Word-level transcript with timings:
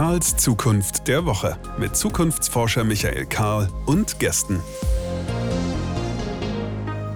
Karls 0.00 0.34
Zukunft 0.38 1.08
der 1.08 1.26
Woche 1.26 1.58
mit 1.78 1.94
Zukunftsforscher 1.94 2.84
Michael 2.84 3.26
Karl 3.26 3.68
und 3.84 4.18
Gästen. 4.18 4.58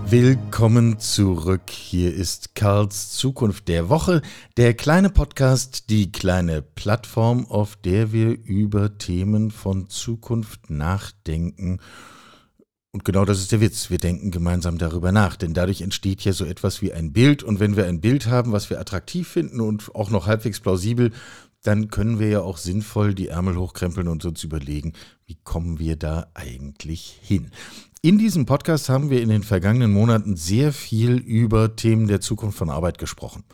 Willkommen 0.04 0.98
zurück. 0.98 1.70
Hier 1.70 2.12
ist 2.12 2.54
Karls 2.54 3.12
Zukunft 3.12 3.68
der 3.68 3.88
Woche, 3.88 4.20
der 4.58 4.74
kleine 4.74 5.08
Podcast, 5.08 5.88
die 5.88 6.12
kleine 6.12 6.60
Plattform, 6.60 7.46
auf 7.46 7.76
der 7.76 8.12
wir 8.12 8.36
über 8.44 8.98
Themen 8.98 9.50
von 9.50 9.88
Zukunft 9.88 10.68
nachdenken. 10.68 11.78
Und 12.92 13.06
genau 13.06 13.24
das 13.24 13.38
ist 13.38 13.50
der 13.50 13.62
Witz. 13.62 13.88
Wir 13.88 13.98
denken 13.98 14.30
gemeinsam 14.30 14.76
darüber 14.76 15.10
nach, 15.10 15.36
denn 15.36 15.54
dadurch 15.54 15.80
entsteht 15.80 16.20
ja 16.20 16.34
so 16.34 16.44
etwas 16.44 16.82
wie 16.82 16.92
ein 16.92 17.14
Bild. 17.14 17.42
Und 17.42 17.60
wenn 17.60 17.76
wir 17.76 17.86
ein 17.86 18.02
Bild 18.02 18.26
haben, 18.26 18.52
was 18.52 18.68
wir 18.68 18.78
attraktiv 18.78 19.26
finden 19.26 19.62
und 19.62 19.94
auch 19.94 20.10
noch 20.10 20.26
halbwegs 20.26 20.60
plausibel, 20.60 21.12
dann 21.64 21.88
können 21.88 22.18
wir 22.18 22.28
ja 22.28 22.40
auch 22.42 22.58
sinnvoll 22.58 23.14
die 23.14 23.28
Ärmel 23.28 23.56
hochkrempeln 23.56 24.06
und 24.06 24.24
uns 24.24 24.44
überlegen, 24.44 24.92
wie 25.26 25.38
kommen 25.42 25.78
wir 25.78 25.96
da 25.96 26.28
eigentlich 26.34 27.18
hin. 27.22 27.50
In 28.02 28.18
diesem 28.18 28.44
Podcast 28.44 28.90
haben 28.90 29.08
wir 29.08 29.22
in 29.22 29.30
den 29.30 29.42
vergangenen 29.42 29.90
Monaten 29.90 30.36
sehr 30.36 30.74
viel 30.74 31.16
über 31.16 31.74
Themen 31.74 32.06
der 32.06 32.20
Zukunft 32.20 32.58
von 32.58 32.68
Arbeit 32.68 32.98
gesprochen. 32.98 33.44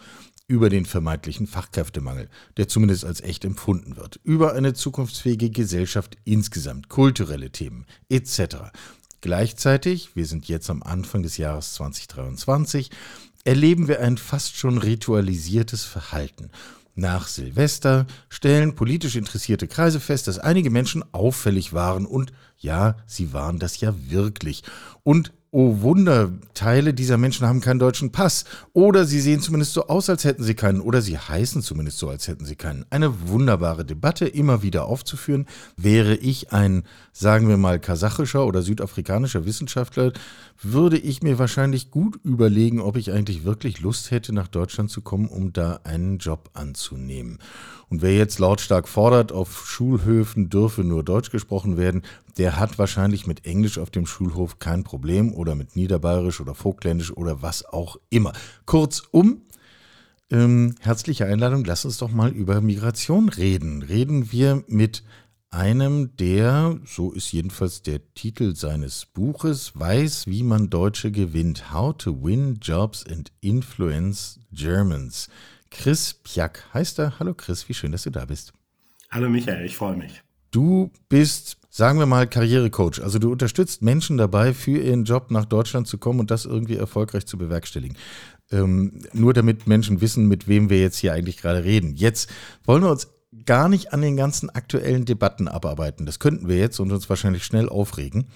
Über 0.49 0.69
den 0.69 0.87
vermeintlichen 0.87 1.47
Fachkräftemangel, 1.47 2.29
der 2.57 2.67
zumindest 2.67 3.05
als 3.05 3.21
echt 3.21 3.45
empfunden 3.45 3.97
wird. 3.97 4.19
Über 4.25 4.55
eine 4.55 4.75
zukunftsfähige 4.75 5.51
Gesellschaft 5.51 6.17
insgesamt, 6.25 6.89
kulturelle 6.89 7.53
Themen 7.53 7.87
etc. 8.09 8.57
Gleichzeitig, 9.21 10.17
wir 10.17 10.27
sind 10.27 10.49
jetzt 10.49 10.69
am 10.69 10.83
Anfang 10.83 11.23
des 11.23 11.37
Jahres 11.37 11.75
2023, 11.75 12.91
erleben 13.45 13.87
wir 13.87 14.01
ein 14.01 14.19
fast 14.19 14.57
schon 14.57 14.79
ritualisiertes 14.79 15.85
Verhalten. 15.85 16.51
Nach 16.95 17.29
Silvester 17.29 18.07
stellen 18.29 18.75
politisch 18.75 19.17
interessierte 19.17 19.69
Kreise 19.69 20.01
fest, 20.01 20.29
dass 20.29 20.39
einige 20.39 20.71
Menschen 20.71 21.05
auffällig 21.13 21.73
waren 21.73 22.07
und 22.07 22.33
ja, 22.59 22.97
sie 23.07 23.33
waren 23.33 23.59
das 23.59 23.81
ja 23.81 23.95
wirklich. 24.11 24.63
Und 25.03 25.33
oh 25.53 25.81
Wunder, 25.81 26.33
Teile 26.55 26.95
dieser 26.95 27.19
Menschen 27.19 27.47
haben 27.47 27.61
keinen 27.61 27.81
deutschen 27.81 28.13
Pass. 28.13 28.45
Oder 28.73 29.05
sie 29.05 29.21
sehen 29.21 29.41
zumindest 29.41 29.73
so 29.73 29.89
aus, 29.89 30.09
als 30.09 30.25
hätten 30.25 30.45
sie 30.45 30.55
keinen. 30.55 30.81
Oder 30.81 31.03
sie 31.03 31.19
heißen 31.19 31.63
zumindest 31.63 31.99
so, 31.99 32.09
als 32.09 32.29
hätten 32.29 32.45
sie 32.45 32.55
keinen. 32.55 32.85
Eine 32.91 33.29
wunderbare 33.29 33.85
Debatte 33.85 34.27
immer 34.27 34.63
wieder 34.63 34.85
aufzuführen. 34.85 35.47
Wäre 35.77 36.15
ich 36.15 36.53
ein, 36.53 36.85
sagen 37.13 37.49
wir 37.49 37.57
mal, 37.57 37.81
kasachischer 37.81 38.47
oder 38.47 38.63
südafrikanischer 38.63 39.45
Wissenschaftler, 39.45 40.13
würde 40.63 40.99
ich 40.99 41.23
mir 41.23 41.39
wahrscheinlich 41.39 41.91
gut 41.91 42.21
überlegen, 42.23 42.81
ob 42.81 42.97
ich 42.97 43.13
eigentlich 43.13 43.45
wirklich 43.45 43.81
Lust 43.81 44.11
hätte, 44.11 44.33
nach 44.33 44.49
Deutschland 44.49 44.91
zu 44.91 45.01
kommen, 45.01 45.29
um 45.29 45.53
da 45.53 45.81
einen 45.85 46.19
Job 46.19 46.51
anzunehmen. 46.53 47.39
Und 47.91 48.03
wer 48.03 48.17
jetzt 48.17 48.39
lautstark 48.39 48.89
fordert, 48.89 49.33
auf 49.33 49.67
Schulhöfen 49.67 50.49
dürfe 50.49 50.85
nur 50.85 51.03
Deutsch 51.03 51.31
gesprochen 51.31 51.77
werden, 51.77 52.03
der 52.39 52.59
hat 52.59 52.79
wahrscheinlich 52.79 53.27
mit 53.27 53.45
Englisch 53.45 53.79
auf 53.79 53.91
dem 53.91 54.07
Schulhof 54.07 54.61
kein 54.61 54.85
Problem 54.85 55.35
oder 55.35 55.57
mit 55.57 55.75
Niederbayerisch 55.75 56.41
oder 56.41 56.55
Vogtländisch 56.55 57.11
oder 57.11 57.43
was 57.43 57.65
auch 57.65 57.97
immer. 58.09 58.33
Kurzum, 58.65 59.43
ähm, 60.31 60.77
herzliche 60.81 61.27
Einladung, 61.27 61.65
lass 61.65 61.85
uns 61.85 61.99
doch 61.99 62.13
mal 62.13 62.31
über 62.31 62.61
Migration 62.61 63.29
reden. 63.29 63.83
Reden 63.83 64.31
wir 64.31 64.63
mit 64.69 65.03
einem, 65.51 66.17
der, 66.17 66.79
so 66.87 67.11
ist 67.11 67.33
jedenfalls 67.33 67.83
der 67.83 68.15
Titel 68.15 68.55
seines 68.55 69.07
Buches, 69.07 69.73
weiß, 69.75 70.29
wie 70.29 70.45
man 70.45 70.71
Deutsche 70.71 71.11
gewinnt. 71.11 71.73
How 71.73 71.97
to 71.97 72.23
Win 72.23 72.61
Jobs 72.63 73.05
and 73.05 73.33
Influence 73.41 74.39
Germans. 74.53 75.29
Chris 75.71 76.15
Pjack 76.15 76.65
heißt 76.75 76.99
er. 76.99 77.19
Hallo 77.19 77.35
Chris, 77.35 77.69
wie 77.69 77.75
schön, 77.75 77.93
dass 77.93 78.03
du 78.03 78.11
da 78.11 78.25
bist. 78.25 78.53
Hallo 79.11 79.29
Michael, 79.29 79.65
ich 79.65 79.77
freue 79.77 79.97
mich. 79.97 80.23
Du 80.51 80.91
bist, 81.09 81.59
sagen 81.71 81.99
wir 81.99 82.07
mal, 82.07 82.27
Karrierecoach. 82.27 83.01
Also 83.03 83.19
du 83.19 83.31
unterstützt 83.31 83.83
Menschen 83.83 84.17
dabei, 84.17 84.53
für 84.53 84.79
ihren 84.79 85.05
Job 85.05 85.31
nach 85.31 85.45
Deutschland 85.45 85.87
zu 85.87 85.99
kommen 85.99 86.21
und 86.21 86.31
das 86.31 86.45
irgendwie 86.45 86.77
erfolgreich 86.77 87.27
zu 87.27 87.39
bewerkstelligen. 87.39 87.97
Ähm, 88.51 89.03
nur 89.13 89.33
damit 89.33 89.69
Menschen 89.69 90.01
wissen, 90.01 90.27
mit 90.27 90.49
wem 90.49 90.71
wir 90.71 90.81
jetzt 90.81 90.99
hier 90.99 91.13
eigentlich 91.13 91.37
gerade 91.37 91.63
reden. 91.63 91.95
Jetzt 91.95 92.31
wollen 92.65 92.83
wir 92.83 92.91
uns 92.91 93.09
gar 93.47 93.69
nicht 93.69 93.93
an 93.93 94.03
den 94.03 94.17
ganzen 94.17 94.51
aktuellen 94.51 95.05
Debatten 95.05 95.47
abarbeiten. 95.47 96.05
Das 96.05 96.19
könnten 96.19 96.49
wir 96.49 96.57
jetzt 96.57 96.81
und 96.81 96.91
uns 96.91 97.09
wahrscheinlich 97.09 97.45
schnell 97.45 97.69
aufregen. 97.69 98.29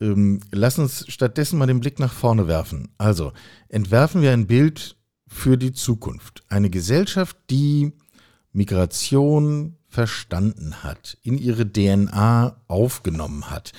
Ähm, 0.00 0.40
lass 0.50 0.78
uns 0.78 1.04
stattdessen 1.08 1.58
mal 1.58 1.66
den 1.66 1.80
Blick 1.80 2.00
nach 2.00 2.12
vorne 2.12 2.48
werfen. 2.48 2.88
Also 2.98 3.32
entwerfen 3.68 4.20
wir 4.20 4.32
ein 4.32 4.48
Bild 4.48 4.96
für 5.32 5.56
die 5.56 5.72
Zukunft. 5.72 6.44
Eine 6.48 6.70
Gesellschaft, 6.70 7.36
die 7.50 7.92
Migration 8.52 9.76
verstanden 9.88 10.84
hat, 10.84 11.18
in 11.22 11.38
ihre 11.38 11.70
DNA 11.70 12.56
aufgenommen 12.68 13.50
hat. 13.50 13.72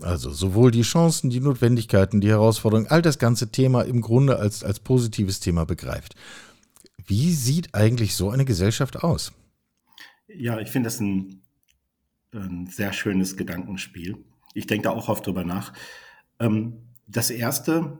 Also 0.00 0.30
sowohl 0.30 0.70
die 0.70 0.82
Chancen, 0.82 1.28
die 1.28 1.40
Notwendigkeiten, 1.40 2.20
die 2.20 2.28
Herausforderungen, 2.28 2.88
all 2.88 3.02
das 3.02 3.18
ganze 3.18 3.50
Thema 3.50 3.82
im 3.82 4.00
Grunde 4.00 4.38
als, 4.38 4.64
als 4.64 4.80
positives 4.80 5.40
Thema 5.40 5.66
begreift. 5.66 6.14
Wie 7.04 7.32
sieht 7.32 7.74
eigentlich 7.74 8.14
so 8.14 8.30
eine 8.30 8.44
Gesellschaft 8.44 9.02
aus? 9.02 9.32
Ja, 10.28 10.58
ich 10.60 10.70
finde 10.70 10.86
das 10.86 11.00
ein, 11.00 11.42
ein, 12.32 12.68
sehr 12.68 12.92
schönes 12.92 13.36
Gedankenspiel. 13.36 14.16
Ich 14.54 14.66
denke 14.66 14.84
da 14.84 14.90
auch 14.90 15.08
oft 15.08 15.26
drüber 15.26 15.44
nach. 15.44 15.72
Ähm, 16.38 16.78
das 17.06 17.30
erste, 17.30 17.98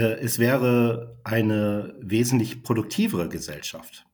es 0.00 0.38
wäre 0.38 1.20
eine 1.22 1.94
wesentlich 2.00 2.62
produktivere 2.62 3.28
Gesellschaft 3.28 4.04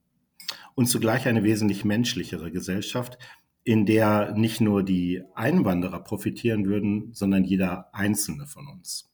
und 0.75 0.87
zugleich 0.87 1.27
eine 1.27 1.43
wesentlich 1.43 1.85
menschlichere 1.85 2.51
Gesellschaft, 2.51 3.19
in 3.65 3.87
der 3.87 4.33
nicht 4.33 4.61
nur 4.61 4.83
die 4.83 5.23
Einwanderer 5.35 6.01
profitieren 6.01 6.67
würden, 6.67 7.13
sondern 7.13 7.45
jeder 7.45 7.95
einzelne 7.95 8.47
von 8.47 8.67
uns. 8.69 9.11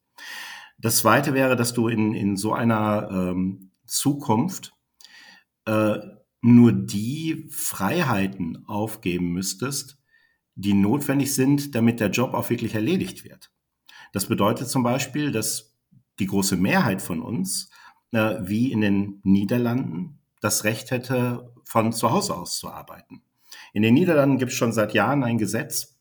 Das 0.78 0.99
Zweite 0.99 1.34
wäre, 1.34 1.56
dass 1.56 1.72
du 1.72 1.88
in, 1.88 2.15
in 2.15 2.37
so 2.37 2.53
einer 2.53 3.09
ähm, 3.10 3.71
Zukunft 3.87 4.75
äh, 5.65 5.99
nur 6.41 6.72
die 6.72 7.47
Freiheiten 7.50 8.65
aufgeben 8.66 9.32
müsstest, 9.32 9.99
die 10.55 10.75
notwendig 10.75 11.34
sind, 11.34 11.75
damit 11.75 12.00
der 12.00 12.10
Job 12.10 12.34
auch 12.34 12.50
wirklich 12.50 12.75
erledigt 12.75 13.25
wird. 13.25 13.50
Das 14.12 14.26
bedeutet 14.26 14.69
zum 14.69 14.82
Beispiel, 14.82 15.32
dass 15.32 15.75
die 16.19 16.27
große 16.27 16.56
Mehrheit 16.56 17.03
von 17.03 17.22
uns, 17.22 17.71
äh, 18.12 18.37
wie 18.41 18.72
in 18.72 18.81
den 18.81 19.21
Niederlanden, 19.25 20.19
das 20.41 20.65
Recht 20.65 20.91
hätte, 20.91 21.53
von 21.65 21.93
zu 21.93 22.10
Hause 22.10 22.37
aus 22.37 22.59
zu 22.59 22.69
arbeiten. 22.69 23.22
In 23.72 23.82
den 23.82 23.94
Niederlanden 23.94 24.38
gibt 24.38 24.53
es 24.53 24.59
schon 24.59 24.72
seit 24.72 24.94
Jahren 24.94 25.25
ein 25.25 25.38
Gesetz, 25.38 25.97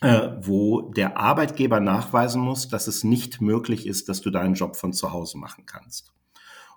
äh, 0.00 0.30
wo 0.40 0.82
der 0.92 1.18
Arbeitgeber 1.18 1.80
nachweisen 1.80 2.40
muss, 2.40 2.68
dass 2.68 2.86
es 2.86 3.04
nicht 3.04 3.40
möglich 3.40 3.86
ist, 3.86 4.08
dass 4.08 4.20
du 4.20 4.30
deinen 4.30 4.54
Job 4.54 4.76
von 4.76 4.92
zu 4.92 5.12
Hause 5.12 5.38
machen 5.38 5.66
kannst. 5.66 6.12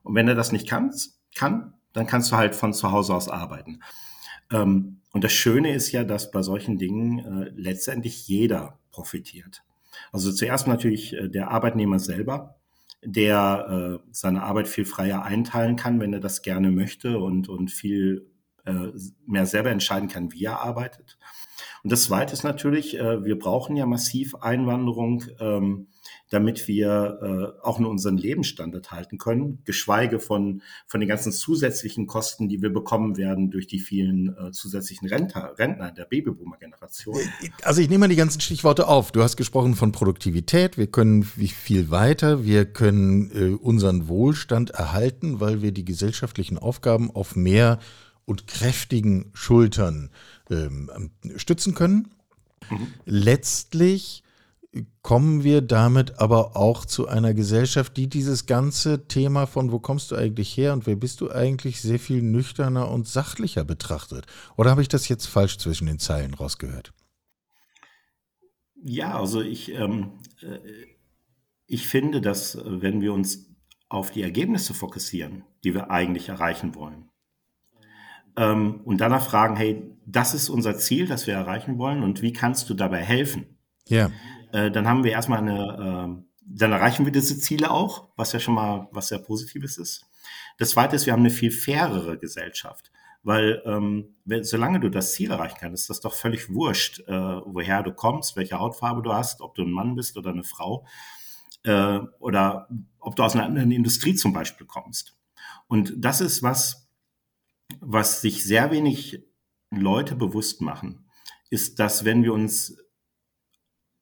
Und 0.03 0.16
wenn 0.16 0.28
er 0.28 0.35
das 0.35 0.52
nicht 0.52 0.68
kannst, 0.68 1.19
kann, 1.35 1.73
dann 1.94 2.06
kannst 2.06 2.31
du 2.31 2.35
halt 2.35 2.56
von 2.56 2.73
zu 2.73 2.91
Hause 2.91 3.16
aus 3.16 3.29
arbeiten. 3.29 3.81
Ähm, 4.52 5.00
und 5.12 5.23
das 5.23 5.31
Schöne 5.31 5.73
ist 5.73 5.91
ja, 5.91 6.03
dass 6.03 6.31
bei 6.31 6.41
solchen 6.41 6.78
Dingen 6.78 7.19
äh, 7.19 7.52
letztendlich 7.56 8.28
jeder 8.28 8.79
profitiert. 8.91 9.63
Also 10.11 10.31
zuerst 10.31 10.67
natürlich 10.67 11.13
äh, 11.13 11.29
der 11.29 11.51
Arbeitnehmer 11.51 11.99
selber, 11.99 12.55
der 13.03 13.99
äh, 14.03 14.07
seine 14.11 14.43
Arbeit 14.43 14.67
viel 14.67 14.85
freier 14.85 15.23
einteilen 15.23 15.75
kann, 15.75 15.99
wenn 15.99 16.13
er 16.13 16.19
das 16.19 16.41
gerne 16.41 16.71
möchte 16.71 17.19
und, 17.19 17.49
und 17.49 17.71
viel 17.71 18.29
äh, 18.65 18.87
mehr 19.25 19.45
selber 19.45 19.71
entscheiden 19.71 20.09
kann, 20.09 20.31
wie 20.31 20.45
er 20.45 20.61
arbeitet. 20.61 21.17
Und 21.83 21.91
das 21.91 22.03
Zweite 22.03 22.33
ist 22.33 22.43
natürlich, 22.43 22.93
wir 22.93 23.37
brauchen 23.37 23.75
ja 23.75 23.85
massiv 23.85 24.35
Einwanderung. 24.35 25.25
Ähm, 25.41 25.87
damit 26.33 26.67
wir 26.67 27.19
äh, 27.61 27.63
auch 27.63 27.78
nur 27.78 27.91
unseren 27.91 28.17
Lebensstandard 28.17 28.90
halten 28.90 29.19
können, 29.19 29.59
geschweige 29.66 30.19
von, 30.19 30.63
von 30.87 30.99
den 30.99 31.08
ganzen 31.08 31.31
zusätzlichen 31.31 32.08
Kosten, 32.08 32.49
die 32.49 32.59
wir 32.63 32.73
bekommen 32.73 33.17
werden 33.17 33.52
durch 33.52 33.67
die 33.67 33.78
vielen 33.78 34.35
äh, 34.35 34.52
zusätzlichen 34.52 35.08
Rentner, 35.08 35.53
Rentner 35.59 35.91
der 35.91 36.05
Babyboomer-Generation. 36.05 37.19
Also 37.61 37.81
ich 37.81 37.90
nehme 37.90 37.99
mal 37.99 38.08
die 38.08 38.16
ganzen 38.16 38.41
Stichworte 38.41 38.87
auf. 38.87 39.11
Du 39.11 39.22
hast 39.22 39.37
gesprochen 39.37 39.75
von 39.75 39.91
Produktivität. 39.91 40.75
Wir 40.75 40.87
können 40.87 41.23
viel 41.23 41.91
weiter. 41.91 42.43
Wir 42.43 42.66
können 42.66 43.29
äh, 43.31 43.53
unseren 43.53 44.08
Wohlstand 44.08 44.72
erhalten, 44.72 45.40
weil 45.40 45.61
wir 45.61 45.72
die 45.72 45.85
gesellschaftlichen 45.85 46.58
Aufgaben 46.58 47.11
auf 47.11 47.35
mehr 47.35 47.78
und 48.25 48.47
kräftigen 48.47 49.29
Schultern 49.34 50.09
ähm, 50.49 51.11
stützen 51.35 51.75
können. 51.75 52.08
Mhm. 52.72 52.87
Letztlich 53.05 54.23
kommen 55.02 55.43
wir 55.43 55.61
damit 55.61 56.20
aber 56.20 56.55
auch 56.55 56.85
zu 56.85 57.08
einer 57.08 57.34
Gesellschaft, 57.34 57.96
die 57.96 58.08
dieses 58.08 58.46
ganze 58.46 59.08
Thema 59.08 59.46
von 59.46 59.72
wo 59.72 59.79
kommst 59.79 60.09
du 60.11 60.16
eigentlich 60.16 60.55
her 60.58 60.73
und 60.73 60.87
wer 60.87 60.96
bist 60.96 61.22
du 61.22 61.31
eigentlich 61.31 61.81
sehr 61.81 61.99
viel 61.99 62.22
nüchterner 62.22 62.90
und 62.90 63.08
sachlicher 63.08 63.64
betrachtet. 63.64 64.25
Oder 64.58 64.72
habe 64.72 64.81
ich 64.81 64.87
das 64.87 65.08
jetzt 65.09 65.28
falsch 65.28 65.58
zwischen 65.58 65.85
den 65.85 65.99
Zeilen 65.99 66.34
rausgehört? 66.34 66.93
Ja, 68.75 69.17
also 69.17 69.41
ich, 69.41 69.72
ähm, 69.73 70.14
äh, 70.41 70.58
ich 71.67 71.87
finde, 71.87 72.20
dass 72.20 72.58
wenn 72.66 73.02
wir 73.02 73.14
uns 73.14 73.49
auf 73.90 74.09
die 74.09 74.23
Ergebnisse 74.23 74.73
fokussieren, 74.73 75.43
die 75.64 75.73
wir 75.73 75.91
eigentlich 75.91 76.29
erreichen 76.29 76.73
wollen, 76.75 77.09
ähm, 78.35 78.81
und 78.84 78.99
danach 78.99 79.23
fragen, 79.23 79.55
hey, 79.55 79.84
das 80.05 80.34
ist 80.34 80.49
unser 80.49 80.78
Ziel, 80.78 81.08
das 81.08 81.28
wir 81.28 81.35
erreichen 81.35 81.78
wollen 81.78 82.02
und 82.02 82.23
wie 82.23 82.34
kannst 82.34 82.70
du 82.70 82.73
dabei 82.73 83.03
helfen? 83.03 83.46
Ja. 83.87 84.09
Äh, 84.53 84.72
dann 84.72 84.88
haben 84.88 85.03
wir 85.03 85.11
erstmal 85.11 85.40
eine, 85.40 86.22
äh, 86.22 86.23
dann 86.46 86.72
erreichen 86.72 87.05
wir 87.05 87.11
diese 87.11 87.38
Ziele 87.38 87.72
auch, 87.72 88.09
was 88.16 88.32
ja 88.32 88.40
schon 88.40 88.53
mal 88.53 88.88
was 88.91 89.09
sehr 89.09 89.20
Positives 89.20 89.78
ist. 89.78 90.05
Das 90.58 90.70
zweite 90.70 90.96
ist, 90.96 91.05
wir 91.05 91.14
haben 91.14 91.22
eine 91.22 91.29
viel 91.29 91.52
fairere 91.52 92.17
Gesellschaft. 92.17 92.91
Weil 93.26 93.64
ähm, 93.66 94.17
solange 94.41 94.82
du 94.82 94.90
das 94.90 95.14
Ziel 95.14 95.32
erreichen 95.32 95.55
kannst, 95.58 95.84
ist 95.84 95.90
das 95.90 96.02
doch 96.02 96.14
völlig 96.14 96.53
wurscht, 96.53 97.00
äh, 97.08 97.11
woher 97.46 97.82
du 97.82 97.94
kommst, 97.94 98.35
welche 98.35 98.59
Hautfarbe 98.59 99.02
du 99.02 99.14
hast, 99.14 99.40
ob 99.40 99.55
du 99.55 99.64
ein 99.64 99.72
Mann 99.72 99.96
bist 99.96 100.17
oder 100.17 100.32
eine 100.32 100.44
Frau 100.44 100.85
äh, 101.64 101.99
oder 102.20 102.67
ob 102.99 103.16
du 103.16 103.23
aus 103.23 103.34
einer 103.34 103.46
anderen 103.46 103.72
Industrie 103.72 104.14
zum 104.14 104.34
Beispiel 104.34 104.67
kommst. 104.67 105.16
Und 105.67 105.94
das 105.96 106.20
ist 106.20 106.44
was, 106.44 106.90
was 107.79 108.20
sich 108.20 108.44
sehr 108.44 108.72
wenig 108.72 109.23
Leute 109.72 110.16
bewusst 110.16 110.59
machen, 110.59 111.09
ist, 111.49 111.79
dass 111.79 112.03
wenn 112.03 112.23
wir 112.23 112.34
uns 112.34 112.78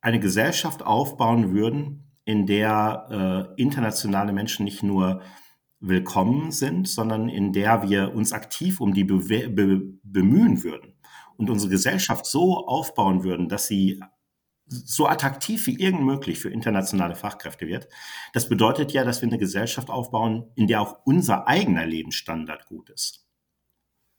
eine 0.01 0.19
Gesellschaft 0.19 0.83
aufbauen 0.83 1.53
würden, 1.53 2.11
in 2.25 2.45
der 2.45 3.53
äh, 3.57 3.61
internationale 3.61 4.33
Menschen 4.33 4.65
nicht 4.65 4.83
nur 4.83 5.21
willkommen 5.79 6.51
sind, 6.51 6.87
sondern 6.87 7.29
in 7.29 7.53
der 7.53 7.89
wir 7.89 8.13
uns 8.13 8.33
aktiv 8.33 8.79
um 8.81 8.93
die 8.93 9.03
be 9.03 9.49
be 9.49 9.81
bemühen 10.03 10.63
würden 10.63 10.93
und 11.37 11.49
unsere 11.49 11.71
Gesellschaft 11.71 12.25
so 12.25 12.67
aufbauen 12.67 13.23
würden, 13.23 13.49
dass 13.49 13.67
sie 13.67 13.99
so 14.67 15.07
attraktiv 15.07 15.67
wie 15.67 15.79
irgend 15.79 16.03
möglich 16.03 16.39
für 16.39 16.49
internationale 16.49 17.15
Fachkräfte 17.15 17.67
wird. 17.67 17.89
Das 18.33 18.47
bedeutet 18.47 18.93
ja, 18.93 19.03
dass 19.03 19.21
wir 19.21 19.27
eine 19.27 19.37
Gesellschaft 19.37 19.89
aufbauen, 19.89 20.51
in 20.55 20.67
der 20.67 20.81
auch 20.81 20.99
unser 21.03 21.47
eigener 21.47 21.85
Lebensstandard 21.85 22.67
gut 22.67 22.89
ist. 22.89 23.27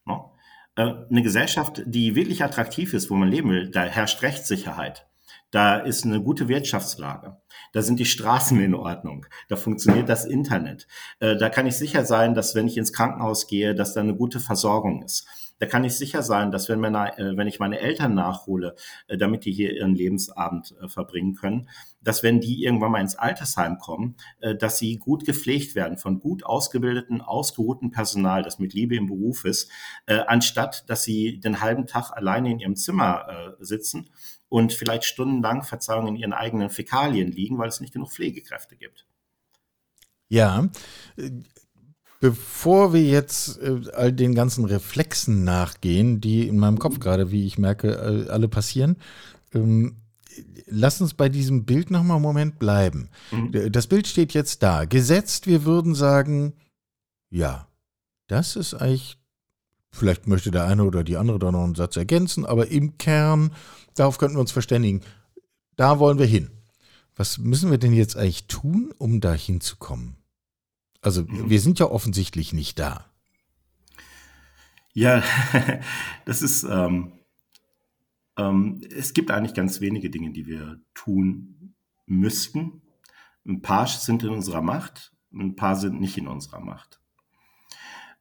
No? 0.04 0.34
Äh, 0.74 0.92
eine 1.08 1.22
Gesellschaft, 1.22 1.82
die 1.86 2.14
wirklich 2.14 2.44
attraktiv 2.44 2.92
ist, 2.92 3.08
wo 3.08 3.14
man 3.14 3.30
leben 3.30 3.50
will, 3.50 3.70
da 3.70 3.84
herrscht 3.84 4.22
Rechtssicherheit. 4.22 5.06
Da 5.52 5.76
ist 5.76 6.06
eine 6.06 6.22
gute 6.22 6.48
Wirtschaftslage. 6.48 7.36
Da 7.74 7.82
sind 7.82 8.00
die 8.00 8.06
Straßen 8.06 8.58
in 8.58 8.74
Ordnung. 8.74 9.26
Da 9.50 9.56
funktioniert 9.56 10.08
das 10.08 10.24
Internet. 10.24 10.88
Äh, 11.20 11.36
da 11.36 11.50
kann 11.50 11.66
ich 11.66 11.76
sicher 11.76 12.06
sein, 12.06 12.34
dass 12.34 12.54
wenn 12.54 12.66
ich 12.66 12.78
ins 12.78 12.94
Krankenhaus 12.94 13.46
gehe, 13.46 13.74
dass 13.74 13.92
da 13.92 14.00
eine 14.00 14.16
gute 14.16 14.40
Versorgung 14.40 15.02
ist. 15.02 15.26
Da 15.58 15.66
kann 15.66 15.84
ich 15.84 15.94
sicher 15.94 16.22
sein, 16.22 16.50
dass 16.50 16.70
wenn, 16.70 16.80
meine, 16.80 17.18
äh, 17.18 17.36
wenn 17.36 17.48
ich 17.48 17.60
meine 17.60 17.80
Eltern 17.80 18.14
nachhole, 18.14 18.76
äh, 19.08 19.18
damit 19.18 19.44
die 19.44 19.52
hier 19.52 19.74
ihren 19.74 19.94
Lebensabend 19.94 20.74
verbringen 20.86 21.34
können, 21.34 21.68
dass 22.00 22.22
wenn 22.22 22.40
die 22.40 22.64
irgendwann 22.64 22.92
mal 22.92 23.02
ins 23.02 23.16
Altersheim 23.16 23.78
kommen, 23.78 24.16
dass 24.58 24.78
sie 24.78 24.98
gut 24.98 25.24
gepflegt 25.24 25.74
werden 25.74 25.98
von 25.98 26.18
gut 26.18 26.44
ausgebildeten, 26.44 27.20
ausgeruhten 27.20 27.90
Personal, 27.90 28.42
das 28.42 28.58
mit 28.58 28.74
Liebe 28.74 28.96
im 28.96 29.06
Beruf 29.06 29.44
ist, 29.44 29.70
anstatt 30.06 30.88
dass 30.90 31.04
sie 31.04 31.38
den 31.38 31.60
halben 31.60 31.86
Tag 31.86 32.10
alleine 32.10 32.50
in 32.50 32.58
ihrem 32.58 32.74
Zimmer 32.74 33.54
sitzen 33.60 34.10
und 34.52 34.74
vielleicht 34.74 35.04
stundenlang, 35.04 35.62
Verzeihung, 35.62 36.08
in 36.08 36.16
ihren 36.16 36.34
eigenen 36.34 36.68
Fäkalien 36.68 37.32
liegen, 37.32 37.56
weil 37.56 37.70
es 37.70 37.80
nicht 37.80 37.94
genug 37.94 38.12
Pflegekräfte 38.12 38.76
gibt. 38.76 39.06
Ja, 40.28 40.68
bevor 42.20 42.92
wir 42.92 43.02
jetzt 43.02 43.58
äh, 43.62 43.80
all 43.94 44.12
den 44.12 44.34
ganzen 44.34 44.66
Reflexen 44.66 45.42
nachgehen, 45.42 46.20
die 46.20 46.46
in 46.46 46.58
meinem 46.58 46.78
Kopf 46.78 47.00
gerade, 47.00 47.30
wie 47.30 47.46
ich 47.46 47.56
merke, 47.56 48.28
alle 48.28 48.46
passieren, 48.46 48.96
ähm, 49.54 49.96
lass 50.66 51.00
uns 51.00 51.14
bei 51.14 51.30
diesem 51.30 51.64
Bild 51.64 51.90
noch 51.90 52.02
mal 52.02 52.16
einen 52.16 52.22
Moment 52.22 52.58
bleiben. 52.58 53.08
Mhm. 53.30 53.72
Das 53.72 53.86
Bild 53.86 54.06
steht 54.06 54.34
jetzt 54.34 54.62
da. 54.62 54.84
Gesetzt, 54.84 55.46
wir 55.46 55.64
würden 55.64 55.94
sagen, 55.94 56.52
ja, 57.30 57.68
das 58.26 58.56
ist 58.56 58.74
eigentlich, 58.74 59.16
vielleicht 59.92 60.26
möchte 60.26 60.50
der 60.50 60.64
eine 60.64 60.84
oder 60.84 61.04
die 61.04 61.16
andere 61.16 61.38
da 61.38 61.52
noch 61.52 61.64
einen 61.64 61.74
Satz 61.74 61.96
ergänzen, 61.96 62.44
aber 62.44 62.68
im 62.68 62.98
Kern 62.98 63.52
Darauf 63.94 64.18
könnten 64.18 64.36
wir 64.36 64.40
uns 64.40 64.52
verständigen. 64.52 65.02
Da 65.76 65.98
wollen 65.98 66.18
wir 66.18 66.26
hin. 66.26 66.50
Was 67.14 67.38
müssen 67.38 67.70
wir 67.70 67.78
denn 67.78 67.92
jetzt 67.92 68.16
eigentlich 68.16 68.46
tun, 68.46 68.92
um 68.96 69.20
da 69.20 69.34
hinzukommen? 69.34 70.16
Also, 71.02 71.26
wir 71.28 71.60
sind 71.60 71.78
ja 71.78 71.86
offensichtlich 71.86 72.52
nicht 72.52 72.78
da. 72.78 73.06
Ja, 74.94 75.22
das 76.24 76.42
ist, 76.42 76.64
ähm, 76.64 77.12
ähm, 78.38 78.80
es 78.90 79.12
gibt 79.12 79.30
eigentlich 79.30 79.54
ganz 79.54 79.80
wenige 79.80 80.10
Dinge, 80.10 80.30
die 80.30 80.46
wir 80.46 80.80
tun 80.94 81.74
müssten. 82.06 82.82
Ein 83.46 83.60
paar 83.62 83.86
sind 83.86 84.22
in 84.22 84.30
unserer 84.30 84.62
Macht, 84.62 85.12
ein 85.32 85.56
paar 85.56 85.76
sind 85.76 86.00
nicht 86.00 86.16
in 86.16 86.28
unserer 86.28 86.60
Macht. 86.60 87.01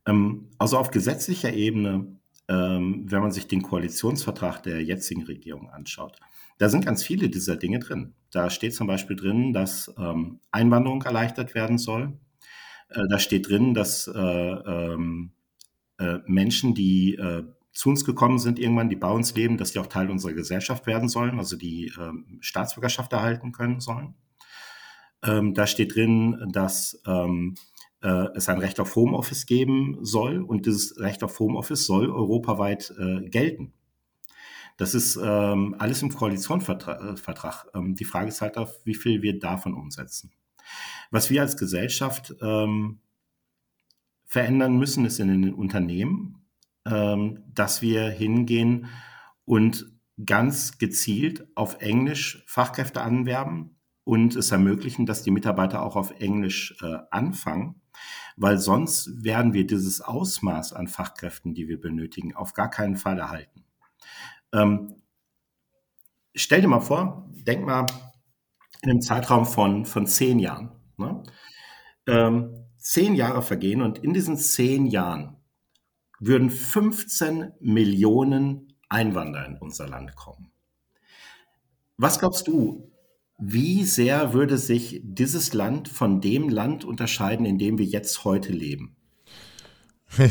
Ähm, 0.05 0.49
also 0.57 0.77
auf 0.77 0.91
gesetzlicher 0.91 1.53
Ebene 1.53 2.21
ähm, 2.51 3.05
wenn 3.09 3.21
man 3.21 3.31
sich 3.31 3.47
den 3.47 3.61
Koalitionsvertrag 3.61 4.61
der 4.63 4.83
jetzigen 4.83 5.23
Regierung 5.23 5.69
anschaut. 5.69 6.17
Da 6.57 6.67
sind 6.67 6.85
ganz 6.85 7.01
viele 7.01 7.29
dieser 7.29 7.55
Dinge 7.55 7.79
drin. 7.79 8.13
Da 8.29 8.49
steht 8.49 8.75
zum 8.75 8.87
Beispiel 8.87 9.15
drin, 9.15 9.53
dass 9.53 9.93
ähm, 9.97 10.41
Einwanderung 10.51 11.01
erleichtert 11.03 11.55
werden 11.55 11.77
soll. 11.77 12.19
Äh, 12.89 13.07
da 13.09 13.19
steht 13.19 13.47
drin, 13.47 13.73
dass 13.73 14.07
äh, 14.07 14.19
äh, 14.19 14.97
Menschen, 16.25 16.73
die 16.73 17.17
zu 17.71 17.89
uns 17.89 18.03
gekommen 18.03 18.39
sind 18.39 18.59
irgendwann, 18.59 18.89
die 18.89 18.95
bei 18.95 19.11
uns 19.11 19.35
leben, 19.35 19.57
dass 19.57 19.71
die 19.71 19.79
auch 19.79 19.87
Teil 19.87 20.09
unserer 20.09 20.33
Gesellschaft 20.33 20.87
werden 20.87 21.07
sollen, 21.07 21.37
also 21.37 21.55
die 21.55 21.93
Staatsbürgerschaft 22.39 23.13
erhalten 23.13 23.51
können 23.51 23.79
sollen. 23.79 24.15
Da 25.21 25.67
steht 25.67 25.95
drin, 25.95 26.49
dass 26.51 26.99
äh, 28.01 28.27
es 28.35 28.49
ein 28.49 28.59
Recht 28.59 28.79
auf 28.79 28.95
Homeoffice 28.95 29.45
geben 29.45 29.97
soll 30.01 30.41
und 30.41 30.65
dieses 30.65 30.99
Recht 30.99 31.23
auf 31.23 31.39
Homeoffice 31.39 31.85
soll 31.85 32.09
europaweit 32.09 32.93
äh, 32.97 33.29
gelten. 33.29 33.73
Das 34.77 34.95
ist 34.95 35.19
ähm, 35.21 35.75
alles 35.77 36.01
im 36.01 36.13
Koalitionsvertrag. 36.13 37.67
Äh, 37.73 37.77
ähm, 37.77 37.95
die 37.95 38.05
Frage 38.05 38.29
ist 38.29 38.41
halt 38.41 38.57
auf, 38.57 38.79
wie 38.83 38.95
viel 38.95 39.21
wir 39.21 39.37
davon 39.37 39.75
umsetzen. 39.75 40.31
Was 41.11 41.29
wir 41.29 41.41
als 41.41 41.57
Gesellschaft 41.57 42.33
ähm, 42.41 42.99
verändern 44.25 44.77
müssen, 44.77 45.05
ist 45.05 45.19
in 45.19 45.27
den 45.27 45.53
Unternehmen, 45.53 46.45
ähm, 46.85 47.43
dass 47.53 47.81
wir 47.81 48.09
hingehen 48.09 48.87
und 49.45 49.91
ganz 50.25 50.77
gezielt 50.77 51.47
auf 51.55 51.81
Englisch 51.81 52.43
Fachkräfte 52.47 53.01
anwerben 53.01 53.75
und 54.03 54.35
es 54.35 54.51
ermöglichen, 54.51 55.05
dass 55.05 55.23
die 55.23 55.31
Mitarbeiter 55.31 55.83
auch 55.83 55.95
auf 55.95 56.19
Englisch 56.19 56.75
äh, 56.81 56.97
anfangen 57.11 57.80
weil 58.37 58.57
sonst 58.57 59.23
werden 59.23 59.53
wir 59.53 59.65
dieses 59.65 60.01
Ausmaß 60.01 60.73
an 60.73 60.87
Fachkräften, 60.87 61.53
die 61.53 61.67
wir 61.67 61.79
benötigen, 61.79 62.35
auf 62.35 62.53
gar 62.53 62.69
keinen 62.69 62.97
Fall 62.97 63.19
erhalten. 63.19 63.63
Ähm, 64.53 64.95
stell 66.35 66.61
dir 66.61 66.67
mal 66.67 66.81
vor, 66.81 67.29
denk 67.31 67.65
mal 67.65 67.85
in 68.81 68.89
einem 68.89 69.01
Zeitraum 69.01 69.45
von, 69.45 69.85
von 69.85 70.07
zehn 70.07 70.39
Jahren. 70.39 70.71
Ne? 70.97 71.23
Ähm, 72.07 72.65
zehn 72.77 73.15
Jahre 73.15 73.41
vergehen 73.41 73.81
und 73.81 73.99
in 73.99 74.13
diesen 74.13 74.37
zehn 74.37 74.87
Jahren 74.87 75.37
würden 76.19 76.49
15 76.49 77.53
Millionen 77.59 78.73
Einwanderer 78.89 79.45
in 79.45 79.57
unser 79.57 79.87
Land 79.87 80.15
kommen. 80.15 80.51
Was 81.97 82.19
glaubst 82.19 82.47
du, 82.47 82.90
wie 83.41 83.85
sehr 83.85 84.33
würde 84.33 84.59
sich 84.59 85.01
dieses 85.03 85.53
Land 85.53 85.87
von 85.87 86.21
dem 86.21 86.47
Land 86.47 86.85
unterscheiden, 86.85 87.45
in 87.45 87.57
dem 87.57 87.79
wir 87.79 87.85
jetzt 87.85 88.23
heute 88.23 88.53
leben? 88.53 88.95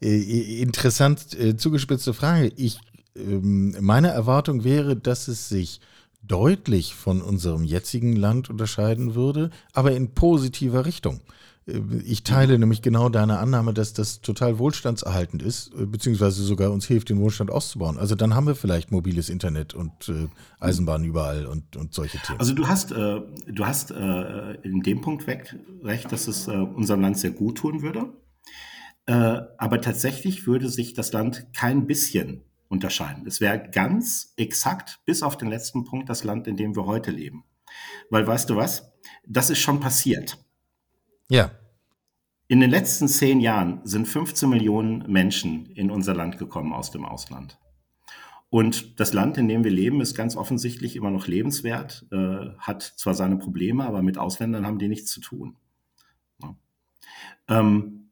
Interessant 0.00 1.38
äh, 1.38 1.56
zugespitzte 1.56 2.12
Frage. 2.12 2.52
Ich, 2.56 2.78
ähm, 3.16 3.74
meine 3.80 4.08
Erwartung 4.08 4.62
wäre, 4.62 4.94
dass 4.94 5.28
es 5.28 5.48
sich 5.48 5.80
deutlich 6.22 6.94
von 6.94 7.22
unserem 7.22 7.64
jetzigen 7.64 8.14
Land 8.14 8.50
unterscheiden 8.50 9.14
würde, 9.14 9.50
aber 9.72 9.92
in 9.92 10.12
positiver 10.12 10.84
Richtung. 10.84 11.20
Ich 11.66 12.24
teile 12.24 12.58
nämlich 12.58 12.82
genau 12.82 13.08
deine 13.08 13.38
Annahme, 13.38 13.74
dass 13.74 13.92
das 13.92 14.20
total 14.22 14.58
wohlstandserhaltend 14.58 15.42
ist, 15.42 15.72
äh, 15.74 15.86
beziehungsweise 15.86 16.42
sogar 16.42 16.72
uns 16.72 16.86
hilft, 16.86 17.10
den 17.10 17.20
Wohlstand 17.20 17.50
auszubauen. 17.50 17.98
Also 17.98 18.14
dann 18.14 18.34
haben 18.34 18.46
wir 18.46 18.54
vielleicht 18.54 18.90
mobiles 18.90 19.28
Internet 19.28 19.74
und 19.74 20.08
äh, 20.08 20.28
Eisenbahn 20.58 21.04
überall 21.04 21.46
und, 21.46 21.76
und 21.76 21.94
solche 21.94 22.18
Themen. 22.18 22.40
Also 22.40 22.54
du 22.54 22.66
hast, 22.66 22.92
äh, 22.92 23.20
du 23.46 23.66
hast 23.66 23.90
äh, 23.90 24.54
in 24.62 24.82
dem 24.82 25.00
Punkt 25.00 25.26
weg 25.26 25.54
recht, 25.82 26.10
dass 26.10 26.28
es 26.28 26.48
äh, 26.48 26.52
unserem 26.52 27.02
Land 27.02 27.18
sehr 27.18 27.30
gut 27.30 27.58
tun 27.58 27.82
würde. 27.82 28.12
Äh, 29.06 29.42
aber 29.58 29.80
tatsächlich 29.80 30.46
würde 30.46 30.68
sich 30.68 30.94
das 30.94 31.12
Land 31.12 31.48
kein 31.54 31.86
bisschen 31.86 32.42
unterscheiden. 32.68 33.26
Es 33.26 33.40
wäre 33.40 33.70
ganz 33.70 34.32
exakt 34.36 35.00
bis 35.04 35.22
auf 35.22 35.36
den 35.36 35.48
letzten 35.48 35.84
Punkt 35.84 36.08
das 36.08 36.24
Land, 36.24 36.46
in 36.46 36.56
dem 36.56 36.74
wir 36.74 36.86
heute 36.86 37.10
leben. 37.10 37.44
Weil 38.08 38.26
weißt 38.26 38.48
du 38.48 38.56
was? 38.56 38.92
Das 39.26 39.50
ist 39.50 39.58
schon 39.58 39.80
passiert. 39.80 40.38
Ja. 41.30 41.52
In 42.48 42.58
den 42.58 42.70
letzten 42.70 43.06
zehn 43.06 43.38
Jahren 43.38 43.80
sind 43.84 44.08
15 44.08 44.50
Millionen 44.50 45.10
Menschen 45.10 45.66
in 45.66 45.92
unser 45.92 46.12
Land 46.12 46.38
gekommen 46.38 46.72
aus 46.72 46.90
dem 46.90 47.04
Ausland. 47.04 47.56
Und 48.48 48.98
das 48.98 49.12
Land, 49.12 49.38
in 49.38 49.46
dem 49.46 49.62
wir 49.62 49.70
leben, 49.70 50.00
ist 50.00 50.16
ganz 50.16 50.34
offensichtlich 50.34 50.96
immer 50.96 51.12
noch 51.12 51.28
lebenswert, 51.28 52.04
äh, 52.10 52.48
hat 52.58 52.82
zwar 52.82 53.14
seine 53.14 53.36
Probleme, 53.36 53.84
aber 53.84 54.02
mit 54.02 54.18
Ausländern 54.18 54.66
haben 54.66 54.80
die 54.80 54.88
nichts 54.88 55.12
zu 55.12 55.20
tun. 55.20 55.56
Ja. 56.42 56.56
Ähm, 57.46 58.10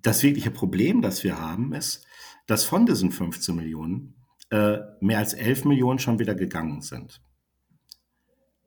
das 0.00 0.22
wirkliche 0.22 0.52
Problem, 0.52 1.02
das 1.02 1.24
wir 1.24 1.40
haben, 1.40 1.74
ist, 1.74 2.06
dass 2.46 2.64
von 2.64 2.86
diesen 2.86 3.10
15 3.10 3.56
Millionen 3.56 4.14
äh, 4.50 4.78
mehr 5.00 5.18
als 5.18 5.34
11 5.34 5.64
Millionen 5.64 5.98
schon 5.98 6.20
wieder 6.20 6.36
gegangen 6.36 6.80
sind. 6.80 7.20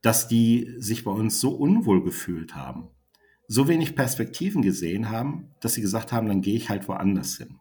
Dass 0.02 0.28
die 0.28 0.76
sich 0.80 1.06
bei 1.06 1.12
uns 1.12 1.40
so 1.40 1.52
unwohl 1.52 2.04
gefühlt 2.04 2.56
haben, 2.56 2.90
so 3.48 3.68
wenig 3.68 3.96
Perspektiven 3.96 4.62
gesehen 4.62 5.10
haben, 5.10 5.52
dass 5.62 5.74
sie 5.74 5.82
gesagt 5.82 6.12
haben, 6.12 6.28
dann 6.28 6.42
gehe 6.42 6.56
ich 6.56 6.70
halt 6.70 6.88
woanders 6.88 7.38
hin. 7.38 7.60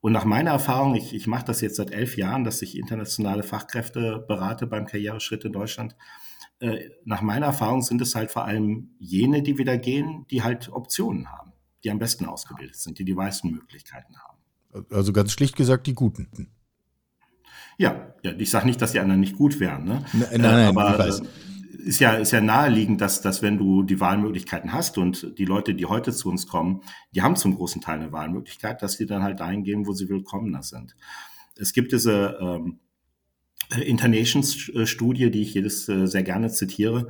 Und 0.00 0.12
nach 0.12 0.24
meiner 0.24 0.52
Erfahrung, 0.52 0.94
ich, 0.94 1.12
ich 1.14 1.26
mache 1.26 1.44
das 1.44 1.60
jetzt 1.60 1.76
seit 1.76 1.90
elf 1.90 2.16
Jahren, 2.16 2.44
dass 2.44 2.62
ich 2.62 2.78
internationale 2.78 3.42
Fachkräfte 3.42 4.24
berate 4.28 4.66
beim 4.66 4.86
Karriereschritt 4.86 5.44
in 5.44 5.52
Deutschland. 5.52 5.96
Äh, 6.60 6.90
nach 7.04 7.20
meiner 7.20 7.46
Erfahrung 7.46 7.82
sind 7.82 8.00
es 8.00 8.14
halt 8.14 8.30
vor 8.30 8.44
allem 8.44 8.90
jene, 8.98 9.42
die 9.42 9.58
wieder 9.58 9.76
gehen, 9.76 10.24
die 10.30 10.42
halt 10.42 10.68
Optionen 10.72 11.30
haben, 11.30 11.52
die 11.82 11.90
am 11.90 11.98
besten 11.98 12.26
ausgebildet 12.26 12.76
sind, 12.76 12.98
die 12.98 13.04
die 13.04 13.14
meisten 13.14 13.50
Möglichkeiten 13.50 14.14
haben. 14.16 14.86
Also 14.90 15.12
ganz 15.12 15.32
schlicht 15.32 15.56
gesagt, 15.56 15.86
die 15.86 15.94
Guten. 15.94 16.48
Ja, 17.76 18.14
ja 18.22 18.32
ich 18.32 18.50
sage 18.50 18.66
nicht, 18.66 18.80
dass 18.80 18.92
die 18.92 19.00
anderen 19.00 19.20
nicht 19.20 19.36
gut 19.36 19.58
wären. 19.58 19.84
Ne? 19.84 20.04
Nein, 20.12 20.40
nein, 20.40 20.64
äh, 20.64 20.68
aber 20.68 21.08
äh, 21.08 21.22
ist 21.88 22.00
ja, 22.00 22.12
ist 22.12 22.32
ja 22.32 22.42
naheliegend, 22.42 23.00
dass, 23.00 23.22
dass 23.22 23.40
wenn 23.40 23.56
du 23.56 23.82
die 23.82 23.98
Wahlmöglichkeiten 23.98 24.74
hast 24.74 24.98
und 24.98 25.38
die 25.38 25.46
Leute, 25.46 25.74
die 25.74 25.86
heute 25.86 26.12
zu 26.12 26.28
uns 26.28 26.46
kommen, 26.46 26.82
die 27.14 27.22
haben 27.22 27.34
zum 27.34 27.54
großen 27.54 27.80
Teil 27.80 27.98
eine 27.98 28.12
Wahlmöglichkeit, 28.12 28.82
dass 28.82 28.98
die 28.98 29.06
dann 29.06 29.22
halt 29.22 29.40
dahin 29.40 29.64
gehen, 29.64 29.86
wo 29.86 29.94
sie 29.94 30.10
willkommener 30.10 30.62
sind. 30.62 30.96
Es 31.56 31.72
gibt 31.72 31.92
diese 31.92 32.36
ähm, 32.42 32.80
Internations-Studie, 33.74 35.30
die 35.30 35.40
ich 35.40 35.54
jedes 35.54 35.88
äh, 35.88 36.06
sehr 36.06 36.22
gerne 36.22 36.50
zitiere. 36.50 37.08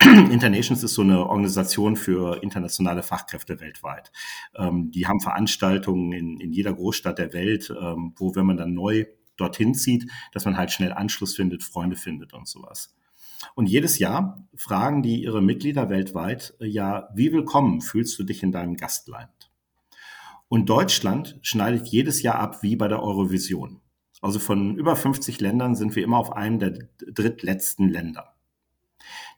Internations 0.02 0.82
ist 0.82 0.94
so 0.94 1.02
eine 1.02 1.24
Organisation 1.24 1.94
für 1.94 2.42
internationale 2.42 3.04
Fachkräfte 3.04 3.60
weltweit. 3.60 4.10
Ähm, 4.56 4.90
die 4.90 5.06
haben 5.06 5.20
Veranstaltungen 5.20 6.10
in, 6.10 6.40
in 6.40 6.52
jeder 6.52 6.74
Großstadt 6.74 7.18
der 7.18 7.32
Welt, 7.32 7.72
ähm, 7.80 8.12
wo, 8.16 8.34
wenn 8.34 8.46
man 8.46 8.56
dann 8.56 8.74
neu 8.74 9.04
dorthin 9.36 9.72
zieht, 9.72 10.10
dass 10.32 10.44
man 10.44 10.56
halt 10.56 10.72
schnell 10.72 10.92
Anschluss 10.92 11.36
findet, 11.36 11.62
Freunde 11.62 11.94
findet 11.94 12.32
und 12.32 12.48
sowas. 12.48 12.92
Und 13.54 13.68
jedes 13.68 13.98
Jahr 13.98 14.46
fragen 14.54 15.02
die 15.02 15.22
ihre 15.22 15.42
Mitglieder 15.42 15.88
weltweit, 15.88 16.54
äh, 16.60 16.66
ja, 16.66 17.08
wie 17.14 17.32
willkommen 17.32 17.80
fühlst 17.80 18.18
du 18.18 18.24
dich 18.24 18.42
in 18.42 18.52
deinem 18.52 18.76
Gastland? 18.76 19.50
Und 20.48 20.68
Deutschland 20.68 21.38
schneidet 21.42 21.88
jedes 21.88 22.22
Jahr 22.22 22.36
ab 22.36 22.62
wie 22.62 22.76
bei 22.76 22.88
der 22.88 23.02
Eurovision. 23.02 23.80
Also 24.22 24.38
von 24.38 24.76
über 24.76 24.96
50 24.96 25.40
Ländern 25.40 25.74
sind 25.74 25.96
wir 25.96 26.04
immer 26.04 26.18
auf 26.18 26.32
einem 26.32 26.58
der 26.58 26.78
drittletzten 26.98 27.88
Länder. 27.88 28.34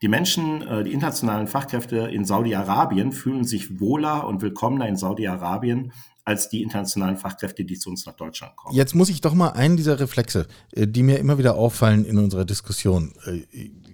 Die 0.00 0.08
Menschen, 0.08 0.62
äh, 0.62 0.84
die 0.84 0.92
internationalen 0.92 1.46
Fachkräfte 1.46 1.98
in 1.98 2.24
Saudi-Arabien 2.24 3.12
fühlen 3.12 3.44
sich 3.44 3.80
wohler 3.80 4.26
und 4.26 4.42
willkommener 4.42 4.86
in 4.88 4.96
Saudi-Arabien 4.96 5.92
als 6.28 6.50
die 6.50 6.62
internationalen 6.62 7.16
Fachkräfte, 7.16 7.64
die 7.64 7.78
zu 7.78 7.88
uns 7.88 8.04
nach 8.04 8.12
Deutschland 8.12 8.54
kommen. 8.54 8.76
Jetzt 8.76 8.94
muss 8.94 9.08
ich 9.08 9.22
doch 9.22 9.32
mal 9.32 9.48
einen 9.48 9.78
dieser 9.78 9.98
Reflexe, 9.98 10.46
äh, 10.72 10.86
die 10.86 11.02
mir 11.02 11.18
immer 11.18 11.38
wieder 11.38 11.54
auffallen 11.54 12.04
in 12.04 12.18
unserer 12.18 12.44
Diskussion, 12.44 13.14
äh, 13.24 13.44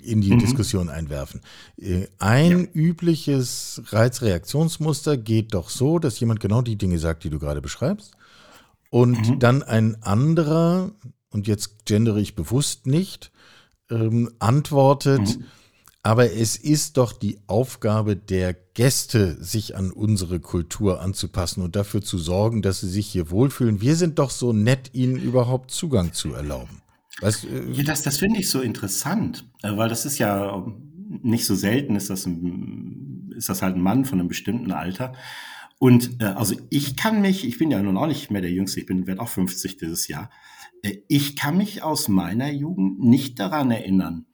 in 0.02 0.20
die 0.20 0.32
mhm. 0.32 0.40
Diskussion 0.40 0.88
einwerfen. 0.88 1.42
Ein 2.18 2.60
ja. 2.60 2.66
übliches 2.74 3.82
Reizreaktionsmuster 3.86 5.16
geht 5.16 5.54
doch 5.54 5.70
so, 5.70 6.00
dass 6.00 6.18
jemand 6.18 6.40
genau 6.40 6.60
die 6.60 6.76
Dinge 6.76 6.98
sagt, 6.98 7.22
die 7.22 7.30
du 7.30 7.38
gerade 7.38 7.62
beschreibst. 7.62 8.16
Und 8.90 9.30
mhm. 9.30 9.38
dann 9.38 9.62
ein 9.62 10.02
anderer, 10.02 10.90
und 11.30 11.46
jetzt 11.46 11.84
gendere 11.84 12.20
ich 12.20 12.34
bewusst 12.34 12.86
nicht, 12.86 13.30
ähm, 13.90 14.32
antwortet, 14.40 15.38
mhm. 15.38 15.44
Aber 16.04 16.30
es 16.32 16.56
ist 16.56 16.98
doch 16.98 17.14
die 17.14 17.38
Aufgabe 17.46 18.14
der 18.14 18.52
Gäste, 18.52 19.42
sich 19.42 19.74
an 19.74 19.90
unsere 19.90 20.38
Kultur 20.38 21.00
anzupassen 21.00 21.62
und 21.62 21.76
dafür 21.76 22.02
zu 22.02 22.18
sorgen, 22.18 22.60
dass 22.60 22.80
sie 22.80 22.90
sich 22.90 23.06
hier 23.06 23.30
wohlfühlen. 23.30 23.80
Wir 23.80 23.96
sind 23.96 24.18
doch 24.18 24.28
so 24.28 24.52
nett, 24.52 24.90
ihnen 24.92 25.16
überhaupt 25.16 25.70
Zugang 25.70 26.12
zu 26.12 26.34
erlauben. 26.34 26.82
Weißt, 27.22 27.44
äh, 27.44 27.70
ja, 27.72 27.84
das, 27.84 28.02
das 28.02 28.18
finde 28.18 28.38
ich 28.38 28.50
so 28.50 28.60
interessant, 28.60 29.48
äh, 29.62 29.74
weil 29.78 29.88
das 29.88 30.04
ist 30.04 30.18
ja 30.18 30.66
nicht 31.22 31.46
so 31.46 31.54
selten, 31.54 31.96
ist 31.96 32.10
das, 32.10 32.26
ein, 32.26 33.32
ist 33.34 33.48
das 33.48 33.62
halt 33.62 33.76
ein 33.76 33.82
Mann 33.82 34.04
von 34.04 34.20
einem 34.20 34.28
bestimmten 34.28 34.72
Alter. 34.72 35.14
Und 35.78 36.20
äh, 36.20 36.24
also 36.24 36.54
ich 36.68 36.96
kann 36.96 37.22
mich, 37.22 37.46
ich 37.46 37.56
bin 37.56 37.70
ja 37.70 37.82
nun 37.82 37.96
auch 37.96 38.08
nicht 38.08 38.30
mehr 38.30 38.42
der 38.42 38.52
Jüngste, 38.52 38.80
ich 38.80 38.86
bin 38.86 39.06
werde 39.06 39.22
auch 39.22 39.28
50 39.28 39.78
dieses 39.78 40.06
Jahr. 40.06 40.28
Äh, 40.82 40.98
ich 41.08 41.34
kann 41.34 41.56
mich 41.56 41.82
aus 41.82 42.08
meiner 42.08 42.50
Jugend 42.50 43.00
nicht 43.00 43.38
daran 43.38 43.70
erinnern, 43.70 44.26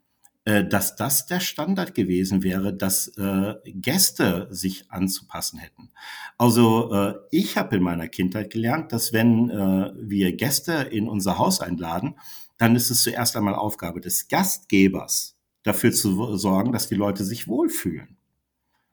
dass 0.65 0.97
das 0.97 1.27
der 1.27 1.41
Standard 1.41 1.95
gewesen 1.95 2.43
wäre, 2.43 2.73
dass 2.75 3.09
äh, 3.17 3.55
Gäste 3.65 4.49
sich 4.51 4.91
anzupassen 4.91 5.59
hätten. 5.59 5.91
Also 6.39 6.93
äh, 6.93 7.15
ich 7.31 7.57
habe 7.57 7.77
in 7.77 7.83
meiner 7.83 8.09
Kindheit 8.09 8.51
gelernt, 8.51 8.93
dass 8.93 9.13
wenn 9.13 9.51
äh, 9.51 9.93
wir 9.97 10.35
Gäste 10.37 10.73
in 10.73 11.09
unser 11.09 11.39
Haus 11.39 11.61
einladen, 11.61 12.17
dann 12.59 12.77
ist 12.77 12.91
es 12.91 13.03
zuerst 13.03 13.37
einmal 13.37 13.55
Aufgabe 13.55 14.01
des 14.01 14.29
Gastgebers, 14.29 15.37
dafür 15.63 15.93
zu 15.93 16.37
sorgen, 16.37 16.73
dass 16.73 16.89
die 16.89 16.95
Leute 16.95 17.25
sich 17.25 17.49
wohlfühlen. 17.49 18.17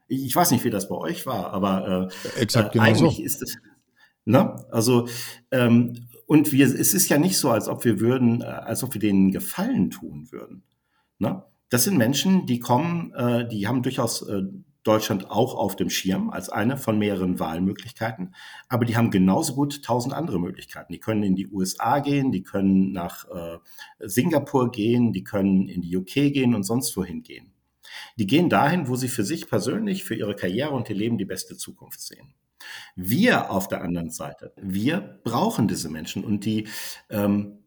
Ich 0.07 0.35
weiß 0.35 0.51
nicht, 0.51 0.63
wie 0.63 0.69
das 0.69 0.87
bei 0.87 0.95
euch 0.95 1.25
war, 1.25 1.51
aber 1.51 2.09
äh, 2.35 2.41
Exakt 2.41 2.73
genau 2.73 2.85
eigentlich 2.85 3.17
so. 3.17 3.23
ist 3.23 3.41
es. 3.41 3.57
Ne? 4.25 4.55
Also 4.71 5.07
ähm, 5.51 6.07
und 6.25 6.51
wir, 6.51 6.65
es 6.65 6.93
ist 6.93 7.07
ja 7.09 7.17
nicht 7.17 7.37
so, 7.37 7.49
als 7.49 7.69
ob 7.69 7.85
wir 7.85 7.99
würden, 7.99 8.41
äh, 8.41 8.45
als 8.45 8.83
ob 8.83 8.93
wir 8.93 8.99
denen 8.99 9.31
Gefallen 9.31 9.89
tun 9.89 10.27
würden. 10.31 10.63
Ne? 11.19 11.43
Das 11.69 11.83
sind 11.83 11.97
Menschen, 11.97 12.45
die 12.45 12.59
kommen, 12.59 13.13
äh, 13.13 13.47
die 13.47 13.67
haben 13.67 13.83
durchaus 13.83 14.21
äh, 14.21 14.43
Deutschland 14.87 15.29
auch 15.29 15.53
auf 15.55 15.75
dem 15.75 15.89
Schirm 15.89 16.29
als 16.29 16.47
eine 16.49 16.77
von 16.77 16.97
mehreren 16.97 17.39
Wahlmöglichkeiten. 17.39 18.33
Aber 18.69 18.85
die 18.85 18.95
haben 18.95 19.11
genauso 19.11 19.53
gut 19.53 19.83
tausend 19.83 20.13
andere 20.13 20.39
Möglichkeiten. 20.39 20.93
Die 20.93 20.99
können 20.99 21.23
in 21.23 21.35
die 21.35 21.47
USA 21.47 21.99
gehen, 21.99 22.31
die 22.31 22.41
können 22.41 22.93
nach 22.93 23.27
äh, 23.29 23.57
Singapur 23.99 24.71
gehen, 24.71 25.11
die 25.11 25.25
können 25.25 25.67
in 25.67 25.81
die 25.81 25.97
UK 25.97 26.31
gehen 26.31 26.55
und 26.55 26.63
sonst 26.63 26.95
wohin 26.95 27.21
gehen. 27.21 27.51
Die 28.17 28.27
gehen 28.27 28.49
dahin, 28.49 28.87
wo 28.87 28.95
sie 28.95 29.09
für 29.09 29.25
sich 29.25 29.49
persönlich, 29.49 30.05
für 30.05 30.15
ihre 30.15 30.35
Karriere 30.35 30.71
und 30.71 30.89
ihr 30.89 30.95
Leben 30.95 31.17
die 31.17 31.25
beste 31.25 31.57
Zukunft 31.57 31.99
sehen. 31.99 32.33
Wir 32.95 33.51
auf 33.51 33.67
der 33.67 33.81
anderen 33.81 34.09
Seite, 34.09 34.53
wir 34.55 35.19
brauchen 35.23 35.67
diese 35.67 35.89
Menschen 35.89 36.23
und 36.23 36.45
die, 36.45 36.67
ähm, 37.09 37.59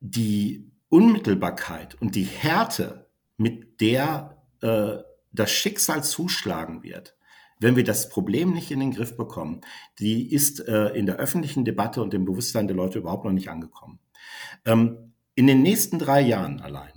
die 0.00 0.70
Unmittelbarkeit 0.88 2.00
und 2.00 2.14
die 2.14 2.24
Härte, 2.24 3.06
mit 3.36 3.80
der 3.80 4.42
äh, 4.62 4.96
das 5.32 5.50
Schicksal 5.50 6.02
zuschlagen 6.02 6.82
wird, 6.82 7.16
wenn 7.58 7.76
wir 7.76 7.84
das 7.84 8.08
Problem 8.08 8.52
nicht 8.52 8.70
in 8.70 8.80
den 8.80 8.92
Griff 8.92 9.16
bekommen, 9.16 9.62
die 9.98 10.32
ist 10.32 10.66
äh, 10.66 10.88
in 10.88 11.06
der 11.06 11.16
öffentlichen 11.16 11.64
Debatte 11.64 12.02
und 12.02 12.14
im 12.14 12.24
Bewusstsein 12.24 12.66
der 12.66 12.76
Leute 12.76 12.98
überhaupt 12.98 13.24
noch 13.24 13.32
nicht 13.32 13.50
angekommen. 13.50 13.98
Ähm, 14.64 15.12
in 15.34 15.46
den 15.46 15.62
nächsten 15.62 15.98
drei 15.98 16.20
Jahren 16.20 16.60
allein 16.60 16.92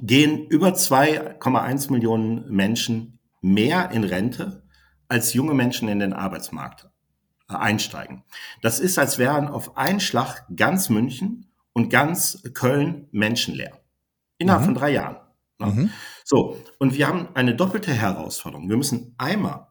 gehen 0.00 0.46
über 0.46 0.70
2,1 0.70 1.92
Millionen 1.92 2.50
Menschen 2.50 3.18
mehr 3.40 3.90
in 3.90 4.04
Rente, 4.04 4.62
als 5.08 5.34
junge 5.34 5.54
Menschen 5.54 5.88
in 5.88 5.98
den 5.98 6.12
Arbeitsmarkt 6.12 6.88
äh, 7.48 7.54
einsteigen. 7.54 8.24
Das 8.62 8.80
ist, 8.80 8.98
als 8.98 9.18
wären 9.18 9.48
auf 9.48 9.76
einen 9.76 10.00
Schlag 10.00 10.46
ganz 10.56 10.88
München 10.88 11.51
und 11.72 11.90
ganz 11.90 12.42
Köln 12.54 13.08
menschenleer. 13.12 13.78
Innerhalb 14.38 14.62
mhm. 14.62 14.66
von 14.66 14.74
drei 14.74 14.90
Jahren. 14.92 15.16
Ne? 15.58 15.66
Mhm. 15.66 15.90
So, 16.24 16.58
und 16.78 16.96
wir 16.96 17.08
haben 17.08 17.28
eine 17.34 17.54
doppelte 17.54 17.92
Herausforderung. 17.92 18.68
Wir 18.68 18.76
müssen 18.76 19.14
einmal 19.18 19.68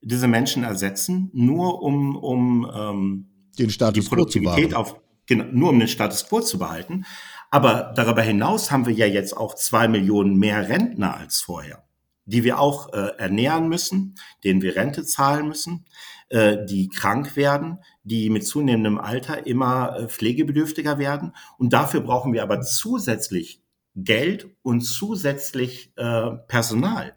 diese 0.00 0.28
Menschen 0.28 0.62
ersetzen, 0.62 1.30
nur 1.32 1.82
um, 1.82 2.16
um 2.16 2.70
ähm, 2.72 3.26
den 3.58 3.70
Status 3.70 4.04
die 4.04 4.08
Produktivität 4.08 4.74
auf, 4.74 5.00
genau, 5.26 5.44
nur 5.52 5.70
um 5.70 5.78
den 5.78 5.88
Status 5.88 6.28
quo 6.28 6.40
zu 6.40 6.58
behalten. 6.58 7.04
Aber 7.50 7.92
darüber 7.96 8.22
hinaus 8.22 8.70
haben 8.70 8.86
wir 8.86 8.92
ja 8.92 9.06
jetzt 9.06 9.36
auch 9.36 9.54
zwei 9.54 9.88
Millionen 9.88 10.36
mehr 10.36 10.68
Rentner 10.68 11.16
als 11.16 11.40
vorher, 11.40 11.84
die 12.24 12.44
wir 12.44 12.58
auch 12.58 12.92
äh, 12.92 13.12
ernähren 13.18 13.68
müssen, 13.68 14.16
denen 14.44 14.62
wir 14.62 14.76
Rente 14.76 15.04
zahlen 15.04 15.48
müssen, 15.48 15.86
äh, 16.28 16.64
die 16.66 16.88
krank 16.88 17.36
werden, 17.36 17.78
die 18.06 18.30
mit 18.30 18.46
zunehmendem 18.46 18.98
Alter 18.98 19.46
immer 19.46 19.96
äh, 19.98 20.08
pflegebedürftiger 20.08 20.98
werden. 20.98 21.32
Und 21.58 21.72
dafür 21.72 22.00
brauchen 22.00 22.32
wir 22.32 22.42
aber 22.42 22.60
zusätzlich 22.62 23.60
Geld 23.96 24.48
und 24.62 24.82
zusätzlich 24.82 25.92
äh, 25.96 26.30
Personal. 26.46 27.16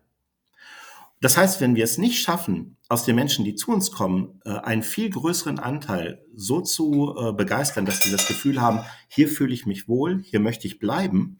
Das 1.21 1.37
heißt, 1.37 1.61
wenn 1.61 1.75
wir 1.75 1.83
es 1.83 1.97
nicht 1.97 2.21
schaffen, 2.21 2.77
aus 2.87 3.05
den 3.05 3.15
Menschen, 3.15 3.45
die 3.45 3.53
zu 3.53 3.71
uns 3.71 3.91
kommen, 3.91 4.41
äh, 4.45 4.51
einen 4.51 4.81
viel 4.81 5.09
größeren 5.09 5.59
Anteil 5.59 6.25
so 6.33 6.61
zu 6.61 7.15
äh, 7.19 7.33
begeistern, 7.33 7.85
dass 7.85 8.01
sie 8.01 8.11
das 8.11 8.27
Gefühl 8.27 8.59
haben, 8.59 8.79
hier 9.09 9.27
fühle 9.27 9.53
ich 9.53 9.65
mich 9.67 9.87
wohl, 9.87 10.23
hier 10.23 10.39
möchte 10.39 10.65
ich 10.65 10.79
bleiben, 10.79 11.39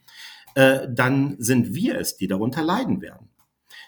äh, 0.53 0.88
dann 0.91 1.38
sind 1.39 1.74
wir 1.74 1.98
es, 1.98 2.18
die 2.18 2.27
darunter 2.27 2.62
leiden 2.62 3.01
werden. 3.01 3.29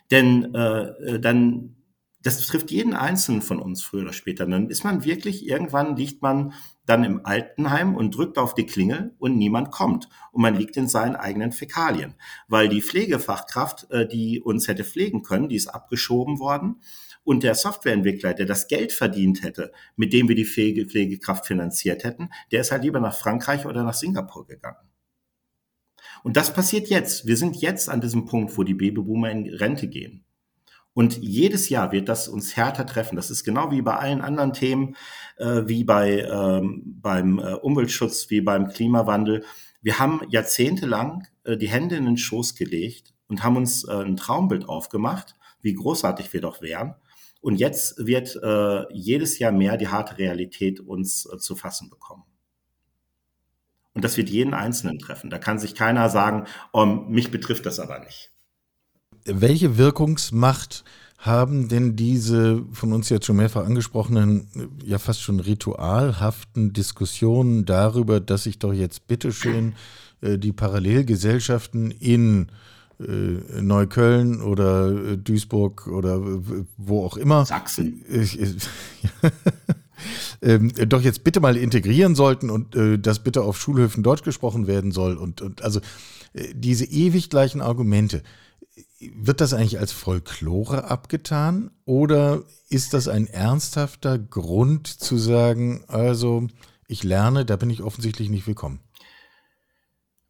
Denn 0.09 0.55
äh, 0.55 1.19
dann 1.19 1.75
das 2.23 2.39
betrifft 2.39 2.71
jeden 2.71 2.93
Einzelnen 2.93 3.41
von 3.41 3.59
uns 3.59 3.81
früher 3.81 4.03
oder 4.03 4.13
später. 4.13 4.45
Dann 4.45 4.69
ist 4.69 4.83
man 4.83 5.03
wirklich, 5.03 5.47
irgendwann 5.47 5.95
liegt 5.95 6.21
man 6.21 6.53
dann 6.85 7.03
im 7.03 7.25
Altenheim 7.25 7.95
und 7.95 8.15
drückt 8.15 8.37
auf 8.37 8.53
die 8.53 8.65
Klingel 8.65 9.15
und 9.17 9.37
niemand 9.37 9.71
kommt. 9.71 10.07
Und 10.31 10.41
man 10.41 10.55
liegt 10.55 10.77
in 10.77 10.87
seinen 10.87 11.15
eigenen 11.15 11.51
Fäkalien. 11.51 12.15
Weil 12.47 12.69
die 12.69 12.81
Pflegefachkraft, 12.81 13.89
äh, 13.91 14.07
die 14.07 14.39
uns 14.39 14.67
hätte 14.67 14.83
pflegen 14.83 15.23
können, 15.23 15.49
die 15.49 15.55
ist 15.55 15.67
abgeschoben 15.67 16.39
worden. 16.39 16.81
Und 17.23 17.43
der 17.43 17.55
Softwareentwickler, 17.55 18.33
der 18.33 18.45
das 18.45 18.67
Geld 18.67 18.91
verdient 18.91 19.43
hätte, 19.43 19.71
mit 19.95 20.11
dem 20.11 20.27
wir 20.27 20.35
die 20.35 20.45
Pflegekraft 20.45 21.45
finanziert 21.45 22.03
hätten, 22.03 22.29
der 22.51 22.61
ist 22.61 22.71
halt 22.71 22.83
lieber 22.83 22.99
nach 22.99 23.15
Frankreich 23.15 23.65
oder 23.65 23.83
nach 23.83 23.93
Singapur 23.93 24.47
gegangen. 24.47 24.89
Und 26.23 26.37
das 26.37 26.53
passiert 26.53 26.89
jetzt. 26.89 27.25
Wir 27.25 27.37
sind 27.37 27.55
jetzt 27.57 27.89
an 27.89 28.01
diesem 28.01 28.25
Punkt, 28.25 28.57
wo 28.57 28.63
die 28.63 28.73
Babyboomer 28.73 29.29
in 29.31 29.49
Rente 29.49 29.87
gehen. 29.87 30.25
Und 30.93 31.17
jedes 31.17 31.69
Jahr 31.69 31.91
wird 31.91 32.09
das 32.09 32.27
uns 32.27 32.55
härter 32.57 32.85
treffen. 32.85 33.15
Das 33.15 33.31
ist 33.31 33.43
genau 33.43 33.71
wie 33.71 33.81
bei 33.81 33.95
allen 33.95 34.21
anderen 34.21 34.53
Themen, 34.53 34.95
äh, 35.37 35.63
wie 35.65 35.83
bei, 35.83 36.19
ähm, 36.19 36.83
beim 36.85 37.39
äh, 37.39 37.53
Umweltschutz, 37.53 38.29
wie 38.29 38.41
beim 38.41 38.67
Klimawandel. 38.67 39.45
Wir 39.81 39.99
haben 39.99 40.21
jahrzehntelang 40.29 41.27
äh, 41.43 41.57
die 41.57 41.69
Hände 41.69 41.95
in 41.95 42.05
den 42.05 42.17
Schoß 42.17 42.55
gelegt 42.55 43.13
und 43.27 43.43
haben 43.43 43.55
uns 43.55 43.85
äh, 43.85 43.93
ein 43.93 44.17
Traumbild 44.17 44.67
aufgemacht, 44.67 45.35
wie 45.61 45.73
großartig 45.73 46.33
wir 46.33 46.41
doch 46.41 46.61
wären. 46.61 46.95
Und 47.39 47.55
jetzt 47.55 48.05
wird 48.05 48.35
äh, 48.35 48.93
jedes 48.93 49.39
Jahr 49.39 49.51
mehr 49.51 49.77
die 49.77 49.87
harte 49.87 50.17
Realität 50.17 50.79
uns 50.79 51.25
äh, 51.25 51.37
zu 51.37 51.55
fassen 51.55 51.89
bekommen. 51.89 52.23
Und 53.93 54.05
das 54.05 54.17
wird 54.17 54.29
jeden 54.29 54.53
Einzelnen 54.53 54.99
treffen. 54.99 55.29
Da 55.29 55.37
kann 55.37 55.59
sich 55.59 55.75
keiner 55.75 56.09
sagen, 56.09 56.45
oh, 56.71 56.85
mich 56.85 57.31
betrifft 57.31 57.65
das 57.65 57.79
aber 57.79 57.99
nicht. 57.99 58.30
Welche 59.25 59.77
Wirkungsmacht 59.77 60.83
haben 61.17 61.67
denn 61.67 61.95
diese 61.95 62.63
von 62.73 62.93
uns 62.93 63.09
jetzt 63.09 63.27
schon 63.27 63.35
mehrfach 63.35 63.65
angesprochenen, 63.65 64.47
ja 64.83 64.97
fast 64.97 65.21
schon 65.21 65.39
ritualhaften 65.39 66.73
Diskussionen 66.73 67.65
darüber, 67.65 68.19
dass 68.19 68.43
sich 68.43 68.57
doch 68.57 68.73
jetzt 68.73 69.07
bitteschön 69.07 69.75
äh, 70.21 70.39
die 70.39 70.51
Parallelgesellschaften 70.51 71.91
in 71.91 72.47
äh, 72.99 73.61
Neukölln 73.61 74.41
oder 74.41 74.91
äh, 74.91 75.17
Duisburg 75.17 75.87
oder 75.87 76.19
wo 76.77 77.05
auch 77.05 77.17
immer. 77.17 77.45
Sachsen. 77.45 78.03
ähm, 80.41 80.71
doch 80.87 81.01
jetzt 81.01 81.23
bitte 81.23 81.39
mal 81.39 81.55
integrieren 81.55 82.15
sollten 82.15 82.49
und 82.49 82.75
äh, 82.75 82.97
dass 82.97 83.19
bitte 83.19 83.43
auf 83.43 83.59
Schulhöfen 83.59 84.01
Deutsch 84.01 84.23
gesprochen 84.23 84.65
werden 84.65 84.91
soll 84.91 85.17
und, 85.17 85.41
und 85.41 85.63
also 85.63 85.81
äh, 86.33 86.53
diese 86.53 86.85
ewig 86.85 87.29
gleichen 87.29 87.61
Argumente. 87.61 88.23
Wird 89.15 89.41
das 89.41 89.53
eigentlich 89.53 89.79
als 89.79 89.91
Folklore 89.91 90.83
abgetan 90.83 91.71
oder 91.85 92.43
ist 92.69 92.93
das 92.93 93.07
ein 93.07 93.27
ernsthafter 93.27 94.19
Grund 94.19 94.87
zu 94.87 95.17
sagen, 95.17 95.83
also 95.87 96.47
ich 96.87 97.03
lerne, 97.03 97.45
da 97.45 97.55
bin 97.55 97.69
ich 97.69 97.81
offensichtlich 97.81 98.29
nicht 98.29 98.45
willkommen? 98.45 98.79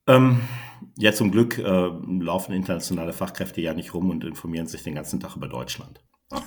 Ähm, 0.08 0.42
ja, 0.98 1.12
zum 1.12 1.32
Glück 1.32 1.58
äh, 1.58 1.90
laufen 2.20 2.54
internationale 2.54 3.14
Fachkräfte 3.14 3.62
ja 3.62 3.74
nicht 3.74 3.94
rum 3.94 4.10
und 4.10 4.24
informieren 4.24 4.68
sich 4.68 4.84
den 4.84 4.96
ganzen 4.96 5.20
Tag 5.20 5.36
über 5.36 5.48
Deutschland. 5.48 6.02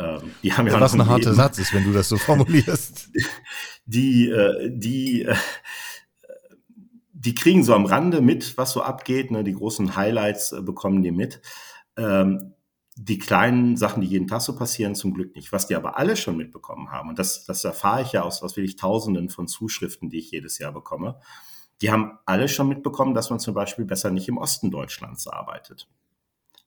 Ähm, 0.00 0.32
die 0.44 0.52
haben 0.52 0.68
ja 0.68 0.80
Was 0.80 0.94
ein 0.94 1.06
harter 1.06 1.34
Satz 1.34 1.58
ist, 1.58 1.74
wenn 1.74 1.82
du 1.82 1.92
das 1.92 2.08
so 2.08 2.18
formulierst. 2.18 3.10
Die, 3.84 4.28
äh, 4.28 4.70
die, 4.70 5.22
äh, 5.22 5.34
die 7.18 7.34
kriegen 7.34 7.64
so 7.64 7.74
am 7.74 7.84
Rande 7.84 8.20
mit, 8.20 8.56
was 8.56 8.72
so 8.72 8.82
abgeht. 8.82 9.30
Ne? 9.30 9.42
Die 9.42 9.54
großen 9.54 9.96
Highlights 9.96 10.52
äh, 10.52 10.62
bekommen 10.62 11.02
die 11.02 11.10
mit. 11.10 11.40
Ähm, 11.96 12.54
die 12.94 13.18
kleinen 13.18 13.76
Sachen, 13.76 14.00
die 14.00 14.08
jeden 14.08 14.26
Tag 14.26 14.40
so 14.40 14.56
passieren, 14.56 14.94
zum 14.94 15.14
Glück 15.14 15.34
nicht. 15.36 15.52
Was 15.52 15.66
die 15.66 15.76
aber 15.76 15.98
alle 15.98 16.16
schon 16.16 16.36
mitbekommen 16.36 16.90
haben, 16.90 17.08
und 17.08 17.18
das, 17.18 17.44
das 17.44 17.64
erfahre 17.64 18.02
ich 18.02 18.12
ja 18.12 18.22
aus 18.22 18.42
was 18.42 18.56
will 18.56 18.64
ich 18.64 18.76
Tausenden 18.76 19.28
von 19.30 19.46
Zuschriften, 19.46 20.10
die 20.10 20.18
ich 20.18 20.30
jedes 20.30 20.58
Jahr 20.58 20.72
bekomme, 20.72 21.20
die 21.80 21.92
haben 21.92 22.18
alle 22.26 22.48
schon 22.48 22.68
mitbekommen, 22.68 23.14
dass 23.14 23.30
man 23.30 23.38
zum 23.38 23.54
Beispiel 23.54 23.84
besser 23.84 24.10
nicht 24.10 24.28
im 24.28 24.36
Osten 24.36 24.70
Deutschlands 24.70 25.28
arbeitet. 25.28 25.88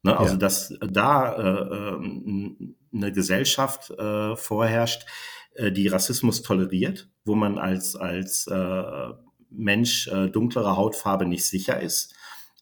Ne, 0.03 0.17
also 0.17 0.33
ja. 0.33 0.39
dass 0.39 0.73
da 0.79 1.33
äh, 1.33 1.95
äh, 1.95 2.57
eine 2.93 3.11
Gesellschaft 3.11 3.91
äh, 3.91 4.35
vorherrscht, 4.35 5.05
äh, 5.53 5.71
die 5.71 5.87
Rassismus 5.87 6.41
toleriert, 6.41 7.09
wo 7.25 7.35
man 7.35 7.59
als, 7.59 7.95
als 7.95 8.47
äh, 8.47 9.09
Mensch 9.51 10.07
äh, 10.07 10.29
dunklerer 10.29 10.77
Hautfarbe 10.77 11.25
nicht 11.25 11.45
sicher 11.45 11.79
ist, 11.79 12.15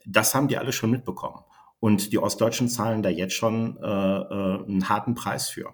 das 0.05 0.33
haben 0.35 0.47
die 0.47 0.57
alle 0.57 0.73
schon 0.73 0.91
mitbekommen. 0.91 1.43
Und 1.79 2.11
die 2.11 2.17
Ostdeutschen 2.17 2.67
zahlen 2.67 3.03
da 3.03 3.09
jetzt 3.09 3.35
schon 3.35 3.77
äh, 3.77 3.87
äh, 3.87 4.65
einen 4.65 4.89
harten 4.89 5.15
Preis 5.15 5.49
für. 5.49 5.73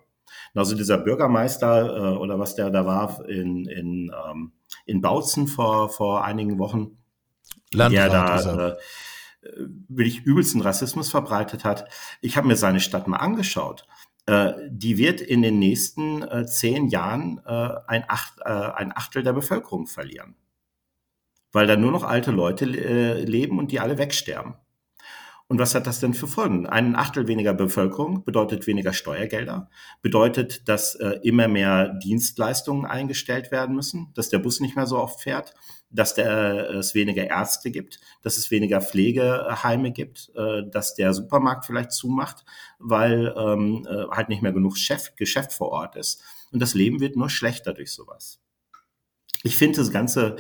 Also 0.54 0.76
dieser 0.76 0.98
Bürgermeister 0.98 2.14
äh, 2.14 2.18
oder 2.18 2.40
was 2.40 2.56
der 2.56 2.70
da 2.70 2.86
war 2.86 3.28
in, 3.28 3.66
in, 3.66 4.12
ähm, 4.30 4.54
in 4.86 5.02
Bautzen 5.02 5.48
vor, 5.48 5.90
vor 5.90 6.24
einigen 6.24 6.60
Wochen, 6.60 6.98
Landrat 7.74 7.94
der 7.94 8.10
da 8.10 8.70
äh, 8.70 8.78
wirklich 9.90 10.22
übelsten 10.22 10.62
Rassismus 10.62 11.10
verbreitet 11.10 11.64
hat. 11.64 11.90
Ich 12.22 12.38
habe 12.38 12.48
mir 12.48 12.56
seine 12.56 12.80
Stadt 12.80 13.08
mal 13.08 13.18
angeschaut. 13.18 13.86
Äh, 14.28 14.54
die 14.70 14.98
wird 14.98 15.22
in 15.22 15.42
den 15.42 15.60
nächsten 15.60 16.24
äh, 16.24 16.46
zehn 16.46 16.88
Jahren 16.88 17.42
äh, 17.46 17.70
ein, 17.88 18.06
Acht, 18.08 18.40
äh, 18.44 18.50
ein 18.50 18.96
Achtel 18.96 19.24
der 19.24 19.34
Bevölkerung 19.34 19.88
verlieren. 19.88 20.36
Weil 21.56 21.68
da 21.68 21.78
nur 21.78 21.94
noch 21.94 22.04
alte 22.04 22.32
Leute 22.32 22.66
äh, 22.66 23.24
leben 23.24 23.60
und 23.60 23.72
die 23.72 23.80
alle 23.80 23.98
wegsterben. 23.98 24.56
Und 25.48 25.58
was 25.58 25.74
hat 25.74 25.88
das 25.88 26.02
denn 26.02 26.14
für 26.14 26.28
Folgen? 26.28 26.68
Ein 26.68 26.98
Achtel 26.98 27.30
weniger 27.30 27.54
Bevölkerung 27.54 28.26
bedeutet 28.26 28.68
weniger 28.68 28.92
Steuergelder, 28.92 29.70
bedeutet, 30.02 30.68
dass 30.68 30.96
äh, 30.96 31.20
immer 31.24 31.48
mehr 31.48 31.94
Dienstleistungen 31.94 32.86
eingestellt 32.86 33.54
werden 33.54 33.74
müssen, 33.74 34.12
dass 34.16 34.28
der 34.28 34.40
Bus 34.40 34.60
nicht 34.60 34.76
mehr 34.76 34.86
so 34.86 34.98
oft 34.98 35.22
fährt, 35.22 35.54
dass 35.90 36.14
der, 36.14 36.72
äh, 36.72 36.74
es 36.74 36.94
weniger 36.94 37.26
Ärzte 37.26 37.72
gibt, 37.72 38.02
dass 38.22 38.36
es 38.36 38.52
weniger 38.52 38.82
Pflegeheime 38.82 39.94
gibt, 39.94 40.34
äh, 40.36 40.64
dass 40.70 40.94
der 40.96 41.14
Supermarkt 41.14 41.66
vielleicht 41.66 41.94
zumacht, 41.94 42.44
weil 42.80 43.34
ähm, 43.38 43.88
äh, 43.90 44.08
halt 44.14 44.28
nicht 44.28 44.42
mehr 44.42 44.52
genug 44.52 44.78
Chef, 44.78 45.16
Geschäft 45.16 45.54
vor 45.54 45.70
Ort 45.70 45.96
ist. 45.96 46.22
Und 46.52 46.62
das 46.62 46.74
Leben 46.74 47.00
wird 47.00 47.16
nur 47.16 47.30
schlechter 47.30 47.72
durch 47.72 47.94
sowas. 47.94 48.42
Ich 49.44 49.56
finde 49.56 49.78
das 49.78 49.92
ganze, 49.92 50.36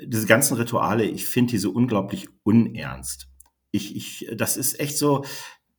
diese 0.00 0.26
ganzen 0.26 0.56
Rituale, 0.56 1.04
ich 1.04 1.26
finde 1.26 1.52
diese 1.52 1.70
unglaublich 1.70 2.28
unernst 2.42 3.28
ich, 3.72 3.96
ich, 3.96 4.30
das 4.36 4.56
ist 4.56 4.78
echt 4.78 4.96
so, 4.96 5.24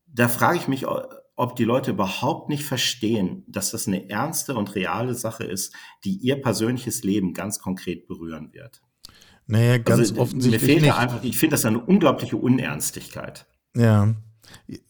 da 0.07 0.27
frage 0.27 0.57
ich 0.57 0.67
mich, 0.67 0.85
ob 0.87 1.55
die 1.55 1.63
Leute 1.63 1.91
überhaupt 1.91 2.49
nicht 2.49 2.65
verstehen, 2.65 3.43
dass 3.47 3.71
das 3.71 3.87
eine 3.87 4.09
ernste 4.09 4.55
und 4.55 4.75
reale 4.75 5.13
Sache 5.13 5.43
ist, 5.43 5.73
die 6.03 6.17
ihr 6.17 6.41
persönliches 6.41 7.03
Leben 7.03 7.33
ganz 7.33 7.59
konkret 7.59 8.07
berühren 8.07 8.51
wird. 8.51 8.81
Naja, 9.45 9.77
ganz 9.77 9.99
also, 9.99 10.21
offensichtlich. 10.21 10.61
Mir 10.61 10.67
fehlt 10.67 10.81
nicht. 10.81 10.95
einfach, 10.95 11.23
ich 11.23 11.37
finde 11.37 11.53
das 11.53 11.65
eine 11.65 11.79
unglaubliche 11.79 12.37
Unernstigkeit. 12.37 13.45
Ja. 13.75 14.15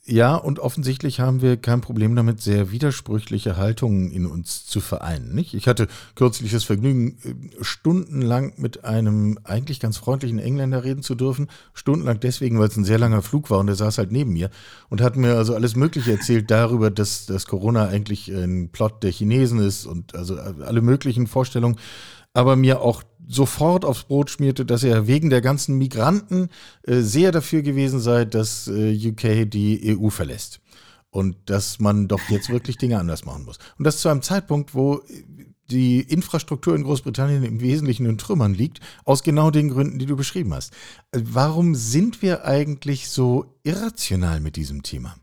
Ja, 0.06 0.36
und 0.36 0.60
offensichtlich 0.60 1.20
haben 1.22 1.42
wir 1.42 1.58
kein 1.58 1.80
Problem 1.80 2.16
damit, 2.16 2.42
sehr 2.42 2.72
widersprüchliche 2.72 3.56
Haltungen 3.56 4.12
in 4.12 4.26
uns 4.26 4.66
zu 4.66 4.82
vereinen. 4.82 5.34
Nicht? 5.34 5.54
Ich 5.54 5.68
hatte 5.68 5.88
kürzlich 6.16 6.52
das 6.52 6.66
Vergnügen, 6.66 7.18
äh, 7.24 7.64
stundenlang 7.64 8.54
mit 8.58 8.84
einem 8.84 9.40
eigentlich 9.44 9.80
ganz 9.80 9.98
freundlichen 9.98 10.40
Engländer 10.40 10.84
reden 10.84 11.04
zu 11.04 11.16
dürfen. 11.16 11.48
Stundenlang 11.74 12.20
deswegen, 12.20 12.60
weil 12.60 12.68
es 12.68 12.76
ein 12.76 12.84
sehr 12.84 13.00
langer 13.00 13.22
Flug 13.22 13.50
war 13.50 13.60
und 13.60 13.68
der 13.68 13.76
saß 13.76 13.98
halt 13.98 14.12
neben 14.12 14.34
mir 14.34 14.50
und 14.90 15.02
hat 15.02 15.16
mir 15.16 15.38
also 15.38 15.56
alles 15.56 15.76
Mögliche 15.76 16.12
erzählt 16.12 16.52
darüber, 16.52 16.92
dass, 16.92 17.26
dass 17.26 17.48
Corona 17.48 17.88
eigentlich 17.88 18.28
ein 18.28 18.70
Plot 18.70 19.04
der 19.04 19.12
Chinesen 19.12 19.60
ist 19.60 19.86
und 19.86 20.16
also 20.16 20.36
alle 20.36 20.82
möglichen 20.82 21.28
Vorstellungen 21.28 21.78
aber 22.34 22.56
mir 22.56 22.82
auch 22.82 23.04
sofort 23.28 23.86
aufs 23.86 24.04
Brot 24.04 24.30
schmierte, 24.30 24.66
dass 24.66 24.84
er 24.84 25.08
wegen 25.08 25.30
der 25.30 25.42
ganzen 25.42 25.78
Migranten 25.78 26.50
äh, 26.84 27.00
sehr 27.00 27.32
dafür 27.32 27.62
gewesen 27.62 28.00
sei, 28.00 28.26
dass 28.26 28.68
äh, 28.68 29.10
UK 29.10 29.50
die 29.50 29.98
EU 29.98 30.10
verlässt. 30.10 30.60
Und 31.10 31.38
dass 31.46 31.80
man 31.80 32.08
doch 32.08 32.22
jetzt 32.30 32.50
wirklich 32.50 32.78
Dinge 32.78 33.00
anders 33.00 33.24
machen 33.24 33.46
muss. 33.46 33.60
Und 33.78 33.86
das 33.86 34.00
zu 34.00 34.10
einem 34.10 34.24
Zeitpunkt, 34.24 34.74
wo 34.74 35.04
die 35.70 36.02
Infrastruktur 36.02 36.76
in 36.76 36.84
Großbritannien 36.84 37.44
im 37.44 37.62
Wesentlichen 37.62 38.08
in 38.08 38.18
Trümmern 38.18 38.56
liegt, 38.56 38.80
aus 39.06 39.22
genau 39.22 39.52
den 39.52 39.70
Gründen, 39.70 40.00
die 40.00 40.08
du 40.08 40.16
beschrieben 40.16 40.54
hast. 40.54 40.74
Äh, 41.12 41.22
warum 41.24 41.76
sind 41.76 42.22
wir 42.22 42.46
eigentlich 42.46 43.10
so 43.10 43.58
irrational 43.64 44.40
mit 44.40 44.56
diesem 44.56 44.84
Thema? 44.84 45.16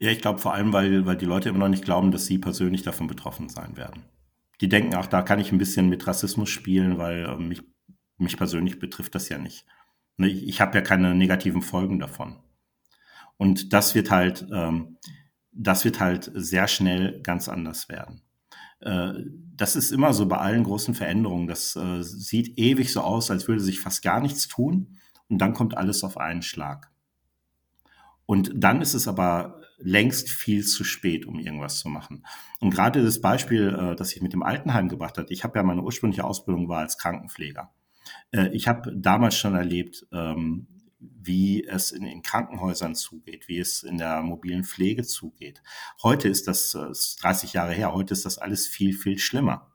Ja, 0.00 0.10
ich 0.10 0.20
glaube 0.20 0.38
vor 0.38 0.54
allem, 0.54 0.72
weil, 0.72 1.06
weil 1.06 1.16
die 1.16 1.26
Leute 1.26 1.48
immer 1.48 1.58
noch 1.58 1.68
nicht 1.68 1.84
glauben, 1.84 2.10
dass 2.10 2.26
sie 2.26 2.38
persönlich 2.38 2.82
davon 2.82 3.08
betroffen 3.08 3.48
sein 3.48 3.76
werden 3.76 4.04
die 4.60 4.68
denken, 4.68 4.94
ach, 4.94 5.06
da 5.06 5.22
kann 5.22 5.40
ich 5.40 5.52
ein 5.52 5.58
bisschen 5.58 5.88
mit 5.88 6.06
Rassismus 6.06 6.50
spielen, 6.50 6.98
weil 6.98 7.26
äh, 7.26 7.36
mich, 7.36 7.62
mich 8.16 8.36
persönlich 8.36 8.78
betrifft 8.78 9.14
das 9.14 9.28
ja 9.28 9.38
nicht. 9.38 9.66
Ne, 10.16 10.28
ich, 10.28 10.46
ich 10.46 10.60
habe 10.60 10.76
ja 10.76 10.82
keine 10.82 11.14
negativen 11.14 11.62
Folgen 11.62 11.98
davon. 11.98 12.40
Und 13.36 13.72
das 13.72 13.94
wird 13.94 14.10
halt, 14.10 14.46
ähm, 14.52 14.98
das 15.52 15.84
wird 15.84 16.00
halt 16.00 16.30
sehr 16.34 16.68
schnell 16.68 17.22
ganz 17.22 17.48
anders 17.48 17.88
werden. 17.88 18.22
Äh, 18.80 19.12
das 19.56 19.76
ist 19.76 19.90
immer 19.90 20.12
so 20.12 20.26
bei 20.26 20.38
allen 20.38 20.64
großen 20.64 20.94
Veränderungen. 20.94 21.46
Das 21.46 21.76
äh, 21.76 22.02
sieht 22.02 22.58
ewig 22.58 22.92
so 22.92 23.00
aus, 23.00 23.30
als 23.30 23.48
würde 23.48 23.60
sich 23.60 23.80
fast 23.80 24.02
gar 24.02 24.20
nichts 24.20 24.48
tun. 24.48 24.98
Und 25.28 25.38
dann 25.38 25.54
kommt 25.54 25.76
alles 25.76 26.04
auf 26.04 26.16
einen 26.16 26.42
Schlag. 26.42 26.90
Und 28.26 28.52
dann 28.54 28.82
ist 28.82 28.94
es 28.94 29.08
aber 29.08 29.57
längst 29.78 30.28
viel 30.28 30.64
zu 30.64 30.84
spät, 30.84 31.26
um 31.26 31.38
irgendwas 31.38 31.78
zu 31.78 31.88
machen. 31.88 32.24
Und 32.60 32.70
gerade 32.70 33.02
das 33.02 33.20
Beispiel, 33.20 33.68
äh, 33.68 33.96
das 33.96 34.14
ich 34.14 34.22
mit 34.22 34.32
dem 34.32 34.42
Altenheim 34.42 34.88
gebracht 34.88 35.18
habe, 35.18 35.32
ich 35.32 35.44
habe 35.44 35.58
ja 35.58 35.62
meine 35.62 35.82
ursprüngliche 35.82 36.24
Ausbildung 36.24 36.68
war 36.68 36.80
als 36.80 36.98
Krankenpfleger. 36.98 37.72
Äh, 38.32 38.48
ich 38.48 38.68
habe 38.68 38.92
damals 38.94 39.36
schon 39.36 39.54
erlebt, 39.54 40.06
ähm, 40.12 40.66
wie 41.00 41.64
es 41.64 41.92
in 41.92 42.04
den 42.04 42.22
Krankenhäusern 42.22 42.96
zugeht, 42.96 43.46
wie 43.46 43.58
es 43.58 43.84
in 43.84 43.98
der 43.98 44.22
mobilen 44.22 44.64
Pflege 44.64 45.04
zugeht. 45.04 45.62
Heute 46.02 46.28
ist 46.28 46.48
das, 46.48 46.72
das 46.72 46.98
ist 46.98 47.22
30 47.22 47.52
Jahre 47.52 47.72
her, 47.72 47.92
heute 47.92 48.14
ist 48.14 48.24
das 48.24 48.38
alles 48.38 48.66
viel, 48.66 48.92
viel 48.92 49.18
schlimmer. 49.18 49.70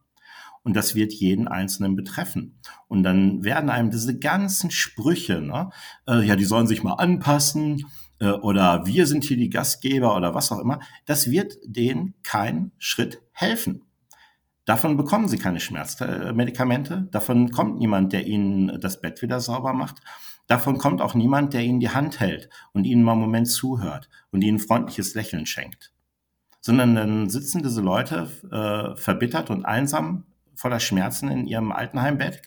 Und 0.64 0.76
das 0.76 0.96
wird 0.96 1.14
jeden 1.14 1.48
Einzelnen 1.48 1.96
betreffen. 1.96 2.60
Und 2.88 3.04
dann 3.04 3.44
werden 3.44 3.70
einem 3.70 3.92
diese 3.92 4.18
ganzen 4.18 4.72
Sprüche, 4.72 5.42
ne, 5.42 5.72
äh, 6.08 6.26
ja, 6.26 6.36
die 6.36 6.46
sollen 6.46 6.68
sich 6.68 6.84
mal 6.84 6.94
anpassen 6.94 7.86
äh, 8.24 8.32
oder 8.32 8.86
wir 8.86 9.06
sind 9.06 9.24
hier 9.24 9.38
die 9.38 9.50
Gastgeber 9.50 10.16
oder 10.16 10.34
was 10.34 10.52
auch 10.52 10.60
immer, 10.60 10.80
das 11.06 11.30
wird 11.30 11.58
denen 11.66 12.16
keinen 12.24 12.72
Schritt 12.80 13.22
helfen. 13.34 13.84
Davon 14.66 14.96
bekommen 14.96 15.28
sie 15.28 15.38
keine 15.38 15.60
Schmerzmedikamente, 15.60 17.10
davon 17.12 17.52
kommt 17.52 17.80
niemand, 17.80 18.14
der 18.14 18.26
ihnen 18.26 18.80
das 18.80 19.02
Bett 19.02 19.22
wieder 19.22 19.42
sauber 19.42 19.74
macht. 19.74 19.98
Davon 20.48 20.78
kommt 20.78 21.02
auch 21.02 21.16
niemand, 21.16 21.54
der 21.54 21.64
ihnen 21.64 21.80
die 21.80 21.90
Hand 21.90 22.20
hält 22.20 22.50
und 22.74 22.86
ihnen 22.86 23.04
mal 23.04 23.14
einen 23.14 23.22
Moment 23.22 23.50
zuhört 23.50 24.10
und 24.32 24.42
ihnen 24.42 24.60
freundliches 24.60 25.16
Lächeln 25.16 25.46
schenkt. 25.46 25.94
Sondern 26.62 26.96
dann 26.96 27.30
sitzen 27.30 27.62
diese 27.62 27.82
Leute 27.82 28.30
äh, 28.52 28.96
verbittert 28.96 29.50
und 29.50 29.66
einsam 29.66 30.26
voller 30.56 30.80
Schmerzen 30.80 31.30
in 31.30 31.46
ihrem 31.46 31.72
Altenheimbett. 31.72 32.42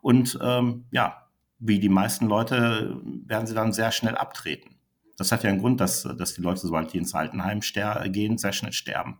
Und 0.00 0.38
ähm, 0.42 0.86
ja, 0.90 1.26
wie 1.58 1.78
die 1.78 1.88
meisten 1.88 2.26
Leute 2.26 3.00
werden 3.26 3.46
sie 3.46 3.54
dann 3.54 3.72
sehr 3.72 3.92
schnell 3.92 4.16
abtreten. 4.16 4.79
Das 5.20 5.32
hat 5.32 5.44
ja 5.44 5.50
einen 5.50 5.60
Grund, 5.60 5.82
dass, 5.82 6.04
dass 6.16 6.32
die 6.32 6.40
Leute, 6.40 6.62
sobald 6.62 6.94
die 6.94 6.96
ins 6.96 7.14
Altenheim 7.14 7.60
gehen, 7.60 8.38
sehr 8.38 8.54
schnell 8.54 8.72
sterben. 8.72 9.18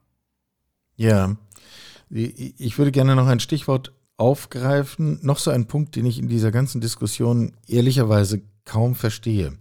Ja, 0.97 1.37
ich 2.09 2.79
würde 2.79 2.91
gerne 2.91 3.15
noch 3.15 3.27
ein 3.27 3.39
Stichwort 3.39 3.93
aufgreifen. 4.17 5.19
Noch 5.21 5.39
so 5.39 5.51
ein 5.51 5.67
Punkt, 5.67 5.97
den 5.97 6.07
ich 6.07 6.19
in 6.19 6.27
dieser 6.27 6.53
ganzen 6.53 6.81
Diskussion 6.81 7.53
ehrlicherweise 7.67 8.41
kaum 8.65 8.95
verstehe. 8.95 9.59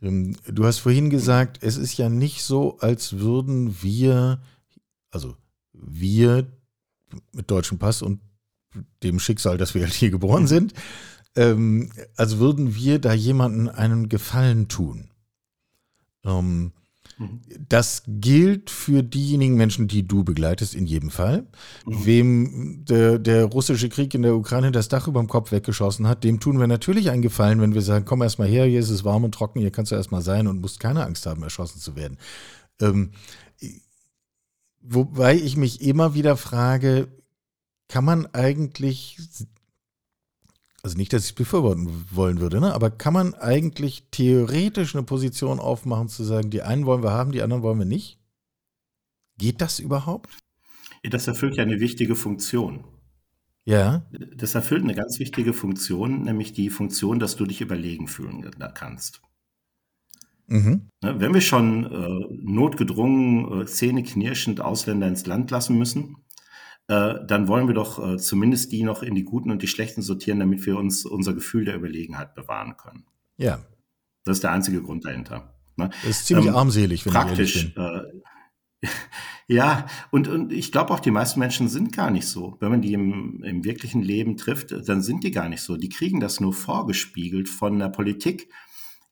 Ähm, 0.00 0.34
du 0.46 0.64
hast 0.64 0.78
vorhin 0.78 1.10
gesagt, 1.10 1.58
es 1.60 1.76
ist 1.76 1.98
ja 1.98 2.08
nicht 2.08 2.42
so, 2.42 2.78
als 2.78 3.18
würden 3.18 3.82
wir, 3.82 4.40
also 5.10 5.36
wir 5.74 6.50
mit 7.32 7.50
deutschem 7.50 7.78
Pass 7.78 8.00
und 8.00 8.20
dem 9.02 9.20
Schicksal, 9.20 9.58
dass 9.58 9.74
wir 9.74 9.82
halt 9.82 9.92
hier 9.92 10.10
geboren 10.10 10.46
sind, 10.46 10.72
ähm, 11.36 11.92
als 12.16 12.38
würden 12.38 12.74
wir 12.74 12.98
da 12.98 13.12
jemanden 13.12 13.68
einen 13.68 14.08
Gefallen 14.08 14.68
tun. 14.68 15.09
Ähm, 16.24 16.72
mhm. 17.18 17.40
das 17.68 18.02
gilt 18.06 18.70
für 18.70 19.02
diejenigen 19.02 19.54
Menschen, 19.54 19.88
die 19.88 20.06
du 20.06 20.24
begleitest, 20.24 20.74
in 20.74 20.86
jedem 20.86 21.10
Fall. 21.10 21.46
Mhm. 21.86 22.06
Wem 22.06 22.84
der, 22.84 23.18
der, 23.18 23.46
russische 23.46 23.88
Krieg 23.88 24.14
in 24.14 24.22
der 24.22 24.34
Ukraine 24.34 24.72
das 24.72 24.88
Dach 24.88 25.08
über 25.08 25.20
dem 25.20 25.28
Kopf 25.28 25.52
weggeschossen 25.52 26.06
hat, 26.06 26.24
dem 26.24 26.40
tun 26.40 26.58
wir 26.58 26.66
natürlich 26.66 27.10
einen 27.10 27.22
Gefallen, 27.22 27.60
wenn 27.60 27.74
wir 27.74 27.82
sagen, 27.82 28.04
komm 28.04 28.22
erst 28.22 28.38
mal 28.38 28.48
her, 28.48 28.66
hier 28.66 28.80
ist 28.80 28.90
es 28.90 29.04
warm 29.04 29.24
und 29.24 29.34
trocken, 29.34 29.60
hier 29.60 29.70
kannst 29.70 29.92
du 29.92 29.96
erst 29.96 30.12
mal 30.12 30.22
sein 30.22 30.46
und 30.46 30.60
musst 30.60 30.80
keine 30.80 31.04
Angst 31.04 31.26
haben, 31.26 31.42
erschossen 31.42 31.80
zu 31.80 31.96
werden. 31.96 32.18
Ähm, 32.80 33.12
wobei 34.80 35.36
ich 35.36 35.56
mich 35.56 35.80
immer 35.80 36.14
wieder 36.14 36.36
frage, 36.36 37.08
kann 37.88 38.04
man 38.04 38.26
eigentlich 38.26 39.18
also 40.82 40.96
nicht, 40.96 41.12
dass 41.12 41.24
ich 41.24 41.30
es 41.30 41.34
befürworten 41.34 42.06
wollen 42.10 42.40
würde, 42.40 42.60
ne? 42.60 42.74
aber 42.74 42.90
kann 42.90 43.12
man 43.12 43.34
eigentlich 43.34 44.04
theoretisch 44.10 44.94
eine 44.94 45.04
Position 45.04 45.58
aufmachen, 45.58 46.08
zu 46.08 46.24
sagen, 46.24 46.50
die 46.50 46.62
einen 46.62 46.86
wollen 46.86 47.02
wir 47.02 47.12
haben, 47.12 47.32
die 47.32 47.42
anderen 47.42 47.62
wollen 47.62 47.78
wir 47.78 47.86
nicht? 47.86 48.18
Geht 49.38 49.60
das 49.60 49.78
überhaupt? 49.78 50.38
Das 51.02 51.26
erfüllt 51.26 51.56
ja 51.56 51.62
eine 51.62 51.80
wichtige 51.80 52.14
Funktion. 52.14 52.84
Ja. 53.64 54.06
Das 54.36 54.54
erfüllt 54.54 54.82
eine 54.82 54.94
ganz 54.94 55.18
wichtige 55.18 55.52
Funktion, 55.52 56.22
nämlich 56.22 56.52
die 56.52 56.70
Funktion, 56.70 57.18
dass 57.18 57.36
du 57.36 57.46
dich 57.46 57.60
überlegen 57.60 58.08
fühlen 58.08 58.50
kannst. 58.74 59.22
Mhm. 60.46 60.88
Ne, 61.02 61.20
wenn 61.20 61.32
wir 61.32 61.40
schon 61.40 61.84
äh, 61.86 62.36
notgedrungen, 62.42 63.62
äh, 63.62 63.66
zähneknirschend 63.66 64.60
Ausländer 64.60 65.06
ins 65.06 65.24
Land 65.24 65.50
lassen 65.52 65.78
müssen, 65.78 66.16
äh, 66.90 67.24
dann 67.24 67.46
wollen 67.46 67.68
wir 67.68 67.74
doch 67.74 68.04
äh, 68.04 68.16
zumindest 68.16 68.72
die 68.72 68.82
noch 68.82 69.04
in 69.04 69.14
die 69.14 69.22
Guten 69.22 69.52
und 69.52 69.62
die 69.62 69.68
Schlechten 69.68 70.02
sortieren, 70.02 70.40
damit 70.40 70.66
wir 70.66 70.76
uns 70.76 71.06
unser 71.06 71.34
Gefühl 71.34 71.64
der 71.64 71.76
Überlegenheit 71.76 72.34
bewahren 72.34 72.76
können. 72.76 73.04
Ja. 73.36 73.60
Das 74.24 74.38
ist 74.38 74.42
der 74.42 74.50
einzige 74.50 74.82
Grund 74.82 75.04
dahinter. 75.04 75.54
Ne? 75.76 75.90
Das 76.02 76.10
ist 76.10 76.26
ziemlich 76.26 76.48
ähm, 76.48 76.56
armselig, 76.56 77.06
wenn 77.06 77.12
praktisch. 77.12 77.72
Äh, 77.76 78.00
ja, 79.46 79.86
und, 80.10 80.26
und 80.26 80.52
ich 80.52 80.72
glaube 80.72 80.92
auch, 80.92 80.98
die 80.98 81.12
meisten 81.12 81.38
Menschen 81.38 81.68
sind 81.68 81.92
gar 81.92 82.10
nicht 82.10 82.26
so. 82.26 82.56
Wenn 82.58 82.72
man 82.72 82.82
die 82.82 82.92
im, 82.92 83.44
im 83.44 83.62
wirklichen 83.62 84.02
Leben 84.02 84.36
trifft, 84.36 84.74
dann 84.88 85.00
sind 85.00 85.22
die 85.22 85.30
gar 85.30 85.48
nicht 85.48 85.62
so. 85.62 85.76
Die 85.76 85.90
kriegen 85.90 86.18
das 86.18 86.40
nur 86.40 86.52
vorgespiegelt 86.52 87.48
von 87.48 87.78
der 87.78 87.90
Politik, 87.90 88.48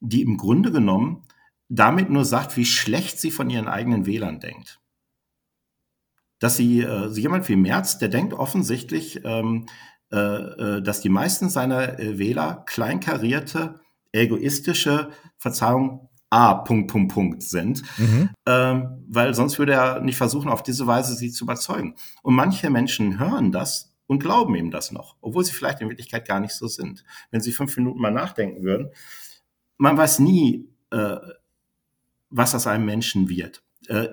die 0.01 0.23
im 0.23 0.37
Grunde 0.37 0.73
genommen 0.73 1.29
damit 1.69 2.11
nur 2.11 2.25
sagt, 2.25 2.57
wie 2.57 2.65
schlecht 2.65 3.21
sie 3.21 3.31
von 3.31 3.51
ihren 3.51 3.69
eigenen 3.69 4.05
Wählern 4.05 4.41
denkt 4.41 4.81
dass 6.39 6.57
sie, 6.57 6.81
äh, 6.81 7.09
so 7.09 7.21
jemand 7.21 7.49
wie 7.49 7.57
Merz, 7.57 7.99
der 7.99 8.09
denkt 8.09 8.33
offensichtlich, 8.35 9.21
ähm, 9.25 9.67
äh, 10.11 10.17
äh, 10.17 10.83
dass 10.83 11.01
die 11.01 11.11
meisten 11.11 11.51
seiner 11.51 11.99
äh, 11.99 12.19
Wähler 12.19 12.63
kleinkarierte, 12.67 13.81
egoistische, 14.13 15.11
Verzeihung, 15.37 16.09
A, 16.31 16.55
Punkt, 16.55 16.91
Punkt, 16.91 17.13
Punkt 17.13 17.43
sind, 17.43 17.83
mhm. 17.99 18.31
ähm, 18.47 19.05
weil 19.09 19.35
sonst 19.35 19.59
würde 19.59 19.73
er 19.73 20.01
nicht 20.01 20.17
versuchen, 20.17 20.51
auf 20.51 20.63
diese 20.63 20.87
Weise 20.87 21.15
sie 21.15 21.31
zu 21.31 21.45
überzeugen. 21.45 21.95
Und 22.23 22.35
manche 22.35 22.71
Menschen 22.71 23.19
hören 23.19 23.53
das 23.53 23.95
und 24.07 24.23
glauben 24.23 24.55
ihm 24.55 24.71
das 24.71 24.93
noch, 24.93 25.17
obwohl 25.21 25.45
sie 25.45 25.53
vielleicht 25.53 25.81
in 25.81 25.89
Wirklichkeit 25.89 26.27
gar 26.27 26.41
nicht 26.41 26.55
so 26.55 26.69
sind. 26.69 27.05
Wenn 27.31 27.41
sie 27.41 27.53
fünf 27.53 27.77
Minuten 27.77 28.01
mal 28.01 28.11
nachdenken 28.11 28.63
würden, 28.63 28.91
man 29.77 29.97
weiß 29.97 30.19
nie, 30.21 30.69
äh, 30.91 31.17
was 32.31 32.55
aus 32.55 32.67
einem 32.67 32.85
Menschen 32.85 33.29
wird 33.29 33.63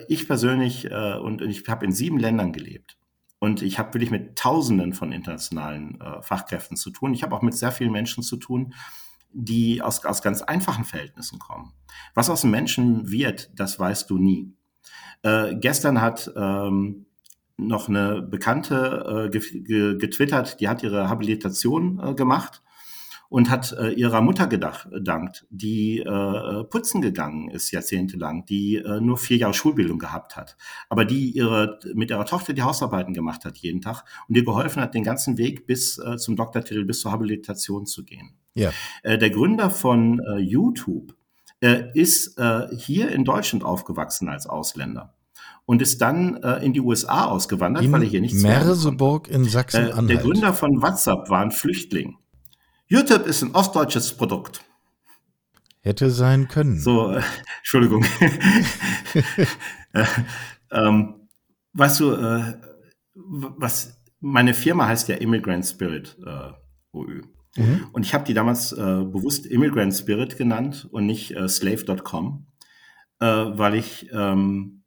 ich 0.08 0.28
persönlich 0.28 0.90
äh, 0.92 1.18
und 1.18 1.42
ich 1.42 1.68
habe 1.68 1.86
in 1.86 1.92
sieben 1.92 2.20
Ländern 2.20 2.54
gelebt. 2.54 2.98
Und 3.40 3.62
ich 3.62 3.78
habe 3.78 3.94
wirklich 3.94 4.12
mit 4.12 4.38
Tausenden 4.38 4.94
von 4.94 5.12
internationalen 5.12 6.00
äh, 6.02 6.22
Fachkräften 6.22 6.78
zu 6.78 6.90
tun. 6.90 7.14
Ich 7.14 7.24
habe 7.24 7.36
auch 7.36 7.42
mit 7.42 7.54
sehr 7.54 7.72
vielen 7.72 7.92
Menschen 7.92 8.24
zu 8.24 8.38
tun, 8.38 8.74
die 9.32 9.82
aus, 9.82 10.06
aus 10.06 10.22
ganz 10.22 10.42
einfachen 10.42 10.86
Verhältnissen 10.86 11.40
kommen. 11.40 11.74
Was 12.14 12.30
aus 12.30 12.44
einem 12.44 12.52
Menschen 12.52 13.12
wird, 13.12 13.52
das 13.54 13.78
weißt 13.78 14.10
du 14.10 14.18
nie. 14.18 14.54
Äh, 15.24 15.56
gestern 15.58 16.02
hat 16.02 16.32
ähm, 16.36 17.06
noch 17.58 17.90
eine 17.90 18.22
Bekannte 18.22 19.30
äh, 19.32 19.96
getwittert, 19.98 20.60
die 20.60 20.70
hat 20.70 20.84
ihre 20.84 21.10
Habilitation 21.10 22.00
äh, 22.00 22.14
gemacht 22.14 22.62
und 23.30 23.50
hat 23.50 23.74
äh, 23.74 23.90
ihrer 23.90 24.22
Mutter 24.22 24.48
gedankt, 24.48 25.46
die 25.50 26.00
äh, 26.00 26.64
putzen 26.66 27.02
gegangen 27.02 27.50
ist 27.50 27.72
jahrzehntelang, 27.72 28.46
die 28.46 28.78
äh, 28.78 29.00
nur 29.00 29.18
vier 29.18 29.38
Jahre 29.38 29.54
Schulbildung 29.54 30.00
gehabt 30.00 30.36
hat, 30.36 30.58
aber 30.90 31.06
die 31.06 31.32
ihre 31.32 31.80
mit 31.94 32.10
ihrer 32.10 32.26
Tochter 32.26 32.54
die 32.54 32.64
Hausarbeiten 32.64 33.14
gemacht 33.14 33.46
hat 33.46 33.58
jeden 33.58 33.82
Tag 33.82 34.04
und 34.28 34.36
ihr 34.36 34.46
geholfen 34.46 34.82
hat, 34.82 34.94
den 34.94 35.04
ganzen 35.04 35.38
Weg 35.38 35.68
bis 35.68 35.98
äh, 35.98 36.18
zum 36.18 36.36
Doktortitel, 36.36 36.86
bis 36.86 37.00
zur 37.00 37.12
Habilitation 37.12 37.86
zu 37.86 38.04
gehen. 38.04 38.34
Ja. 38.54 38.72
Äh, 39.04 39.18
der 39.18 39.30
Gründer 39.30 39.70
von 39.70 40.20
äh, 40.20 40.38
YouTube 40.38 41.16
äh, 41.62 41.84
ist 41.94 42.38
äh, 42.38 42.68
hier 42.76 43.12
in 43.12 43.26
Deutschland 43.26 43.64
aufgewachsen 43.64 44.30
als 44.30 44.48
Ausländer 44.48 45.16
und 45.66 45.82
ist 45.82 46.02
dann 46.02 46.42
äh, 46.44 46.64
in 46.64 46.74
die 46.74 46.82
USA 46.82 47.26
ausgewandert, 47.26 47.84
in 47.84 47.92
weil 47.92 48.04
er 48.04 48.10
hier 48.10 48.22
nichts 48.22 48.42
Merseburg 48.42 49.28
in 49.28 49.46
Sachsen-Anhalt. 49.46 50.04
Äh, 50.10 50.14
der 50.14 50.24
Gründer 50.24 50.54
von 50.54 50.82
WhatsApp 50.82 51.30
war 51.30 51.42
ein 51.42 51.52
Flüchtling. 51.52 52.18
YouTube 52.88 53.26
ist 53.26 53.42
ein 53.42 53.56
ostdeutsches 53.56 54.14
Produkt. 54.14 54.62
Hätte 55.82 56.10
sein 56.10 56.48
können. 56.48 56.80
So, 56.80 57.12
äh, 57.12 57.22
Entschuldigung. 57.58 58.04
äh, 59.94 60.06
ähm, 60.72 61.28
weißt 61.74 62.00
du, 62.00 62.14
äh, 62.14 62.54
was 63.14 64.02
meine 64.20 64.54
Firma 64.54 64.88
heißt 64.88 65.08
ja 65.10 65.16
Immigrant 65.18 65.66
Spirit 65.66 66.18
äh, 66.26 66.52
OÜ. 66.92 67.22
Mhm. 67.56 67.88
Und 67.92 68.04
ich 68.04 68.14
habe 68.14 68.24
die 68.24 68.34
damals 68.34 68.72
äh, 68.72 68.76
bewusst 68.76 69.46
Immigrant 69.46 69.94
Spirit 69.94 70.38
genannt 70.38 70.88
und 70.92 71.06
nicht 71.06 71.36
slave.com, 71.48 72.48
weil 73.20 73.76
ich 73.76 74.10
ähm, 74.12 74.84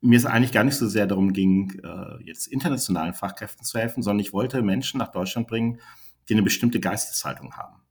mir 0.00 0.16
es 0.16 0.26
eigentlich 0.26 0.52
gar 0.52 0.64
nicht 0.64 0.76
so 0.76 0.88
sehr 0.88 1.06
darum 1.06 1.34
ging, 1.34 1.82
jetzt 2.24 2.46
internationalen 2.46 3.12
Fachkräften 3.12 3.64
zu 3.64 3.78
helfen, 3.78 4.02
sondern 4.02 4.20
ich 4.20 4.32
wollte 4.32 4.62
Menschen 4.62 4.96
nach 4.96 5.12
Deutschland 5.12 5.46
bringen, 5.46 5.78
die 6.30 6.34
eine 6.34 6.42
bestimmte 6.42 6.80
Geisteshaltung 6.80 7.54
haben. 7.56 7.82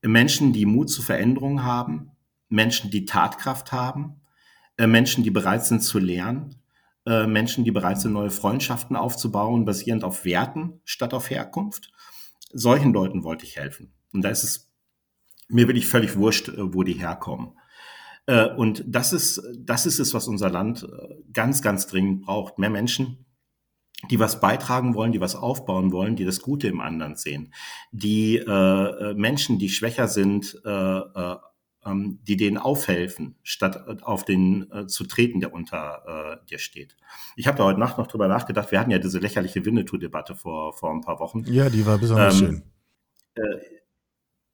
Menschen, 0.00 0.52
die 0.52 0.64
Mut 0.64 0.90
zur 0.90 1.04
Veränderung 1.04 1.64
haben, 1.64 2.12
Menschen, 2.48 2.90
die 2.90 3.04
Tatkraft 3.04 3.72
haben, 3.72 4.20
äh, 4.76 4.86
Menschen, 4.86 5.24
die 5.24 5.30
bereit 5.30 5.66
sind 5.66 5.82
zu 5.82 5.98
lernen, 5.98 6.54
äh, 7.04 7.26
Menschen, 7.26 7.64
die 7.64 7.72
bereit 7.72 8.00
sind, 8.00 8.12
neue 8.12 8.30
Freundschaften 8.30 8.96
aufzubauen, 8.96 9.64
basierend 9.64 10.04
auf 10.04 10.24
Werten 10.24 10.80
statt 10.84 11.12
auf 11.12 11.30
Herkunft. 11.30 11.90
Solchen 12.52 12.92
Leuten 12.92 13.24
wollte 13.24 13.44
ich 13.44 13.56
helfen. 13.56 13.92
Und 14.12 14.22
da 14.22 14.30
ist 14.30 14.44
es 14.44 14.70
mir 15.48 15.66
wirklich 15.66 15.86
völlig 15.86 16.16
wurscht, 16.16 16.48
äh, 16.48 16.72
wo 16.72 16.84
die 16.84 16.94
herkommen. 16.94 17.58
Und 18.58 18.84
das 18.86 19.14
ist, 19.14 19.40
das 19.56 19.86
ist 19.86 19.98
es, 19.98 20.12
was 20.12 20.28
unser 20.28 20.50
Land 20.50 20.86
ganz, 21.32 21.62
ganz 21.62 21.86
dringend 21.86 22.26
braucht. 22.26 22.58
Mehr 22.58 22.68
Menschen, 22.68 23.24
die 24.10 24.20
was 24.20 24.40
beitragen 24.40 24.94
wollen, 24.94 25.12
die 25.12 25.20
was 25.20 25.34
aufbauen 25.34 25.92
wollen, 25.92 26.16
die 26.16 26.24
das 26.24 26.40
Gute 26.40 26.68
im 26.68 26.80
anderen 26.80 27.16
sehen, 27.16 27.52
die 27.90 28.36
äh, 28.36 28.42
äh 28.42 29.14
Menschen, 29.14 29.58
die 29.58 29.68
schwächer 29.68 30.06
sind, 30.06 30.60
äh, 30.64 30.70
äh, 30.70 31.36
ähm, 31.84 32.18
die 32.22 32.36
denen 32.36 32.58
aufhelfen, 32.58 33.36
statt 33.42 34.02
auf 34.02 34.24
den 34.24 34.70
äh, 34.70 34.86
zu 34.86 35.04
treten, 35.04 35.40
der 35.40 35.52
unter 35.52 36.40
äh, 36.42 36.46
dir 36.48 36.58
steht. 36.58 36.96
Ich 37.36 37.46
habe 37.46 37.58
da 37.58 37.64
heute 37.64 37.80
Nacht 37.80 37.98
noch 37.98 38.06
drüber 38.06 38.28
nachgedacht. 38.28 38.70
Wir 38.70 38.80
hatten 38.80 38.90
ja 38.90 38.98
diese 38.98 39.18
lächerliche 39.18 39.64
Winnetou-Debatte 39.64 40.34
vor, 40.34 40.72
vor 40.74 40.90
ein 40.90 41.00
paar 41.00 41.18
Wochen. 41.20 41.44
Ja, 41.46 41.68
die 41.68 41.86
war 41.86 41.98
besonders 41.98 42.40
ähm, 42.40 42.46
schön. 42.46 42.62
Äh, 43.34 43.77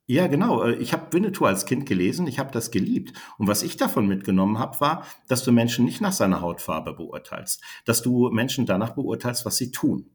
ja, 0.06 0.26
genau. 0.26 0.62
Äh, 0.64 0.74
ich 0.76 0.92
habe 0.92 1.12
Winnetou 1.12 1.46
als 1.46 1.66
Kind 1.66 1.86
gelesen, 1.86 2.26
ich 2.26 2.38
habe 2.38 2.52
das 2.52 2.70
geliebt. 2.70 3.12
Und 3.38 3.48
was 3.48 3.62
ich 3.62 3.76
davon 3.76 4.06
mitgenommen 4.06 4.58
habe, 4.58 4.80
war, 4.80 5.06
dass 5.28 5.44
du 5.44 5.52
Menschen 5.52 5.84
nicht 5.84 6.00
nach 6.00 6.12
seiner 6.12 6.40
Hautfarbe 6.40 6.92
beurteilst, 6.92 7.62
dass 7.84 8.02
du 8.02 8.30
Menschen 8.30 8.66
danach 8.66 8.90
beurteilst, 8.90 9.46
was 9.46 9.56
sie 9.56 9.70
tun. 9.70 10.10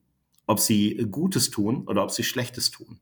Ob 0.46 0.60
sie 0.60 1.08
Gutes 1.12 1.50
tun 1.50 1.88
oder 1.88 2.04
ob 2.04 2.12
sie 2.12 2.24
Schlechtes 2.24 2.72
tun. 2.72 3.00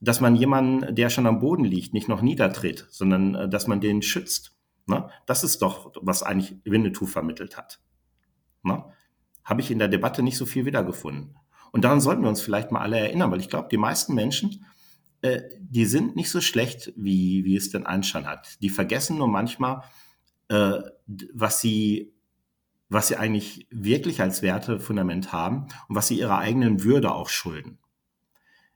Dass 0.00 0.20
man 0.20 0.34
jemanden, 0.34 0.94
der 0.94 1.10
schon 1.10 1.26
am 1.26 1.40
Boden 1.40 1.64
liegt, 1.64 1.92
nicht 1.92 2.08
noch 2.08 2.22
niedertritt, 2.22 2.86
sondern 2.90 3.34
äh, 3.34 3.48
dass 3.48 3.66
man 3.66 3.80
den 3.80 4.02
schützt. 4.02 4.56
Ne? 4.86 5.08
Das 5.26 5.44
ist 5.44 5.62
doch, 5.62 5.92
was 6.02 6.22
eigentlich 6.22 6.56
Winnetou 6.64 7.06
vermittelt 7.06 7.56
hat. 7.56 7.80
Ne? 8.62 8.84
Habe 9.44 9.60
ich 9.60 9.70
in 9.70 9.78
der 9.78 9.88
Debatte 9.88 10.22
nicht 10.22 10.36
so 10.36 10.46
viel 10.46 10.66
wiedergefunden. 10.66 11.36
Und 11.72 11.84
daran 11.84 12.00
sollten 12.00 12.22
wir 12.22 12.28
uns 12.28 12.42
vielleicht 12.42 12.72
mal 12.72 12.80
alle 12.80 12.98
erinnern, 12.98 13.30
weil 13.30 13.40
ich 13.40 13.48
glaube, 13.48 13.68
die 13.70 13.76
meisten 13.76 14.14
Menschen, 14.14 14.66
äh, 15.22 15.42
die 15.58 15.84
sind 15.84 16.16
nicht 16.16 16.30
so 16.30 16.40
schlecht, 16.40 16.92
wie, 16.96 17.44
wie 17.44 17.56
es 17.56 17.70
den 17.70 17.86
Anschein 17.86 18.26
hat. 18.26 18.60
Die 18.62 18.70
vergessen 18.70 19.18
nur 19.18 19.28
manchmal, 19.28 19.82
äh, 20.48 20.80
was 21.32 21.60
sie 21.60 22.12
was 22.90 23.06
sie 23.08 23.16
eigentlich 23.16 23.68
wirklich 23.70 24.20
als 24.20 24.42
Wertefundament 24.42 25.32
haben 25.32 25.68
und 25.88 25.96
was 25.96 26.08
sie 26.08 26.18
ihrer 26.18 26.38
eigenen 26.38 26.82
Würde 26.82 27.14
auch 27.14 27.28
schulden. 27.28 27.78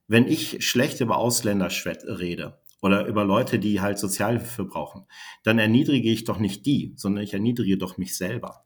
Wenn 0.07 0.28
ich 0.28 0.64
schlecht 0.66 1.00
über 1.00 1.16
Ausländer 1.16 1.68
rede 1.68 2.61
oder 2.80 3.07
über 3.07 3.24
Leute, 3.24 3.59
die 3.59 3.80
halt 3.80 3.98
Sozialhilfe 3.98 4.64
brauchen, 4.64 5.07
dann 5.42 5.59
erniedrige 5.59 6.11
ich 6.11 6.24
doch 6.24 6.38
nicht 6.38 6.64
die, 6.64 6.92
sondern 6.96 7.24
ich 7.24 7.35
erniedrige 7.35 7.76
doch 7.76 7.98
mich 7.98 8.16
selber. 8.16 8.64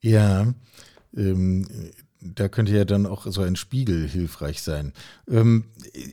Ja, 0.00 0.52
ähm, 1.16 1.92
da 2.22 2.48
könnte 2.48 2.72
ja 2.72 2.84
dann 2.84 3.06
auch 3.06 3.26
so 3.26 3.42
ein 3.42 3.56
Spiegel 3.56 4.08
hilfreich 4.08 4.62
sein. 4.62 4.92
Ähm, 5.28 5.64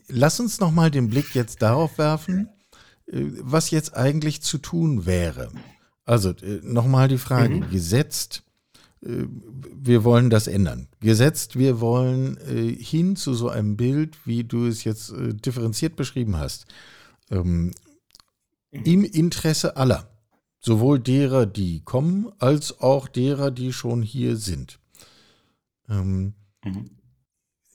lass 0.07 0.39
uns 0.39 0.59
noch 0.59 0.71
mal 0.71 0.91
den 0.91 1.09
Blick 1.09 1.35
jetzt 1.35 1.61
darauf 1.61 1.97
werfen, 1.97 2.49
äh, 3.07 3.23
was 3.41 3.71
jetzt 3.71 3.95
eigentlich 3.95 4.41
zu 4.41 4.57
tun 4.57 5.05
wäre. 5.05 5.51
Also 6.05 6.29
äh, 6.29 6.61
noch 6.63 6.87
mal 6.87 7.07
die 7.07 7.17
Frage: 7.17 7.55
mhm. 7.55 7.69
Gesetzt, 7.69 8.43
äh, 9.01 9.25
wir 9.75 10.03
wollen 10.03 10.29
das 10.29 10.47
ändern. 10.47 10.87
Gesetzt, 10.99 11.57
wir 11.57 11.79
wollen 11.79 12.37
hin 12.79 13.15
zu 13.15 13.33
so 13.33 13.49
einem 13.49 13.77
Bild, 13.77 14.17
wie 14.25 14.43
du 14.43 14.65
es 14.65 14.83
jetzt 14.83 15.13
differenziert 15.15 15.95
beschrieben 15.95 16.37
hast, 16.37 16.65
ähm, 17.31 17.71
mhm. 18.71 18.83
im 18.83 19.03
Interesse 19.03 19.77
aller, 19.77 20.09
sowohl 20.59 20.99
derer, 20.99 21.45
die 21.45 21.81
kommen, 21.81 22.31
als 22.39 22.79
auch 22.81 23.07
derer, 23.07 23.51
die 23.51 23.71
schon 23.71 24.01
hier 24.01 24.35
sind. 24.35 24.79
Ähm, 25.89 26.33
mhm. 26.63 26.89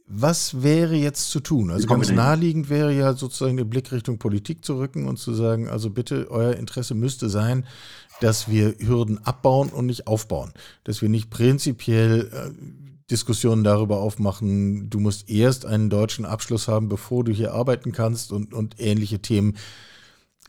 Was 0.06 0.62
wäre 0.62 0.94
jetzt 0.96 1.30
zu 1.30 1.40
tun? 1.40 1.70
Also 1.70 1.86
ganz 1.86 2.10
naheliegend 2.10 2.68
wäre 2.68 2.92
ja 2.92 3.14
sozusagen 3.14 3.56
den 3.56 3.70
Blick 3.70 3.90
Richtung 3.90 4.18
Politik 4.18 4.62
zu 4.62 4.76
rücken 4.76 5.08
und 5.08 5.18
zu 5.18 5.32
sagen, 5.32 5.66
also 5.68 5.88
bitte, 5.88 6.30
euer 6.30 6.56
Interesse 6.56 6.94
müsste 6.94 7.30
sein, 7.30 7.64
dass 8.20 8.48
wir 8.48 8.74
Hürden 8.78 9.18
abbauen 9.24 9.70
und 9.70 9.86
nicht 9.86 10.06
aufbauen. 10.06 10.52
Dass 10.84 11.00
wir 11.00 11.08
nicht 11.08 11.30
prinzipiell 11.30 12.30
äh, 12.32 12.50
Diskussionen 13.10 13.64
darüber 13.64 13.98
aufmachen, 13.98 14.90
du 14.90 15.00
musst 15.00 15.30
erst 15.30 15.64
einen 15.64 15.88
deutschen 15.88 16.26
Abschluss 16.26 16.68
haben, 16.68 16.88
bevor 16.88 17.24
du 17.24 17.32
hier 17.32 17.54
arbeiten 17.54 17.92
kannst 17.92 18.30
und, 18.30 18.52
und 18.52 18.78
ähnliche 18.78 19.20
Themen. 19.20 19.56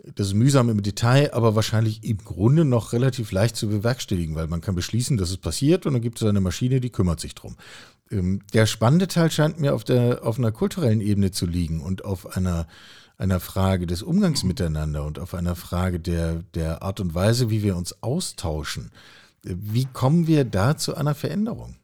Das 0.03 0.27
ist 0.27 0.33
mühsam 0.33 0.69
im 0.69 0.83
Detail, 0.83 1.33
aber 1.33 1.55
wahrscheinlich 1.55 2.03
im 2.03 2.17
Grunde 2.17 2.65
noch 2.65 2.91
relativ 2.91 3.31
leicht 3.31 3.55
zu 3.55 3.69
bewerkstelligen, 3.69 4.35
weil 4.35 4.47
man 4.47 4.61
kann 4.61 4.75
beschließen, 4.75 5.17
dass 5.17 5.29
es 5.29 5.37
passiert 5.37 5.85
und 5.85 5.93
dann 5.93 6.01
gibt 6.01 6.21
es 6.21 6.27
eine 6.27 6.41
Maschine, 6.41 6.81
die 6.81 6.89
kümmert 6.89 7.19
sich 7.21 7.33
drum. 7.33 7.55
Ähm, 8.11 8.41
der 8.53 8.65
spannende 8.65 9.07
Teil 9.07 9.31
scheint 9.31 9.59
mir 9.59 9.73
auf, 9.73 9.83
der, 9.83 10.25
auf 10.25 10.37
einer 10.37 10.51
kulturellen 10.51 11.01
Ebene 11.01 11.31
zu 11.31 11.45
liegen 11.45 11.81
und 11.81 12.03
auf 12.03 12.35
einer, 12.35 12.67
einer 13.17 13.39
Frage 13.39 13.87
des 13.87 14.03
Umgangs 14.03 14.43
miteinander 14.43 15.05
und 15.05 15.17
auf 15.17 15.33
einer 15.33 15.55
Frage 15.55 15.99
der, 15.99 16.43
der 16.53 16.81
Art 16.81 16.99
und 16.99 17.15
Weise, 17.15 17.49
wie 17.49 17.63
wir 17.63 17.77
uns 17.77 18.03
austauschen. 18.03 18.91
Wie 19.43 19.85
kommen 19.85 20.27
wir 20.27 20.43
da 20.43 20.75
zu 20.75 20.95
einer 20.95 21.15
Veränderung? 21.15 21.77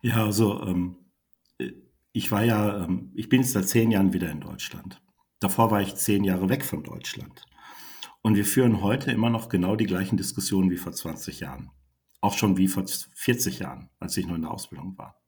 Ja, 0.00 0.24
also 0.24 0.62
ähm, 0.62 0.96
ich 2.12 2.30
war 2.30 2.44
ja, 2.44 2.84
ähm, 2.84 3.10
ich 3.14 3.28
bin 3.28 3.42
jetzt 3.42 3.52
seit 3.52 3.68
zehn 3.68 3.90
Jahren 3.90 4.12
wieder 4.12 4.30
in 4.30 4.40
Deutschland. 4.40 5.02
Davor 5.40 5.70
war 5.70 5.82
ich 5.82 5.94
zehn 5.96 6.24
Jahre 6.24 6.48
weg 6.48 6.64
von 6.64 6.82
Deutschland. 6.82 7.44
Und 8.22 8.34
wir 8.34 8.44
führen 8.44 8.80
heute 8.82 9.10
immer 9.10 9.30
noch 9.30 9.48
genau 9.48 9.76
die 9.76 9.86
gleichen 9.86 10.16
Diskussionen 10.16 10.70
wie 10.70 10.78
vor 10.78 10.92
20 10.92 11.40
Jahren. 11.40 11.70
Auch 12.20 12.36
schon 12.36 12.56
wie 12.56 12.68
vor 12.68 12.84
40 12.86 13.60
Jahren, 13.60 13.90
als 14.00 14.16
ich 14.16 14.26
noch 14.26 14.34
in 14.34 14.42
der 14.42 14.50
Ausbildung 14.50 14.96
war. 14.98 15.20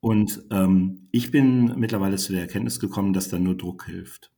Und 0.00 0.42
ähm, 0.50 1.08
ich 1.12 1.30
bin 1.30 1.78
mittlerweile 1.78 2.16
zu 2.16 2.32
der 2.32 2.40
Erkenntnis 2.42 2.80
gekommen, 2.80 3.12
dass 3.12 3.28
da 3.28 3.38
nur 3.38 3.56
Druck 3.56 3.84
hilft. 3.84 4.32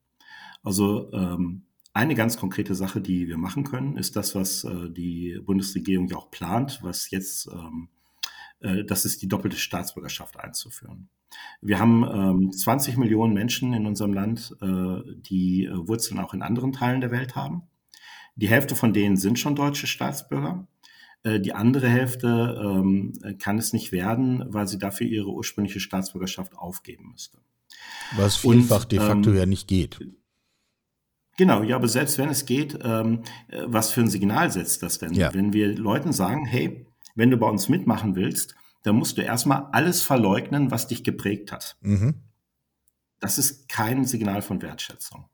Also 0.65 1.13
ähm, 1.13 1.67
eine 1.95 2.15
ganz 2.15 2.37
konkrete 2.37 2.75
Sache, 2.75 3.01
die 3.01 3.29
wir 3.29 3.39
machen 3.39 3.65
können, 3.65 3.97
ist 3.97 4.17
das, 4.17 4.35
was 4.35 4.65
äh, 4.65 4.91
die 4.91 5.39
Bundesregierung 5.45 6.09
ja 6.09 6.17
auch 6.17 6.31
plant, 6.31 6.81
was 6.83 7.11
jetzt, 7.11 7.47
ähm, 7.47 7.89
äh, 8.61 8.85
das 8.85 9.05
ist 9.05 9.23
die 9.23 9.29
doppelte 9.29 9.57
Staatsbürgerschaft 9.57 10.39
einzuführen. 10.39 11.09
Wir 11.61 11.79
haben 11.79 12.05
ähm, 12.05 12.53
20 12.53 12.97
Millionen 12.97 13.35
Menschen 13.35 13.73
in 13.73 13.87
unserem 13.87 14.13
Land, 14.13 14.55
äh, 14.61 15.01
die 15.23 15.67
äh, 15.67 15.89
Wurzeln 15.89 16.21
auch 16.21 16.35
in 16.35 16.43
anderen 16.43 16.73
Teilen 16.73 17.01
der 17.01 17.11
Welt 17.11 17.37
haben. 17.37 17.63
Die 18.37 18.49
Hälfte 18.49 18.75
von 18.75 18.93
denen 18.93 19.17
sind 19.17 19.39
schon 19.39 19.55
deutsche 19.55 19.87
Staatsbürger. 19.87 20.67
Äh, 21.23 21.41
die 21.41 21.53
andere 21.53 21.89
Hälfte 21.89 22.61
ähm, 22.63 23.13
kann 23.39 23.59
es 23.59 23.73
nicht 23.73 23.93
werden, 23.93 24.45
weil 24.49 24.67
sie 24.67 24.79
dafür 24.79 25.07
ihre 25.07 25.29
ursprüngliche 25.29 25.81
Staatsbürgerschaft 25.81 26.57
aufgeben 26.57 27.11
müsste. 27.13 27.39
Was 28.17 28.37
vielfach 28.37 28.83
Und, 28.85 28.93
de 28.93 28.99
facto 29.01 29.31
ähm, 29.31 29.37
ja 29.37 29.47
nicht 29.47 29.69
geht. 29.69 30.01
Genau, 31.39 31.63
ja, 31.63 31.77
aber 31.77 31.89
selbst 31.89 32.19
wenn 32.19 32.29
es 32.29 32.45
geht, 32.45 32.79
ähm, 32.83 33.23
äh, 33.49 33.63
was 33.67 33.91
für 33.91 34.03
ein 34.03 34.11
Signal 34.11 34.51
setzt 34.51 34.83
das 34.83 34.99
denn? 34.99 35.15
Ja. 35.15 35.33
Wenn 35.33 35.53
wir 35.53 35.75
Leuten 35.77 36.13
sagen, 36.13 36.45
hey, 36.45 36.87
wenn 37.15 37.31
du 37.31 37.37
bei 37.37 37.49
uns 37.49 37.69
mitmachen 37.69 38.15
willst, 38.15 38.55
da 38.83 38.93
musst 38.93 39.19
du 39.19 39.23
erstmal 39.23 39.69
alles 39.73 40.03
verleugnen, 40.03 40.71
was 40.71 40.89
dich 40.89 41.05
geprägt 41.05 41.53
hat. 41.53 41.77
Mhm. 41.81 42.15
Das 43.21 43.39
ist 43.39 43.69
kein 43.69 44.05
Signal 44.05 44.43
von 44.43 44.63
Wertschätzung. 44.63 45.27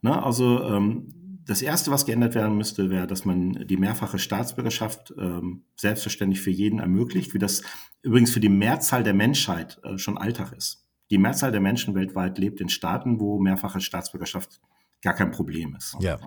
Ne? 0.00 0.22
Also 0.22 0.64
ähm, 0.64 1.22
das 1.44 1.62
Erste, 1.62 1.90
was 1.90 2.06
geändert 2.06 2.34
werden 2.34 2.56
müsste, 2.56 2.90
wäre, 2.90 3.06
dass 3.06 3.24
man 3.24 3.66
die 3.66 3.76
mehrfache 3.76 4.18
Staatsbürgerschaft 4.18 5.12
ähm, 5.18 5.64
selbstverständlich 5.76 6.40
für 6.40 6.50
jeden 6.50 6.78
ermöglicht, 6.78 7.34
wie 7.34 7.38
das 7.38 7.62
übrigens 8.02 8.32
für 8.32 8.40
die 8.40 8.48
Mehrzahl 8.48 9.02
der 9.02 9.14
Menschheit 9.14 9.80
äh, 9.84 9.98
schon 9.98 10.18
Alltag 10.18 10.52
ist. 10.52 10.86
Die 11.10 11.18
Mehrzahl 11.18 11.52
der 11.52 11.60
Menschen 11.60 11.94
weltweit 11.94 12.38
lebt 12.38 12.60
in 12.60 12.68
Staaten, 12.68 13.20
wo 13.20 13.38
mehrfache 13.38 13.80
Staatsbürgerschaft 13.80 14.60
gar 15.02 15.14
kein 15.14 15.30
Problem 15.30 15.74
ist. 15.76 15.96
Ja. 16.00 16.18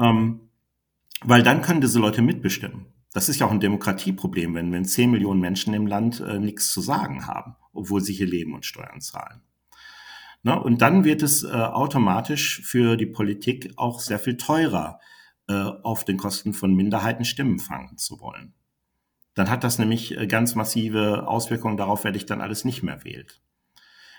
Ähm, 0.00 0.48
weil 1.22 1.42
dann 1.42 1.62
können 1.62 1.80
diese 1.80 1.98
Leute 1.98 2.22
mitbestimmen. 2.22 2.86
Das 3.14 3.28
ist 3.28 3.38
ja 3.38 3.46
auch 3.46 3.52
ein 3.52 3.60
Demokratieproblem, 3.60 4.54
wenn, 4.54 4.72
wenn 4.72 4.84
10 4.84 5.12
Millionen 5.12 5.40
Menschen 5.40 5.72
im 5.72 5.86
Land 5.86 6.18
äh, 6.20 6.40
nichts 6.40 6.72
zu 6.72 6.80
sagen 6.80 7.28
haben, 7.28 7.54
obwohl 7.72 8.00
sie 8.00 8.12
hier 8.12 8.26
leben 8.26 8.54
und 8.54 8.66
Steuern 8.66 9.00
zahlen. 9.00 9.40
Na, 10.42 10.56
und 10.56 10.82
dann 10.82 11.04
wird 11.04 11.22
es 11.22 11.44
äh, 11.44 11.52
automatisch 11.52 12.60
für 12.62 12.96
die 12.96 13.06
Politik 13.06 13.72
auch 13.76 14.00
sehr 14.00 14.18
viel 14.18 14.36
teurer, 14.36 14.98
äh, 15.46 15.54
auf 15.54 16.04
den 16.04 16.16
Kosten 16.16 16.52
von 16.54 16.74
Minderheiten 16.74 17.24
Stimmen 17.24 17.60
fangen 17.60 17.96
zu 17.98 18.18
wollen. 18.18 18.52
Dann 19.34 19.48
hat 19.48 19.62
das 19.62 19.78
nämlich 19.78 20.18
äh, 20.18 20.26
ganz 20.26 20.56
massive 20.56 21.28
Auswirkungen 21.28 21.76
darauf, 21.76 22.02
wer 22.02 22.12
dich 22.12 22.26
dann 22.26 22.40
alles 22.40 22.64
nicht 22.64 22.82
mehr 22.82 23.04
wählt. 23.04 23.40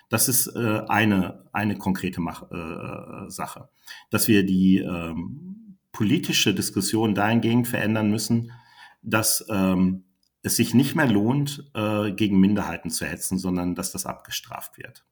Das 0.07 0.29
ist 0.29 0.47
äh, 0.55 0.83
eine, 0.87 1.49
eine 1.51 1.77
konkrete 1.77 2.21
Mach, 2.21 2.49
äh, 2.49 3.29
Sache, 3.29 3.67
dass 4.09 4.29
wir 4.29 4.45
die 4.45 4.77
ähm, 4.77 5.79
politische 5.91 6.53
Diskussion 6.53 7.13
dahingehend 7.13 7.67
verändern 7.67 8.09
müssen, 8.09 8.51
dass 9.05 9.45
ähm, 9.49 10.03
es 10.41 10.57
sich 10.57 10.73
nicht 10.73 10.95
mehr 10.95 11.07
lohnt, 11.07 11.69
äh, 11.73 12.11
gegen 12.11 12.39
Minderheiten 12.39 12.89
zu 12.89 13.05
hetzen, 13.05 13.37
sondern 13.37 13.75
dass 13.75 13.91
das 13.91 14.05
abgestraft 14.05 14.77
wird. 14.77 15.05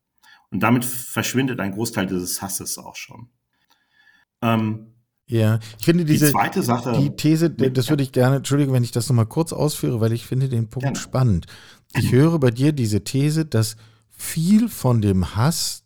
Und 0.52 0.62
damit 0.62 0.86
verschwindet 0.86 1.60
ein 1.60 1.72
Großteil 1.72 2.06
dieses 2.06 2.42
Hasses 2.42 2.78
auch 2.78 2.96
schon. 2.96 3.30
Ähm, 4.42 4.94
ja, 5.26 5.60
ich 5.80 5.86
finde 5.86 6.06
diese 6.06 6.28
die 6.28 6.32
zweite 6.32 6.62
Sache, 6.62 7.00
die 7.00 7.16
These, 7.16 7.50
das 7.50 7.90
würde 7.90 8.04
ich 8.04 8.12
gerne, 8.12 8.38
Entschuldigung, 8.38 8.74
wenn 8.74 8.84
ich 8.84 8.92
das 8.92 9.08
nochmal 9.10 9.26
kurz 9.26 9.54
ausführe, 9.54 10.02
weil 10.02 10.12
ich 10.12 10.26
finde 10.26 10.50
den 10.50 10.70
Punkt 10.70 10.84
gerne. 10.84 11.00
spannend. 11.00 11.48
Ich 11.96 12.12
höre 12.12 12.38
bei 12.40 12.52
dir 12.52 12.74
diese 12.74 13.04
These, 13.04 13.46
dass 13.46 13.78
viel 14.10 14.70
von 14.70 15.02
dem 15.02 15.36
Hass 15.36 15.86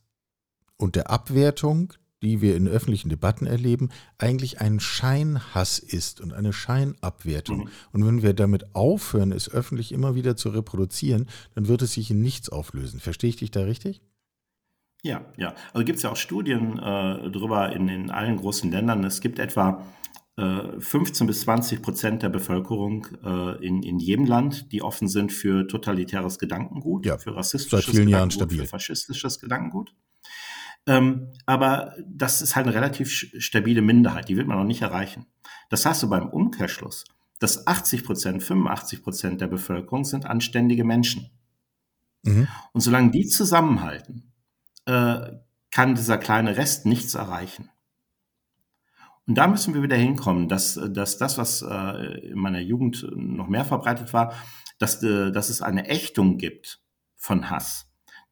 und 0.75 0.95
der 0.95 1.09
Abwertung 1.09 1.93
die 2.21 2.41
wir 2.41 2.55
in 2.55 2.67
öffentlichen 2.67 3.09
Debatten 3.09 3.45
erleben, 3.45 3.89
eigentlich 4.17 4.59
ein 4.59 4.79
Scheinhass 4.79 5.79
ist 5.79 6.19
und 6.21 6.33
eine 6.33 6.53
Scheinabwertung. 6.53 7.59
Mhm. 7.59 7.69
Und 7.91 8.07
wenn 8.07 8.23
wir 8.23 8.33
damit 8.33 8.75
aufhören, 8.75 9.31
es 9.31 9.49
öffentlich 9.49 9.91
immer 9.91 10.15
wieder 10.15 10.35
zu 10.35 10.49
reproduzieren, 10.49 11.27
dann 11.55 11.67
wird 11.67 11.81
es 11.81 11.93
sich 11.93 12.11
in 12.11 12.21
nichts 12.21 12.49
auflösen. 12.49 12.99
Verstehe 12.99 13.29
ich 13.29 13.35
dich 13.37 13.51
da 13.51 13.61
richtig? 13.63 14.01
Ja, 15.03 15.25
ja. 15.37 15.53
Also 15.73 15.85
gibt 15.85 15.97
es 15.97 16.03
ja 16.03 16.11
auch 16.11 16.17
Studien 16.17 16.79
äh, 16.79 17.31
darüber 17.31 17.71
in, 17.71 17.87
in 17.87 18.09
allen 18.09 18.37
großen 18.37 18.71
Ländern. 18.71 19.03
Es 19.03 19.21
gibt 19.21 19.37
etwa 19.37 19.85
äh, 20.37 20.79
15 20.79 21.27
bis 21.27 21.41
20 21.41 21.81
Prozent 21.81 22.23
der 22.23 22.29
Bevölkerung 22.29 23.07
äh, 23.23 23.65
in, 23.65 23.83
in 23.83 23.99
jedem 23.99 24.25
Land, 24.25 24.71
die 24.71 24.81
offen 24.81 25.07
sind 25.07 25.31
für 25.31 25.67
totalitäres 25.67 26.39
Gedankengut, 26.39 27.05
ja, 27.05 27.17
für 27.17 27.35
rassistisches 27.35 27.85
seit 27.85 27.95
vielen 27.95 28.09
Jahren 28.09 28.31
stabil. 28.31 28.59
für 28.61 28.67
faschistisches 28.67 29.39
Gedankengut. 29.39 29.93
Ähm, 30.87 31.33
aber 31.45 31.95
das 32.07 32.41
ist 32.41 32.55
halt 32.55 32.65
eine 32.65 32.75
relativ 32.75 33.11
stabile 33.11 33.81
Minderheit, 33.81 34.29
die 34.29 34.37
wird 34.37 34.47
man 34.47 34.57
noch 34.57 34.63
nicht 34.65 34.81
erreichen. 34.81 35.25
Das 35.69 35.85
heißt 35.85 35.99
so 35.99 36.09
beim 36.09 36.29
Umkehrschluss, 36.29 37.03
dass 37.39 37.67
80 37.67 38.05
Prozent, 38.05 38.41
85 38.41 39.03
Prozent 39.03 39.41
der 39.41 39.47
Bevölkerung 39.47 40.05
sind 40.05 40.25
anständige 40.25 40.85
Menschen. 40.85 41.29
Mhm. 42.23 42.47
Und 42.71 42.81
solange 42.81 43.11
die 43.11 43.27
zusammenhalten, 43.27 44.33
äh, 44.85 45.33
kann 45.71 45.95
dieser 45.95 46.17
kleine 46.17 46.55
Rest 46.55 46.85
nichts 46.85 47.15
erreichen. 47.15 47.69
Und 49.27 49.37
da 49.37 49.47
müssen 49.47 49.73
wir 49.73 49.83
wieder 49.83 49.97
hinkommen, 49.97 50.47
dass, 50.47 50.79
dass 50.91 51.17
das, 51.17 51.37
was 51.37 51.61
äh, 51.61 52.29
in 52.29 52.39
meiner 52.39 52.61
Jugend 52.61 53.05
noch 53.13 53.49
mehr 53.49 53.65
verbreitet 53.65 54.13
war, 54.13 54.33
dass, 54.79 55.03
äh, 55.03 55.31
dass 55.31 55.49
es 55.49 55.61
eine 55.61 55.89
Ächtung 55.89 56.37
gibt 56.37 56.81
von 57.17 57.49
Hass 57.49 57.86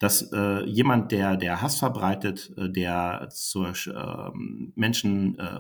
dass 0.05 0.21
äh, 0.31 0.63
jemand, 0.65 1.11
der, 1.11 1.35
der 1.35 1.63
Hass 1.63 1.79
verbreitet, 1.79 2.53
äh, 2.57 2.69
der 2.69 3.27
zur 3.31 3.69
äh, 3.69 4.29
Menschen 4.75 5.39
äh, 5.39 5.57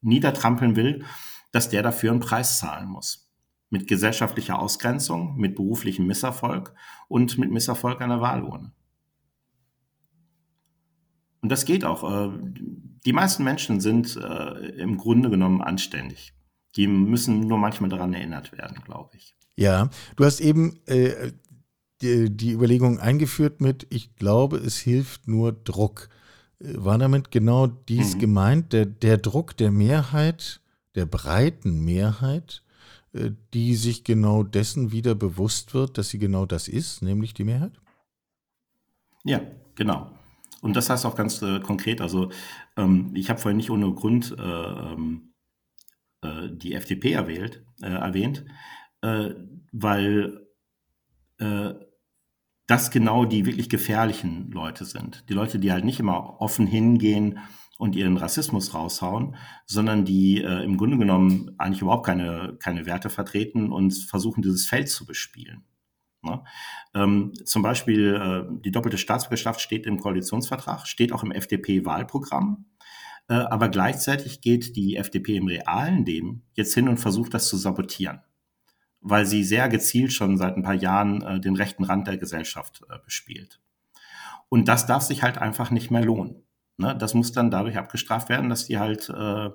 niedertrampeln 0.00 0.74
will, 0.74 1.04
dass 1.52 1.68
der 1.68 1.84
dafür 1.84 2.10
einen 2.10 2.18
Preis 2.18 2.58
zahlen 2.58 2.88
muss. 2.88 3.30
Mit 3.70 3.86
gesellschaftlicher 3.86 4.58
Ausgrenzung, 4.58 5.36
mit 5.36 5.54
beruflichem 5.54 6.04
Misserfolg 6.04 6.74
und 7.06 7.38
mit 7.38 7.52
Misserfolg 7.52 8.00
einer 8.00 8.20
Wahlurne. 8.20 8.72
Und 11.40 11.52
das 11.52 11.64
geht 11.64 11.84
auch. 11.84 12.02
Äh, 12.02 12.36
die 13.06 13.12
meisten 13.12 13.44
Menschen 13.44 13.78
sind 13.80 14.16
äh, 14.16 14.66
im 14.80 14.96
Grunde 14.96 15.30
genommen 15.30 15.62
anständig. 15.62 16.34
Die 16.74 16.88
müssen 16.88 17.38
nur 17.38 17.58
manchmal 17.58 17.88
daran 17.88 18.14
erinnert 18.14 18.50
werden, 18.50 18.82
glaube 18.84 19.16
ich. 19.16 19.36
Ja, 19.54 19.90
du 20.16 20.24
hast 20.24 20.40
eben 20.40 20.80
äh, 20.86 21.30
die, 22.02 22.30
die 22.30 22.52
Überlegung 22.52 22.98
eingeführt 22.98 23.60
mit, 23.60 23.86
ich 23.90 24.16
glaube, 24.16 24.58
es 24.58 24.78
hilft 24.78 25.28
nur 25.28 25.52
Druck. 25.52 26.08
War 26.58 26.98
damit 26.98 27.30
genau 27.30 27.66
dies 27.66 28.14
mhm. 28.14 28.20
gemeint, 28.20 28.72
der, 28.72 28.86
der 28.86 29.18
Druck 29.18 29.56
der 29.56 29.70
Mehrheit, 29.70 30.60
der 30.94 31.06
breiten 31.06 31.84
Mehrheit, 31.84 32.62
äh, 33.12 33.30
die 33.52 33.74
sich 33.76 34.04
genau 34.04 34.42
dessen 34.42 34.92
wieder 34.92 35.14
bewusst 35.14 35.74
wird, 35.74 35.98
dass 35.98 36.08
sie 36.08 36.18
genau 36.18 36.46
das 36.46 36.68
ist, 36.68 37.02
nämlich 37.02 37.34
die 37.34 37.44
Mehrheit? 37.44 37.72
Ja, 39.24 39.40
genau. 39.74 40.10
Und 40.62 40.76
das 40.76 40.88
heißt 40.88 41.04
auch 41.04 41.14
ganz 41.14 41.42
äh, 41.42 41.60
konkret, 41.60 42.00
also 42.00 42.30
ähm, 42.76 43.12
ich 43.14 43.28
habe 43.28 43.38
vorhin 43.38 43.58
nicht 43.58 43.70
ohne 43.70 43.92
Grund 43.92 44.34
äh, 44.38 44.42
ähm, 44.42 45.34
äh, 46.22 46.48
die 46.50 46.74
FDP 46.74 47.12
erwählt, 47.12 47.64
äh, 47.82 47.86
erwähnt, 47.86 48.44
äh, 49.02 49.30
weil 49.72 50.42
das 52.66 52.90
genau 52.90 53.24
die 53.24 53.46
wirklich 53.46 53.68
gefährlichen 53.68 54.50
Leute 54.50 54.84
sind. 54.84 55.24
Die 55.28 55.34
Leute, 55.34 55.58
die 55.58 55.72
halt 55.72 55.84
nicht 55.84 56.00
immer 56.00 56.40
offen 56.40 56.66
hingehen 56.66 57.38
und 57.78 57.94
ihren 57.94 58.16
Rassismus 58.16 58.74
raushauen, 58.74 59.36
sondern 59.66 60.04
die 60.04 60.42
äh, 60.42 60.64
im 60.64 60.76
Grunde 60.76 60.98
genommen 60.98 61.54
eigentlich 61.58 61.82
überhaupt 61.82 62.06
keine, 62.06 62.56
keine 62.60 62.86
Werte 62.86 63.10
vertreten 63.10 63.70
und 63.70 63.94
versuchen, 63.94 64.42
dieses 64.42 64.66
Feld 64.66 64.88
zu 64.88 65.06
bespielen. 65.06 65.64
Ne? 66.22 66.42
Ähm, 66.94 67.32
zum 67.44 67.62
Beispiel 67.62 68.14
äh, 68.14 68.60
die 68.64 68.72
doppelte 68.72 68.98
Staatsbürgerschaft 68.98 69.60
steht 69.60 69.86
im 69.86 70.00
Koalitionsvertrag, 70.00 70.86
steht 70.86 71.12
auch 71.12 71.22
im 71.22 71.32
FDP-Wahlprogramm. 71.32 72.66
Äh, 73.28 73.34
aber 73.34 73.68
gleichzeitig 73.68 74.40
geht 74.40 74.74
die 74.74 74.96
FDP 74.96 75.36
im 75.36 75.46
realen 75.46 76.04
Leben 76.04 76.42
jetzt 76.54 76.74
hin 76.74 76.88
und 76.88 76.98
versucht, 76.98 77.34
das 77.34 77.48
zu 77.48 77.56
sabotieren 77.56 78.20
weil 79.08 79.24
sie 79.24 79.44
sehr 79.44 79.68
gezielt 79.68 80.12
schon 80.12 80.36
seit 80.36 80.56
ein 80.56 80.64
paar 80.64 80.74
Jahren 80.74 81.22
äh, 81.22 81.40
den 81.40 81.54
rechten 81.54 81.84
Rand 81.84 82.08
der 82.08 82.18
Gesellschaft 82.18 82.82
äh, 82.90 82.98
bespielt. 83.04 83.60
Und 84.48 84.66
das 84.66 84.86
darf 84.86 85.02
sich 85.02 85.22
halt 85.22 85.38
einfach 85.38 85.70
nicht 85.70 85.92
mehr 85.92 86.04
lohnen. 86.04 86.42
Ne? 86.76 86.96
Das 86.96 87.14
muss 87.14 87.30
dann 87.30 87.50
dadurch 87.50 87.78
abgestraft 87.78 88.28
werden, 88.28 88.50
dass 88.50 88.66
die 88.66 88.78
halt 88.78 89.08
äh, 89.08 89.46
äh, 89.46 89.50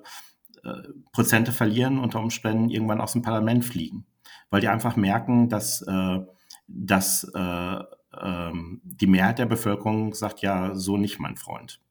Prozente 1.12 1.52
verlieren, 1.52 2.00
unter 2.00 2.20
Umständen 2.20 2.70
irgendwann 2.70 3.02
aus 3.02 3.12
dem 3.12 3.22
Parlament 3.22 3.66
fliegen. 3.66 4.06
Weil 4.50 4.62
die 4.62 4.70
einfach 4.70 4.96
merken, 4.96 5.50
dass, 5.50 5.82
äh, 5.82 6.20
dass 6.68 7.26
äh, 7.36 7.80
ähm, 8.22 8.82
die 8.84 9.08
Mehrheit 9.08 9.40
der 9.40 9.48
Bevölkerung 9.48 10.14
sagt, 10.14 10.42
ja, 10.42 10.76
so 10.76 10.96
nicht, 10.96 11.20
mein 11.20 11.36
Freund. 11.36 11.82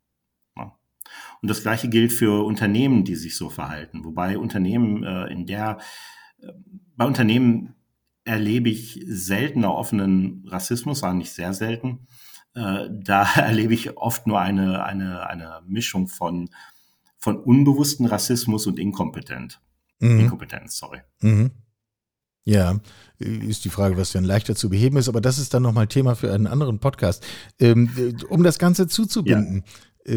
Ja. 0.56 0.78
Und 1.42 1.50
das 1.50 1.60
Gleiche 1.60 1.90
gilt 1.90 2.12
für 2.12 2.44
Unternehmen, 2.44 3.04
die 3.04 3.16
sich 3.16 3.36
so 3.36 3.50
verhalten. 3.50 4.04
Wobei 4.04 4.38
Unternehmen 4.38 5.04
äh, 5.04 5.26
in 5.26 5.46
der 5.46 5.78
bei 6.96 7.04
Unternehmen 7.04 7.74
erlebe 8.24 8.68
ich 8.68 9.02
seltener 9.06 9.74
offenen 9.74 10.44
Rassismus, 10.46 11.02
eigentlich 11.02 11.32
sehr 11.32 11.54
selten. 11.54 12.06
Äh, 12.54 12.88
da 12.90 13.22
erlebe 13.36 13.74
ich 13.74 13.96
oft 13.96 14.26
nur 14.26 14.40
eine, 14.40 14.84
eine, 14.84 15.26
eine 15.28 15.62
Mischung 15.66 16.08
von, 16.08 16.50
von 17.18 17.38
unbewussten 17.38 18.06
Rassismus 18.06 18.66
und 18.66 18.78
Inkompetent. 18.78 19.60
Mhm. 20.00 20.20
Inkompetenz, 20.20 20.78
sorry. 20.78 21.00
Mhm. 21.20 21.50
Ja, 22.44 22.80
ist 23.18 23.64
die 23.64 23.70
Frage, 23.70 23.96
was 23.98 24.12
denn 24.12 24.24
leichter 24.24 24.56
zu 24.56 24.70
beheben 24.70 24.96
ist, 24.96 25.08
aber 25.08 25.20
das 25.20 25.38
ist 25.38 25.52
dann 25.52 25.62
nochmal 25.62 25.86
Thema 25.86 26.14
für 26.14 26.32
einen 26.32 26.46
anderen 26.46 26.78
Podcast. 26.80 27.24
Ähm, 27.58 28.16
um 28.28 28.42
das 28.42 28.58
Ganze 28.58 28.88
zuzubinden, 28.88 29.64
ja. 30.06 30.14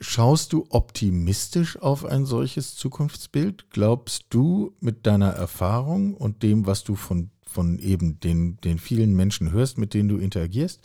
Schaust 0.00 0.52
du 0.52 0.66
optimistisch 0.70 1.78
auf 1.80 2.04
ein 2.04 2.26
solches 2.26 2.76
Zukunftsbild? 2.76 3.70
Glaubst 3.70 4.26
du 4.30 4.76
mit 4.80 5.06
deiner 5.06 5.30
Erfahrung 5.30 6.14
und 6.14 6.42
dem, 6.42 6.66
was 6.66 6.84
du 6.84 6.96
von, 6.96 7.30
von 7.46 7.78
eben 7.78 8.20
den, 8.20 8.56
den 8.58 8.78
vielen 8.78 9.14
Menschen 9.14 9.52
hörst, 9.52 9.78
mit 9.78 9.94
denen 9.94 10.08
du 10.08 10.18
interagierst, 10.18 10.80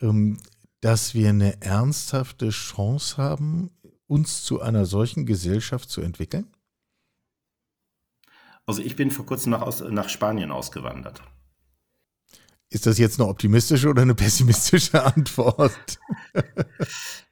ähm, 0.00 0.38
dass 0.80 1.14
wir 1.14 1.28
eine 1.28 1.60
ernsthafte 1.62 2.50
Chance 2.50 3.16
haben, 3.16 3.70
uns 4.06 4.44
zu 4.44 4.60
einer 4.60 4.86
solchen 4.86 5.26
Gesellschaft 5.26 5.90
zu 5.90 6.00
entwickeln? 6.00 6.46
Also 8.66 8.82
ich 8.82 8.94
bin 8.96 9.10
vor 9.10 9.26
kurzem 9.26 9.50
nach, 9.50 9.80
nach 9.90 10.08
Spanien 10.08 10.52
ausgewandert. 10.52 11.22
Ist 12.72 12.86
das 12.86 12.96
jetzt 12.96 13.20
eine 13.20 13.28
optimistische 13.28 13.90
oder 13.90 14.00
eine 14.00 14.14
pessimistische 14.14 15.04
Antwort? 15.16 16.00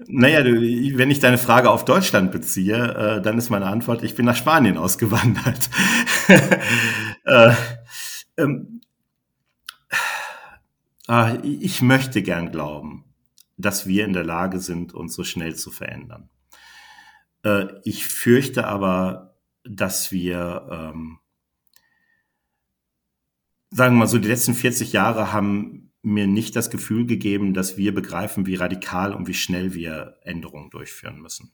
naja, 0.07 0.43
du, 0.43 0.53
wenn 0.53 1.11
ich 1.11 1.19
deine 1.19 1.39
Frage 1.39 1.71
auf 1.71 1.87
Deutschland 1.87 2.31
beziehe, 2.31 2.77
äh, 2.77 3.23
dann 3.23 3.39
ist 3.39 3.49
meine 3.49 3.65
Antwort, 3.65 4.03
ich 4.03 4.15
bin 4.15 4.27
nach 4.27 4.37
Spanien 4.37 4.77
ausgewandert. 4.77 5.71
äh, 7.25 7.55
ähm, 8.37 8.83
äh, 11.09 11.39
ich 11.47 11.81
möchte 11.81 12.21
gern 12.21 12.53
glauben, 12.53 13.05
dass 13.57 13.87
wir 13.87 14.05
in 14.05 14.13
der 14.13 14.25
Lage 14.25 14.61
sind, 14.61 14.93
uns 14.93 15.15
so 15.15 15.25
schnell 15.25 15.57
zu 15.57 15.71
verändern. 15.71 16.29
Äh, 17.45 17.67
ich 17.85 18.07
fürchte 18.07 18.67
aber, 18.67 19.37
dass 19.65 20.13
wir 20.13 20.69
ähm, 20.71 21.20
sagen 23.71 23.95
wir 23.95 24.01
mal 24.01 24.07
so, 24.07 24.19
die 24.19 24.29
letzten 24.29 24.55
40 24.55 24.93
Jahre 24.93 25.33
haben 25.33 25.93
mir 26.03 26.27
nicht 26.27 26.57
das 26.57 26.71
Gefühl 26.71 27.07
gegeben, 27.07 27.55
dass 27.55 27.77
wir 27.77 27.95
begreifen, 27.95 28.47
wie 28.47 28.55
radikal 28.55 29.15
und 29.15 29.29
wie 29.29 29.35
schnell 29.35 29.75
wir 29.75 30.17
Änderungen 30.23 30.71
durchführen 30.71 31.21
müssen. 31.21 31.53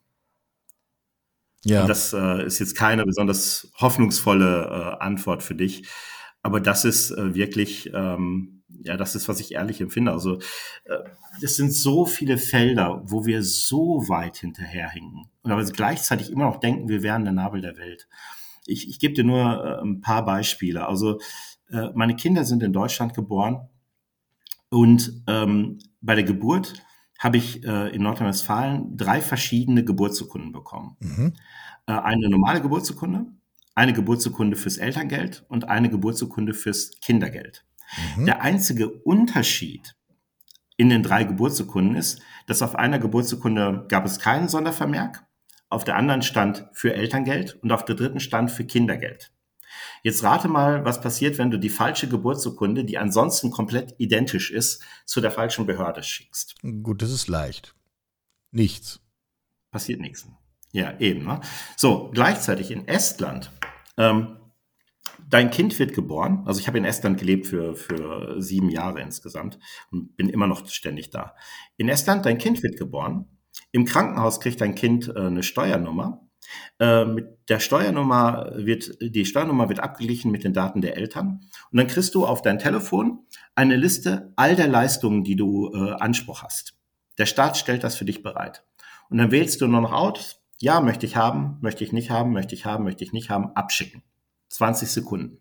Ja. 1.65 1.83
Und 1.83 1.89
das 1.89 2.13
äh, 2.13 2.45
ist 2.45 2.61
jetzt 2.61 2.77
keine 2.77 3.05
besonders 3.05 3.73
hoffnungsvolle 3.81 4.67
äh, 5.01 5.03
Antwort 5.03 5.43
für 5.43 5.57
dich, 5.57 5.89
aber 6.43 6.61
das 6.61 6.85
ist 6.85 7.11
äh, 7.11 7.35
wirklich, 7.35 7.91
ähm, 7.93 8.63
ja, 8.69 8.97
das 8.97 9.17
ist, 9.17 9.29
was 9.29 9.41
ich 9.41 9.55
ehrlich 9.55 9.81
empfinde. 9.81 10.13
Also 10.13 10.39
äh, 10.85 10.99
es 11.43 11.57
sind 11.57 11.73
so 11.73 12.07
viele 12.07 12.39
Felder, 12.39 13.03
wo 13.05 13.27
wir 13.27 13.43
so 13.43 14.09
weit 14.09 14.37
hinterherhinken 14.37 15.29
und 15.43 15.51
aber 15.51 15.65
gleichzeitig 15.65 16.31
immer 16.31 16.45
noch 16.45 16.61
denken, 16.61 16.89
wir 16.89 17.03
wären 17.03 17.25
der 17.25 17.33
Nabel 17.33 17.63
der 17.63 17.77
Welt. 17.79 18.07
Ich, 18.65 18.89
ich 18.89 19.01
gebe 19.01 19.15
dir 19.15 19.25
nur 19.25 19.65
äh, 19.65 19.83
ein 19.83 20.01
paar 20.01 20.25
Beispiele. 20.25 20.87
Also 20.87 21.19
äh, 21.71 21.91
meine 21.95 22.17
Kinder 22.17 22.45
sind 22.45 22.63
in 22.63 22.73
Deutschland 22.73 23.15
geboren 23.15 23.69
und 24.69 25.23
ähm, 25.27 25.79
bei 26.01 26.15
der 26.15 26.25
Geburt 26.25 26.75
habe 27.19 27.39
ich 27.39 27.65
äh, 27.65 27.95
in 27.95 28.03
Nordrhein-Westfalen 28.03 28.97
drei 28.97 29.21
verschiedene 29.21 29.85
Geburtsurkunden 29.85 30.53
bekommen. 30.53 30.97
Mhm. 31.01 31.33
Äh, 31.87 31.93
eine 31.93 32.29
normale 32.29 32.61
Geburtsurkunde, 32.61 33.27
eine 33.75 33.93
Geburtsurkunde 33.93 34.57
fürs 34.57 34.77
Elterngeld 34.77 35.45
und 35.49 35.69
eine 35.69 35.89
Geburtsurkunde 35.89 36.55
fürs 36.55 36.91
Kindergeld. 37.01 37.65
Mhm. 38.17 38.27
Der 38.27 38.43
einzige 38.43 38.91
Unterschied 38.91 39.97
in 40.77 40.91
den 40.91 41.03
drei 41.03 41.25
Geburtsurkunden 41.25 41.97
ist, 41.97 42.21
dass 42.47 42.63
auf 42.63 42.77
einer 42.77 42.99
Geburtsurkunde 42.99 43.87
gab 43.89 44.05
es 44.05 44.19
keinen 44.19 44.49
Sondervermerk, 44.49 45.27
auf 45.69 45.85
der 45.85 45.97
anderen 45.97 46.23
stand 46.23 46.69
für 46.73 46.95
Elterngeld 46.95 47.59
und 47.63 47.73
auf 47.73 47.85
der 47.85 47.97
dritten 47.97 48.21
stand 48.21 48.51
für 48.51 48.65
Kindergeld. 48.65 49.33
Jetzt 50.07 50.23
rate 50.23 50.47
mal, 50.47 50.85
was 50.85 51.01
passiert, 51.01 51.37
wenn 51.37 51.51
du 51.51 51.59
die 51.59 51.69
falsche 51.69 52.09
Geburtsurkunde, 52.09 52.85
die 52.85 52.97
ansonsten 52.97 53.51
komplett 53.51 53.97
identisch 53.99 54.53
ist, 54.53 54.81
zu 55.05 55.21
der 55.21 55.33
falschen 55.33 55.67
Behörde 55.67 56.05
schickst. 56.05 56.55
Gut, 56.63 57.03
das 57.03 57.11
ist 57.11 57.27
leicht. 57.27 57.75
Nichts. 58.53 59.01
Passiert 59.73 59.99
nichts. 59.99 60.29
Ja, 60.71 60.97
eben. 61.01 61.25
Ne? 61.25 61.41
So, 61.77 62.13
gleichzeitig 62.15 62.71
in 62.71 62.87
Estland, 62.87 63.51
ähm, 63.97 64.37
dein 65.29 65.51
Kind 65.51 65.77
wird 65.81 65.93
geboren. 65.93 66.45
Also 66.47 66.61
ich 66.61 66.69
habe 66.69 66.79
in 66.79 66.85
Estland 66.85 67.19
gelebt 67.19 67.49
für, 67.49 67.75
für 67.75 68.41
sieben 68.41 68.71
Jahre 68.71 69.01
insgesamt 69.01 69.59
und 69.91 70.17
bin 70.17 70.29
immer 70.29 70.47
noch 70.47 70.69
ständig 70.69 71.11
da. 71.11 71.35
In 71.79 71.89
Estland, 71.89 72.25
dein 72.27 72.39
Kind 72.39 72.63
wird 72.63 72.79
geboren. 72.79 73.27
Im 73.73 73.87
Krankenhaus 73.87 74.39
kriegt 74.39 74.61
dein 74.61 74.77
Kind 74.77 75.09
äh, 75.09 75.19
eine 75.19 75.43
Steuernummer 75.43 76.26
mit 76.79 77.27
der 77.49 77.59
Steuernummer 77.59 78.53
wird, 78.55 78.99
die 79.01 79.25
Steuernummer 79.25 79.69
wird 79.69 79.81
abgeglichen 79.81 80.31
mit 80.31 80.45
den 80.45 80.53
Daten 80.53 80.81
der 80.81 80.97
Eltern. 80.97 81.41
Und 81.71 81.79
dann 81.79 81.87
kriegst 81.87 82.15
du 82.15 82.27
auf 82.27 82.43
dein 82.43 82.59
Telefon 82.59 83.21
eine 83.55 83.77
Liste 83.77 84.33
all 84.37 84.57
der 84.57 84.69
Leistungen, 84.69 85.25
die 85.25 85.37
du 85.37 85.73
äh, 85.73 85.93
Anspruch 85.93 86.43
hast. 86.43 86.75
Der 87.19 87.27
Staat 87.27 87.57
stellt 87.57 87.83
das 87.83 87.97
für 87.97 88.05
dich 88.05 88.23
bereit. 88.23 88.65
Und 89.09 89.19
dann 89.19 89.31
wählst 89.31 89.61
du 89.61 89.67
nur 89.67 89.81
noch 89.81 89.93
aus, 89.93 90.43
ja, 90.59 90.81
möchte 90.81 91.07
ich 91.07 91.17
haben, 91.17 91.59
möchte 91.61 91.85
ich 91.85 91.93
nicht 91.93 92.11
haben, 92.11 92.33
möchte 92.33 92.55
ich 92.55 92.65
haben, 92.65 92.85
möchte 92.85 93.05
ich 93.05 93.13
nicht 93.13 93.31
haben, 93.31 93.55
abschicken. 93.55 94.03
20 94.49 94.89
Sekunden. 94.89 95.39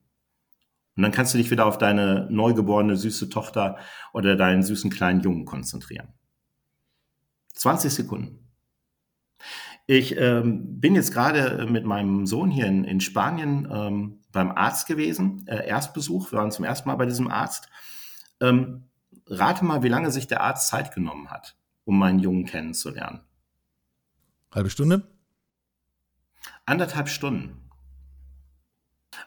Und 0.96 1.04
dann 1.04 1.12
kannst 1.12 1.34
du 1.34 1.38
dich 1.38 1.52
wieder 1.52 1.66
auf 1.66 1.78
deine 1.78 2.28
neugeborene 2.30 2.96
süße 2.96 3.30
Tochter 3.30 3.78
oder 4.14 4.36
deinen 4.36 4.64
süßen 4.64 4.90
kleinen 4.90 5.22
Jungen 5.22 5.46
konzentrieren. 5.46 6.14
20 7.54 7.94
Sekunden. 7.94 8.45
Ich 9.88 10.18
ähm, 10.18 10.80
bin 10.80 10.96
jetzt 10.96 11.14
gerade 11.14 11.60
äh, 11.60 11.66
mit 11.66 11.86
meinem 11.86 12.26
Sohn 12.26 12.50
hier 12.50 12.66
in, 12.66 12.84
in 12.86 13.02
Spanien 13.02 13.68
ähm, 13.72 14.22
beim 14.32 14.52
Arzt 14.52 14.88
gewesen, 14.88 15.46
äh, 15.48 15.68
Erstbesuch. 15.68 16.32
Wir 16.32 16.40
waren 16.40 16.52
zum 16.52 16.66
ersten 16.66 16.90
Mal 16.90 16.96
bei 16.96 17.06
diesem 17.06 17.30
Arzt. 17.30 17.70
Ähm, 18.42 18.86
rate 19.28 19.64
mal, 19.64 19.84
wie 19.84 19.90
lange 19.90 20.12
sich 20.12 20.28
der 20.28 20.42
Arzt 20.42 20.70
Zeit 20.70 20.94
genommen 20.94 21.30
hat, 21.30 21.56
um 21.84 22.00
meinen 22.00 22.20
Jungen 22.20 22.46
kennenzulernen. 22.46 23.22
Halbe 24.52 24.72
Stunde? 24.72 25.08
Anderthalb 26.66 27.08
Stunden. 27.08 27.70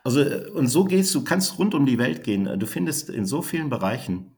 Also, 0.03 0.21
äh, 0.21 0.49
und 0.51 0.67
so 0.67 0.85
gehst 0.85 1.15
du, 1.15 1.23
kannst 1.23 1.59
rund 1.61 1.75
um 1.75 1.87
die 1.87 1.99
Welt 1.99 2.25
gehen. 2.25 2.59
Du 2.59 2.67
findest 2.67 3.11
in 3.11 3.27
so 3.27 3.43
vielen 3.43 3.69
Bereichen 3.69 4.37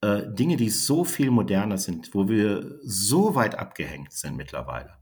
äh, 0.00 0.22
Dinge, 0.28 0.56
die 0.56 0.70
so 0.70 1.02
viel 1.04 1.32
moderner 1.32 1.76
sind, 1.76 2.14
wo 2.14 2.28
wir 2.28 2.78
so 2.84 3.34
weit 3.34 3.56
abgehängt 3.56 4.12
sind 4.12 4.36
mittlerweile. 4.36 4.99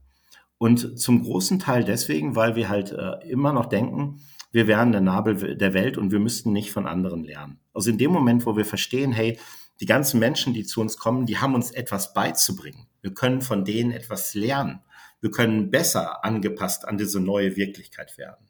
Und 0.59 0.99
zum 0.99 1.23
großen 1.23 1.57
Teil 1.57 1.85
deswegen, 1.85 2.35
weil 2.35 2.55
wir 2.55 2.69
halt 2.69 2.91
äh, 2.91 3.27
immer 3.27 3.53
noch 3.53 3.65
denken, 3.65 4.19
wir 4.51 4.67
wären 4.67 4.91
der 4.91 5.01
Nabel 5.01 5.55
der 5.55 5.73
Welt 5.73 5.97
und 5.97 6.11
wir 6.11 6.19
müssten 6.19 6.51
nicht 6.51 6.71
von 6.71 6.85
anderen 6.85 7.23
lernen. 7.23 7.59
Also 7.73 7.89
in 7.89 7.97
dem 7.97 8.11
Moment, 8.11 8.45
wo 8.45 8.57
wir 8.57 8.65
verstehen, 8.65 9.13
hey, 9.13 9.39
die 9.79 9.85
ganzen 9.85 10.19
Menschen, 10.19 10.53
die 10.53 10.65
zu 10.65 10.81
uns 10.81 10.97
kommen, 10.97 11.25
die 11.25 11.37
haben 11.37 11.55
uns 11.55 11.71
etwas 11.71 12.13
beizubringen. 12.13 12.87
Wir 13.01 13.13
können 13.13 13.41
von 13.41 13.63
denen 13.63 13.91
etwas 13.91 14.33
lernen. 14.33 14.81
Wir 15.21 15.31
können 15.31 15.71
besser 15.71 16.25
angepasst 16.25 16.85
an 16.85 16.97
diese 16.97 17.21
neue 17.21 17.55
Wirklichkeit 17.55 18.17
werden. 18.17 18.49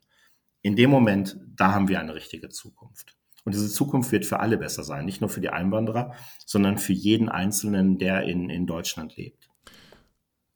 In 0.62 0.76
dem 0.76 0.90
Moment, 0.90 1.38
da 1.56 1.74
haben 1.74 1.90
wir 1.90 2.00
eine 2.00 2.16
richtige 2.16 2.50
Zukunft. 2.50 3.16
Und 3.46 3.54
diese 3.54 3.70
Zukunft 3.70 4.12
wird 4.12 4.26
für 4.26 4.40
alle 4.40 4.58
besser 4.58 4.84
sein, 4.84 5.06
nicht 5.06 5.22
nur 5.22 5.30
für 5.30 5.42
die 5.42 5.50
Einwanderer, 5.50 6.14
sondern 6.46 6.78
für 6.78 6.94
jeden 6.94 7.30
Einzelnen, 7.30 7.98
der 7.98 8.24
in, 8.24 8.50
in 8.50 8.66
Deutschland 8.66 9.16
lebt. 9.16 9.39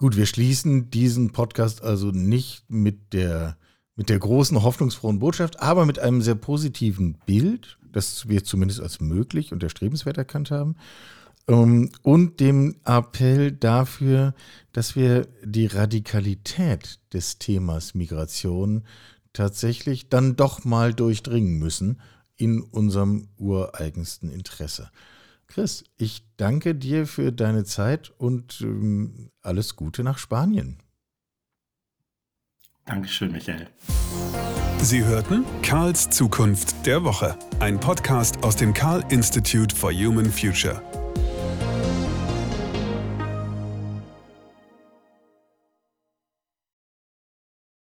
Gut, 0.03 0.17
wir 0.17 0.25
schließen 0.25 0.89
diesen 0.89 1.31
Podcast 1.31 1.81
also 1.81 2.07
nicht 2.07 2.69
mit 2.69 3.13
der, 3.13 3.55
mit 3.95 4.09
der 4.09 4.19
großen 4.19 4.61
hoffnungsfrohen 4.61 5.19
Botschaft, 5.19 5.61
aber 5.61 5.85
mit 5.85 5.97
einem 5.97 6.21
sehr 6.21 6.35
positiven 6.35 7.17
Bild, 7.25 7.77
das 7.89 8.27
wir 8.27 8.43
zumindest 8.43 8.81
als 8.81 8.99
möglich 8.99 9.53
und 9.53 9.63
erstrebenswert 9.63 10.17
erkannt 10.17 10.51
haben. 10.51 10.75
Ähm, 11.47 11.89
und 12.01 12.41
dem 12.41 12.75
Appell 12.83 13.53
dafür, 13.53 14.33
dass 14.73 14.97
wir 14.97 15.29
die 15.41 15.67
Radikalität 15.67 16.99
des 17.13 17.37
Themas 17.37 17.95
Migration 17.95 18.83
tatsächlich 19.31 20.09
dann 20.09 20.35
doch 20.35 20.65
mal 20.65 20.93
durchdringen 20.93 21.59
müssen 21.59 22.01
in 22.35 22.59
unserem 22.59 23.29
ureigensten 23.37 24.29
Interesse. 24.29 24.91
Chris, 25.53 25.83
ich 25.97 26.25
danke 26.37 26.73
dir 26.73 27.05
für 27.05 27.31
deine 27.31 27.63
Zeit 27.63 28.11
und 28.17 28.59
ähm, 28.61 29.29
alles 29.43 29.75
Gute 29.75 30.03
nach 30.03 30.17
Spanien. 30.17 30.79
Dankeschön, 32.85 33.31
Michael. 33.31 33.67
Sie 34.79 35.05
hörten 35.05 35.45
Karls 35.61 36.09
Zukunft 36.09 36.87
der 36.87 37.03
Woche, 37.03 37.37
ein 37.59 37.79
Podcast 37.79 38.43
aus 38.43 38.55
dem 38.55 38.73
Karl 38.73 39.03
Institute 39.09 39.75
for 39.75 39.93
Human 39.93 40.31
Future. 40.31 40.81